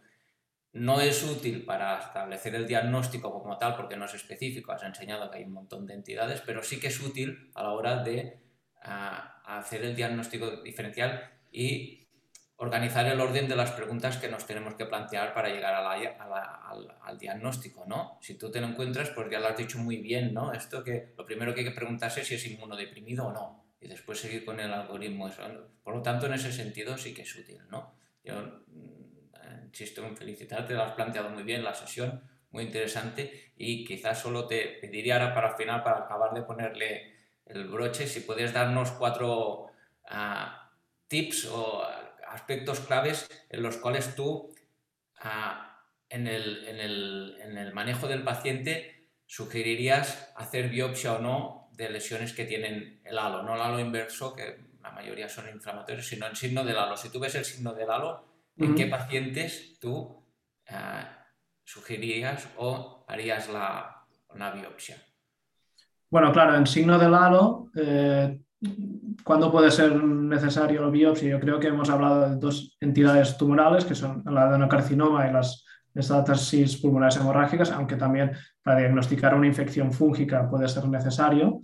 No 0.72 1.00
es 1.00 1.22
útil 1.22 1.64
para 1.64 1.98
establecer 1.98 2.54
el 2.54 2.66
diagnóstico 2.66 3.32
como 3.32 3.56
tal 3.58 3.76
porque 3.76 3.96
no 3.96 4.04
es 4.04 4.14
específico, 4.14 4.72
has 4.72 4.82
enseñado 4.82 5.30
que 5.30 5.38
hay 5.38 5.44
un 5.44 5.52
montón 5.52 5.86
de 5.86 5.94
entidades, 5.94 6.42
pero 6.44 6.62
sí 6.62 6.78
que 6.80 6.88
es 6.88 7.00
útil 7.00 7.50
a 7.54 7.62
la 7.62 7.70
hora 7.70 8.02
de 8.02 8.40
ah, 8.82 9.40
hacer 9.46 9.84
el 9.84 9.96
diagnóstico 9.96 10.62
diferencial 10.62 11.30
y 11.50 12.07
organizar 12.58 13.06
el 13.06 13.20
orden 13.20 13.48
de 13.48 13.54
las 13.54 13.70
preguntas 13.70 14.16
que 14.16 14.28
nos 14.28 14.44
tenemos 14.44 14.74
que 14.74 14.84
plantear 14.84 15.32
para 15.32 15.48
llegar 15.48 15.74
al, 15.74 17.18
diagnóstico, 17.18 17.84
¿no? 17.86 18.18
Si 18.20 18.34
tú 18.34 18.50
te 18.50 18.60
lo 18.60 18.66
encuentras, 18.66 19.10
pues 19.10 19.30
ya 19.30 19.38
lo 19.38 19.46
has 19.46 19.56
dicho 19.56 19.78
muy 19.78 19.98
bien, 19.98 20.34
¿no? 20.34 20.52
Esto 20.52 20.82
que 20.82 21.12
lo 21.16 21.24
primero 21.24 21.54
que 21.54 21.60
hay 21.60 21.66
que 21.66 21.72
preguntarse 21.72 22.20
es 22.20 22.26
si 22.26 22.34
es 22.34 22.46
inmunodeprimido 22.46 23.26
o 23.26 23.32
no, 23.32 23.64
y 23.80 23.86
después 23.86 24.18
seguir 24.18 24.44
con 24.44 24.58
el 24.58 24.72
algoritmo. 24.72 25.30
Por 25.84 25.94
lo 25.94 26.02
tanto, 26.02 26.26
en 26.26 26.34
ese 26.34 26.52
sentido 26.52 26.98
sí 26.98 27.14
que 27.14 27.22
es 27.22 27.36
útil, 27.36 27.60
¿no? 27.70 27.94
Yo 28.24 28.34
mm, 28.66 29.66
insisto 29.66 30.04
en 30.04 30.16
felicitarte, 30.16 30.74
lo 30.74 30.82
has 30.82 30.92
planteado 30.92 31.30
muy 31.30 31.44
bien 31.44 31.62
la 31.62 31.74
sesión, 31.74 32.20
muy 32.50 32.64
interesante, 32.64 33.52
y 33.56 33.84
quizás 33.84 34.18
solo 34.18 34.48
te 34.48 34.78
pediría 34.80 35.14
ahora 35.14 35.32
para 35.32 35.50
el 35.50 35.56
final, 35.56 35.84
para 35.84 35.98
acabar 35.98 36.34
de 36.34 36.42
ponerle 36.42 37.14
el 37.46 37.68
broche, 37.68 38.08
si 38.08 38.20
puedes 38.20 38.52
darnos 38.52 38.90
cuatro 38.90 39.66
ah, 40.08 40.72
tips 41.06 41.46
o 41.46 41.84
aspectos 42.38 42.80
claves 42.80 43.28
en 43.50 43.62
los 43.62 43.76
cuales 43.76 44.14
tú 44.14 44.54
ah, 45.20 45.82
en, 46.08 46.26
el, 46.26 47.70
manejo 47.74 48.08
del 48.08 48.22
paciente 48.22 49.10
sugerirías 49.26 50.32
hacer 50.36 50.68
biopsia 50.70 51.14
o 51.14 51.18
no 51.18 51.68
de 51.72 51.90
lesiones 51.90 52.32
que 52.32 52.44
tienen 52.44 53.00
el 53.04 53.18
halo, 53.18 53.42
no 53.42 53.54
el 53.54 53.60
halo 53.60 53.78
inverso, 53.78 54.34
que 54.34 54.68
la 54.82 54.90
mayoría 54.90 55.28
son 55.28 55.48
inflamatorios, 55.48 56.06
sino 56.06 56.26
el 56.26 56.34
signo 56.34 56.64
del 56.64 56.78
halo. 56.78 56.96
Si 56.96 57.10
tú 57.10 57.20
ves 57.20 57.34
el 57.34 57.44
signo 57.44 57.74
del 57.74 57.90
halo, 57.90 58.24
¿en 58.56 58.74
qué 58.74 58.86
pacientes 58.86 59.78
tú 59.78 60.24
ah, 60.68 61.26
sugerirías 61.64 62.48
o 62.56 63.04
harías 63.06 63.48
la, 63.48 64.06
una 64.30 64.50
biopsia? 64.50 64.96
Bueno, 66.10 66.32
claro, 66.32 66.56
en 66.56 66.66
signo 66.66 66.98
del 66.98 67.14
halo 67.14 67.70
eh, 67.76 68.40
¿Cuándo 69.24 69.52
puede 69.52 69.70
ser 69.70 69.94
necesario 70.02 70.82
la 70.82 70.90
biopsia? 70.90 71.30
Yo 71.30 71.40
creo 71.40 71.60
que 71.60 71.68
hemos 71.68 71.90
hablado 71.90 72.28
de 72.28 72.36
dos 72.36 72.76
entidades 72.80 73.36
tumorales, 73.36 73.84
que 73.84 73.94
son 73.94 74.22
el 74.26 74.36
adenocarcinoma 74.36 75.28
y 75.28 75.32
las 75.32 75.64
metástasis 75.94 76.76
pulmonares 76.78 77.16
hemorrágicas, 77.16 77.70
aunque 77.70 77.96
también 77.96 78.32
para 78.62 78.80
diagnosticar 78.80 79.34
una 79.34 79.46
infección 79.46 79.92
fúngica 79.92 80.48
puede 80.48 80.68
ser 80.68 80.88
necesario. 80.88 81.60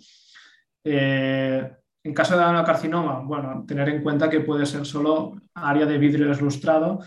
Eh, 0.85 1.69
en 2.05 2.15
caso 2.15 2.37
de 2.37 2.45
adenocarcinoma, 2.45 3.21
bueno, 3.21 3.65
tener 3.67 3.89
en 3.89 4.03
cuenta 4.03 4.31
que 4.31 4.41
puede 4.41 4.67
ser 4.67 4.85
solo 4.87 5.41
área 5.55 5.87
de 5.87 5.99
vidrio 5.99 6.29
deslustrado, 6.29 7.01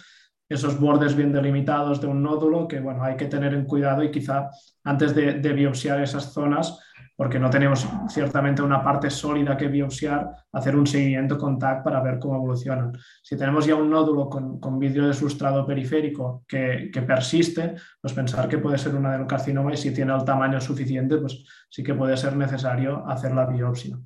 esos 0.50 0.80
bordes 0.80 1.16
bien 1.16 1.32
delimitados 1.32 2.02
de 2.02 2.08
un 2.08 2.24
nódulo, 2.24 2.68
que 2.68 2.80
bueno, 2.80 3.04
hay 3.04 3.16
que 3.16 3.26
tener 3.26 3.54
en 3.54 3.66
cuidado 3.66 4.04
y 4.04 4.12
quizá 4.12 4.50
antes 4.84 5.14
de 5.14 5.54
biopsiar 5.54 6.02
esas 6.02 6.34
zonas 6.34 6.80
porque 7.18 7.40
no 7.40 7.50
tenemos 7.50 7.86
ciertamente 8.10 8.62
una 8.62 8.84
parte 8.84 9.10
sólida 9.10 9.58
que 9.58 9.68
biopsiar, 9.68 10.30
hacer 10.52 10.76
un 10.76 10.86
seguimiento 10.86 11.36
con 11.36 11.58
TAC 11.58 11.84
para 11.84 12.00
ver 12.00 12.20
cómo 12.20 12.36
evolucionan. 12.36 12.94
Si 13.24 13.36
tenemos 13.36 13.66
ya 13.66 13.74
un 13.74 13.90
nódulo 13.90 14.30
con, 14.30 14.60
con 14.60 14.78
vidrio 14.78 15.08
deslustrado 15.08 15.66
periférico 15.66 16.46
que, 16.48 16.92
que, 16.94 17.02
persiste, 17.02 17.74
pues 18.00 18.14
pensar 18.14 18.48
que 18.48 18.60
puede 18.60 18.78
ser 18.78 18.94
un 18.94 19.08
adenocarcinoma 19.08 19.74
y 19.74 19.78
si 19.78 19.92
tiene 19.92 20.14
el 20.14 20.24
tamaño 20.24 20.62
suficiente, 20.62 21.18
pues 21.18 21.44
sí 21.70 21.82
que 21.82 21.96
puede 21.96 22.16
ser 22.16 22.36
necesario 22.38 23.04
hacer 23.08 23.34
la 23.34 23.48
biopsia. 23.48 23.98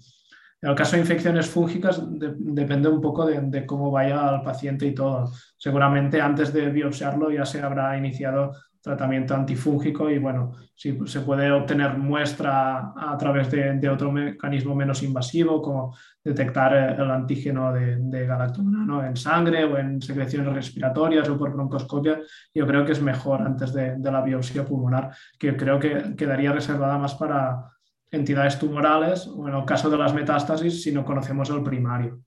En 0.62 0.70
el 0.70 0.76
caso 0.76 0.96
de 0.96 1.02
infecciones 1.02 1.50
fúngicas 1.50 2.02
depende 2.08 2.88
un 2.88 3.02
poco 3.02 3.26
de, 3.26 3.42
de, 3.42 3.66
cómo 3.66 3.92
vaya 3.92 4.36
el 4.36 4.42
paciente 4.42 4.86
y 4.86 4.94
todo. 4.94 5.30
Seguramente 5.58 6.22
antes 6.22 6.54
de 6.54 6.70
biopsiarlo 6.70 7.30
ya 7.30 7.46
se 7.46 7.62
habrá 7.62 7.98
iniciado 7.98 8.54
tratamiento 8.82 9.36
antifúngico 9.36 10.10
y 10.10 10.18
bueno, 10.18 10.54
si 10.76 10.98
se 11.06 11.22
puede 11.22 11.52
obtener 11.52 11.98
muestra 11.98 12.94
a 12.98 13.16
través 13.18 13.52
de, 13.52 13.90
otro 13.90 14.12
mecanismo 14.12 14.76
menos 14.76 15.04
invasivo 15.04 15.62
como 15.62 15.96
detectar 16.24 16.74
el 17.00 17.12
antígeno 17.12 17.72
de, 17.72 17.98
de 17.98 18.26
galactomana 18.26 19.08
en 19.08 19.16
sangre 19.16 19.66
o 19.66 19.78
en 19.78 20.02
secreciones 20.02 20.54
respiratorias 20.54 21.30
o 21.30 21.38
por 21.38 21.54
broncoscopia, 21.54 22.20
yo 22.54 22.66
creo 22.66 22.84
que 22.84 22.94
es 22.94 23.02
mejor 23.02 23.42
antes 23.42 23.72
de, 23.74 23.96
de 23.98 24.12
la 24.12 24.22
biopsia 24.22 24.66
pulmonar, 24.66 25.12
que 25.38 25.56
creo 25.56 25.80
que 25.80 26.16
quedaría 26.16 26.52
reservada 26.52 26.98
más 26.98 27.14
para 27.16 27.66
entidades 28.10 28.60
tumorales 28.60 29.28
o 29.28 29.48
en 29.48 29.56
el 29.56 29.66
caso 29.66 29.90
de 29.90 29.98
las 29.98 30.14
metástasis 30.14 30.82
si 30.82 30.92
no 30.92 31.06
conocemos 31.06 31.50
el 31.50 31.64
primario. 31.64 32.22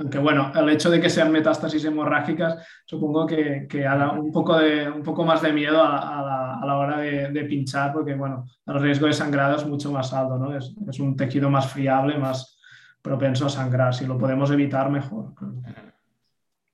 Aunque 0.00 0.18
bueno, 0.18 0.50
el 0.54 0.68
hecho 0.70 0.88
de 0.88 0.98
que 0.98 1.10
sean 1.10 1.30
metástasis 1.30 1.84
hemorrágicas 1.84 2.66
supongo 2.86 3.26
que, 3.26 3.66
que 3.68 3.82
da 3.82 4.12
un 4.12 4.32
poco, 4.32 4.56
de, 4.56 4.88
un 4.88 5.02
poco 5.02 5.24
más 5.24 5.42
de 5.42 5.52
miedo 5.52 5.82
a, 5.82 5.98
a, 5.98 6.22
la, 6.22 6.54
a 6.54 6.66
la, 6.66 6.76
hora 6.78 6.98
de, 6.98 7.28
de, 7.28 7.44
pinchar 7.44 7.92
porque 7.92 8.14
bueno, 8.14 8.46
el 8.66 8.80
riesgo 8.80 9.06
de 9.06 9.12
sangrado 9.12 9.56
es 9.56 9.66
mucho 9.66 9.92
más 9.92 10.14
alto, 10.14 10.38
¿no? 10.38 10.56
Es, 10.56 10.74
es, 10.88 11.00
un 11.00 11.16
tejido 11.16 11.50
más 11.50 11.70
friable, 11.70 12.16
más 12.16 12.58
propenso 13.02 13.44
a 13.44 13.50
sangrar. 13.50 13.94
Si 13.94 14.06
lo 14.06 14.16
podemos 14.16 14.50
evitar, 14.50 14.90
mejor. 14.90 15.34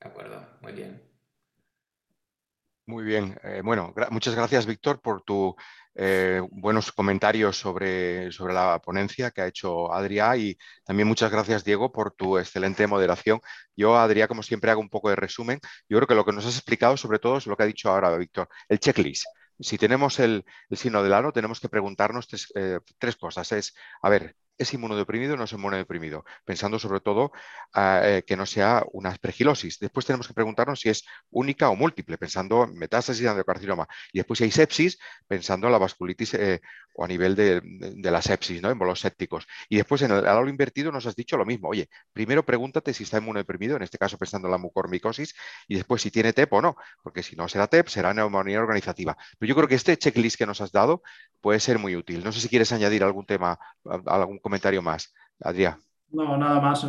De 0.01 0.09
acuerdo, 0.09 0.41
muy 0.63 0.73
bien. 0.73 1.03
Muy 2.87 3.03
bien. 3.03 3.37
Eh, 3.43 3.61
bueno, 3.65 3.93
gra 3.93 4.09
muchas 4.11 4.37
gracias, 4.37 4.67
Víctor, 4.67 5.01
por 5.01 5.23
tu 5.23 5.57
eh, 5.97 6.43
buenos 6.51 6.93
comentarios 6.93 7.59
sobre, 7.59 8.31
sobre, 8.31 8.53
la 8.55 8.81
ponencia 8.81 9.31
que 9.31 9.41
ha 9.41 9.47
hecho 9.47 9.93
Adrià 9.93 10.37
y 10.39 10.59
también 10.85 11.09
muchas 11.09 11.31
gracias, 11.31 11.65
Diego, 11.65 11.91
por 11.93 12.13
tu 12.13 12.39
excelente 12.39 12.87
moderación. 12.87 13.41
Yo, 13.75 13.97
Adrià, 13.97 14.29
como 14.29 14.43
siempre, 14.43 14.71
hago 14.71 14.81
un 14.81 14.91
poco 14.91 15.11
de 15.11 15.17
resumen. 15.17 15.59
Yo 15.89 15.99
creo 15.99 16.07
que 16.07 16.15
lo 16.15 16.25
que 16.25 16.33
nos 16.33 16.47
has 16.47 16.57
explicado, 16.57 16.97
sobre 16.97 17.19
todo, 17.19 17.39
es 17.39 17.47
lo 17.47 17.57
que 17.57 17.63
ha 17.63 17.67
dicho 17.67 17.91
ahora 17.91 18.17
Víctor, 18.17 18.49
el 18.69 18.79
checklist. 18.79 19.25
Si 19.59 19.79
tenemos 19.79 20.21
el, 20.21 20.45
el 20.69 20.77
signo 20.77 21.03
del 21.03 21.15
ano, 21.15 21.33
tenemos 21.33 21.61
que 21.61 21.69
preguntarnos 21.69 22.29
tres, 22.29 22.53
eh, 22.55 22.81
tres 22.99 23.17
cosas. 23.17 23.51
Es, 23.53 23.75
a 24.03 24.11
ver, 24.11 24.37
¿Es 24.59 24.73
inmunodeprimido 24.73 25.35
o 25.35 25.37
no 25.37 25.45
es 25.45 25.53
inmunodeprimido? 25.53 26.25
Pensando 26.45 26.79
sobre 26.79 27.01
todo 27.01 27.27
uh, 27.75 27.81
eh, 28.03 28.25
que 28.27 28.37
no 28.37 28.47
sea 28.47 28.85
una 28.93 29.11
aspergilosis. 29.11 29.79
Después 29.79 30.07
tenemos 30.07 30.27
que 30.27 30.35
preguntarnos 30.35 30.81
si 30.81 30.89
es 30.89 31.05
única 31.31 31.69
o 31.69 31.77
múltiple, 31.77 32.17
pensando 32.17 32.65
en 32.65 32.75
metástasis 32.75 33.23
de 33.23 33.29
adenocarcinoma. 33.29 33.87
Y 34.13 34.19
después 34.19 34.39
si 34.39 34.45
hay 34.45 34.51
sepsis, 34.51 34.99
pensando 35.27 35.67
en 35.67 35.73
la 35.73 35.79
vasculitis 35.79 36.35
eh, 36.35 36.63
o 36.95 37.05
a 37.05 37.09
nivel 37.09 37.37
de, 37.37 37.61
la 38.11 38.23
sepsis, 38.23 38.63
¿no? 38.63 38.71
en 38.71 38.79
bolos 38.79 39.01
sépticos. 39.01 39.47
Y 39.69 39.77
después 39.77 40.01
en 40.03 40.13
el 40.13 40.49
invertido 40.49 40.91
nos 40.91 41.05
has 41.07 41.15
dicho 41.15 41.37
lo 41.37 41.45
mismo. 41.45 41.69
Oye, 41.69 41.91
primero 42.13 42.45
pregúntate 42.45 42.95
si 42.95 43.05
está 43.05 43.19
inmunodeprimido, 43.19 43.77
en 43.77 43.83
este 43.83 43.99
caso 43.99 44.17
pensando 44.17 44.49
en 44.49 44.53
la 44.53 44.59
mucormicosis, 44.59 45.35
y 45.69 45.75
después 45.75 46.01
si 46.01 46.11
tiene 46.11 46.33
TEP 46.33 46.51
o 46.55 46.63
no, 46.63 46.77
porque 47.03 47.23
si 47.23 47.37
no 47.37 47.49
será 47.49 47.67
TEP, 47.67 47.89
será 47.89 48.15
neumonía 48.15 48.61
organizativa. 48.61 49.17
Pero 49.39 49.49
yo 49.49 49.55
creo 49.55 49.69
que 49.69 49.75
este 49.75 49.99
checklist 49.99 50.39
que 50.39 50.47
nos 50.47 50.63
has 50.63 50.73
dado 50.73 51.03
puede 51.43 51.61
ser 51.61 51.79
muy 51.79 51.95
útil. 51.95 52.25
No 52.25 52.33
sé 52.33 52.41
si 52.41 52.49
quieres 52.49 52.73
añadir 52.73 53.05
algún 53.05 53.27
tema, 53.27 53.59
algún 54.07 54.39
comentario 54.47 54.81
más. 54.81 55.13
Adrián. 55.41 55.77
No, 56.13 56.37
nada 56.37 56.61
más. 56.61 56.85
Eh, 56.85 56.89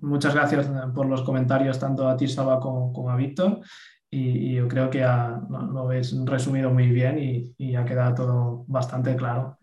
muchas 0.00 0.34
gracias 0.34 0.66
eh, 0.66 0.70
por 0.94 1.06
los 1.06 1.22
comentarios 1.22 1.78
tanto 1.78 2.08
a 2.08 2.16
ti, 2.16 2.26
Saba, 2.26 2.58
como, 2.60 2.94
como 2.94 3.10
a 3.10 3.16
Víctor. 3.16 3.60
Y, 4.10 4.52
y, 4.52 4.54
yo 4.54 4.66
creo 4.68 4.88
que 4.88 5.04
ha, 5.04 5.38
lo 5.50 5.80
habéis 5.80 6.14
resumido 6.24 6.70
muy 6.70 6.86
bien 6.86 7.18
y, 7.18 7.54
y, 7.58 7.76
ha 7.76 7.84
quedado 7.84 8.14
todo 8.14 8.64
bastante 8.66 9.14
claro. 9.16 9.58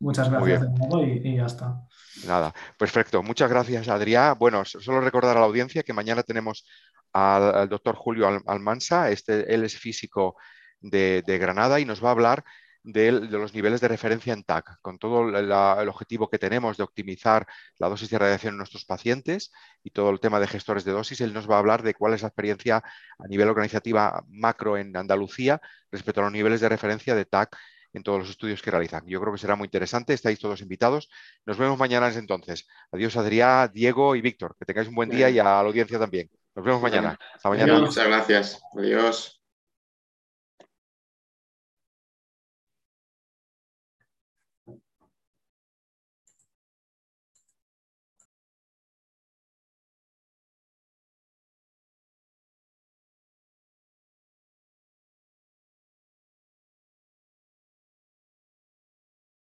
Muchas 0.00 0.30
gracias 0.30 0.62
de 0.62 0.68
nuevo 0.70 1.04
y, 1.04 1.20
y, 1.22 1.36
ya 1.36 1.44
está. 1.44 1.82
Nada, 2.26 2.54
perfecto. 2.78 3.22
Muchas 3.22 3.50
gracias, 3.50 3.88
Adrián. 3.88 4.36
Bueno, 4.38 4.64
solo 4.64 5.02
recordar 5.02 5.36
a 5.36 5.40
la 5.40 5.46
audiencia 5.46 5.82
que 5.82 5.92
mañana 5.92 6.22
tenemos 6.22 6.66
al, 7.12 7.54
al 7.54 7.68
doctor 7.68 7.94
Julio 7.94 8.26
Almansa. 8.46 9.10
Este, 9.10 9.52
él 9.52 9.64
es 9.64 9.76
físico 9.76 10.36
de, 10.80 11.22
de 11.26 11.36
Granada 11.36 11.78
y 11.78 11.84
nos 11.84 12.02
va 12.02 12.08
a 12.08 12.12
hablar 12.12 12.44
de, 12.84 13.10
los 13.12 13.54
niveles 13.54 13.80
de 13.80 13.88
referencia 13.88 14.32
en 14.32 14.44
TAC, 14.44 14.78
con 14.82 14.98
todo 14.98 15.30
la, 15.30 15.78
el 15.80 15.88
objetivo 15.88 16.28
que 16.28 16.38
tenemos 16.38 16.76
de 16.76 16.84
optimizar 16.84 17.46
la 17.78 17.88
dosis 17.88 18.10
de 18.10 18.18
radiación 18.18 18.54
en 18.54 18.58
nuestros 18.58 18.84
pacientes 18.84 19.52
y 19.82 19.90
todo 19.90 20.10
el 20.10 20.20
tema 20.20 20.38
de 20.38 20.46
gestores 20.46 20.84
de 20.84 20.92
dosis, 20.92 21.20
él 21.22 21.32
nos 21.32 21.50
va 21.50 21.56
a 21.56 21.58
hablar 21.58 21.82
de 21.82 21.94
cuál 21.94 22.14
es 22.14 22.22
la 22.22 22.28
experiencia 22.28 22.84
a 23.18 23.26
nivel 23.26 23.48
organizativa 23.48 24.22
macro 24.28 24.76
en 24.76 24.96
Andalucía 24.96 25.60
respecto 25.90 26.20
a 26.20 26.24
los 26.24 26.32
niveles 26.32 26.60
de 26.60 26.68
referencia 26.68 27.14
de 27.14 27.24
TAC 27.24 27.56
en 27.94 28.02
todos 28.02 28.18
los 28.18 28.28
estudios 28.28 28.60
que 28.60 28.70
realizan. 28.70 29.06
Yo 29.06 29.20
creo 29.20 29.32
que 29.32 29.38
será 29.38 29.56
muy 29.56 29.66
interesante, 29.66 30.12
estáis 30.12 30.38
todos 30.38 30.60
invitados. 30.60 31.08
Nos 31.46 31.56
vemos 31.56 31.78
mañana 31.78 32.06
desde 32.06 32.20
entonces. 32.20 32.66
Adiós 32.92 33.16
Adrián, 33.16 33.70
Diego 33.72 34.14
y 34.16 34.20
Víctor. 34.20 34.56
Que 34.58 34.64
tengáis 34.64 34.88
un 34.88 34.96
buen 34.96 35.08
día 35.08 35.30
y 35.30 35.38
a 35.38 35.44
la 35.44 35.60
audiencia 35.60 35.98
también. 35.98 36.28
Nos 36.54 36.64
vemos 36.64 36.82
mañana. 36.82 37.18
Hasta 37.34 37.48
mañana. 37.48 37.78
Muchas 37.78 38.06
gracias. 38.06 38.62
Adiós. 38.76 39.43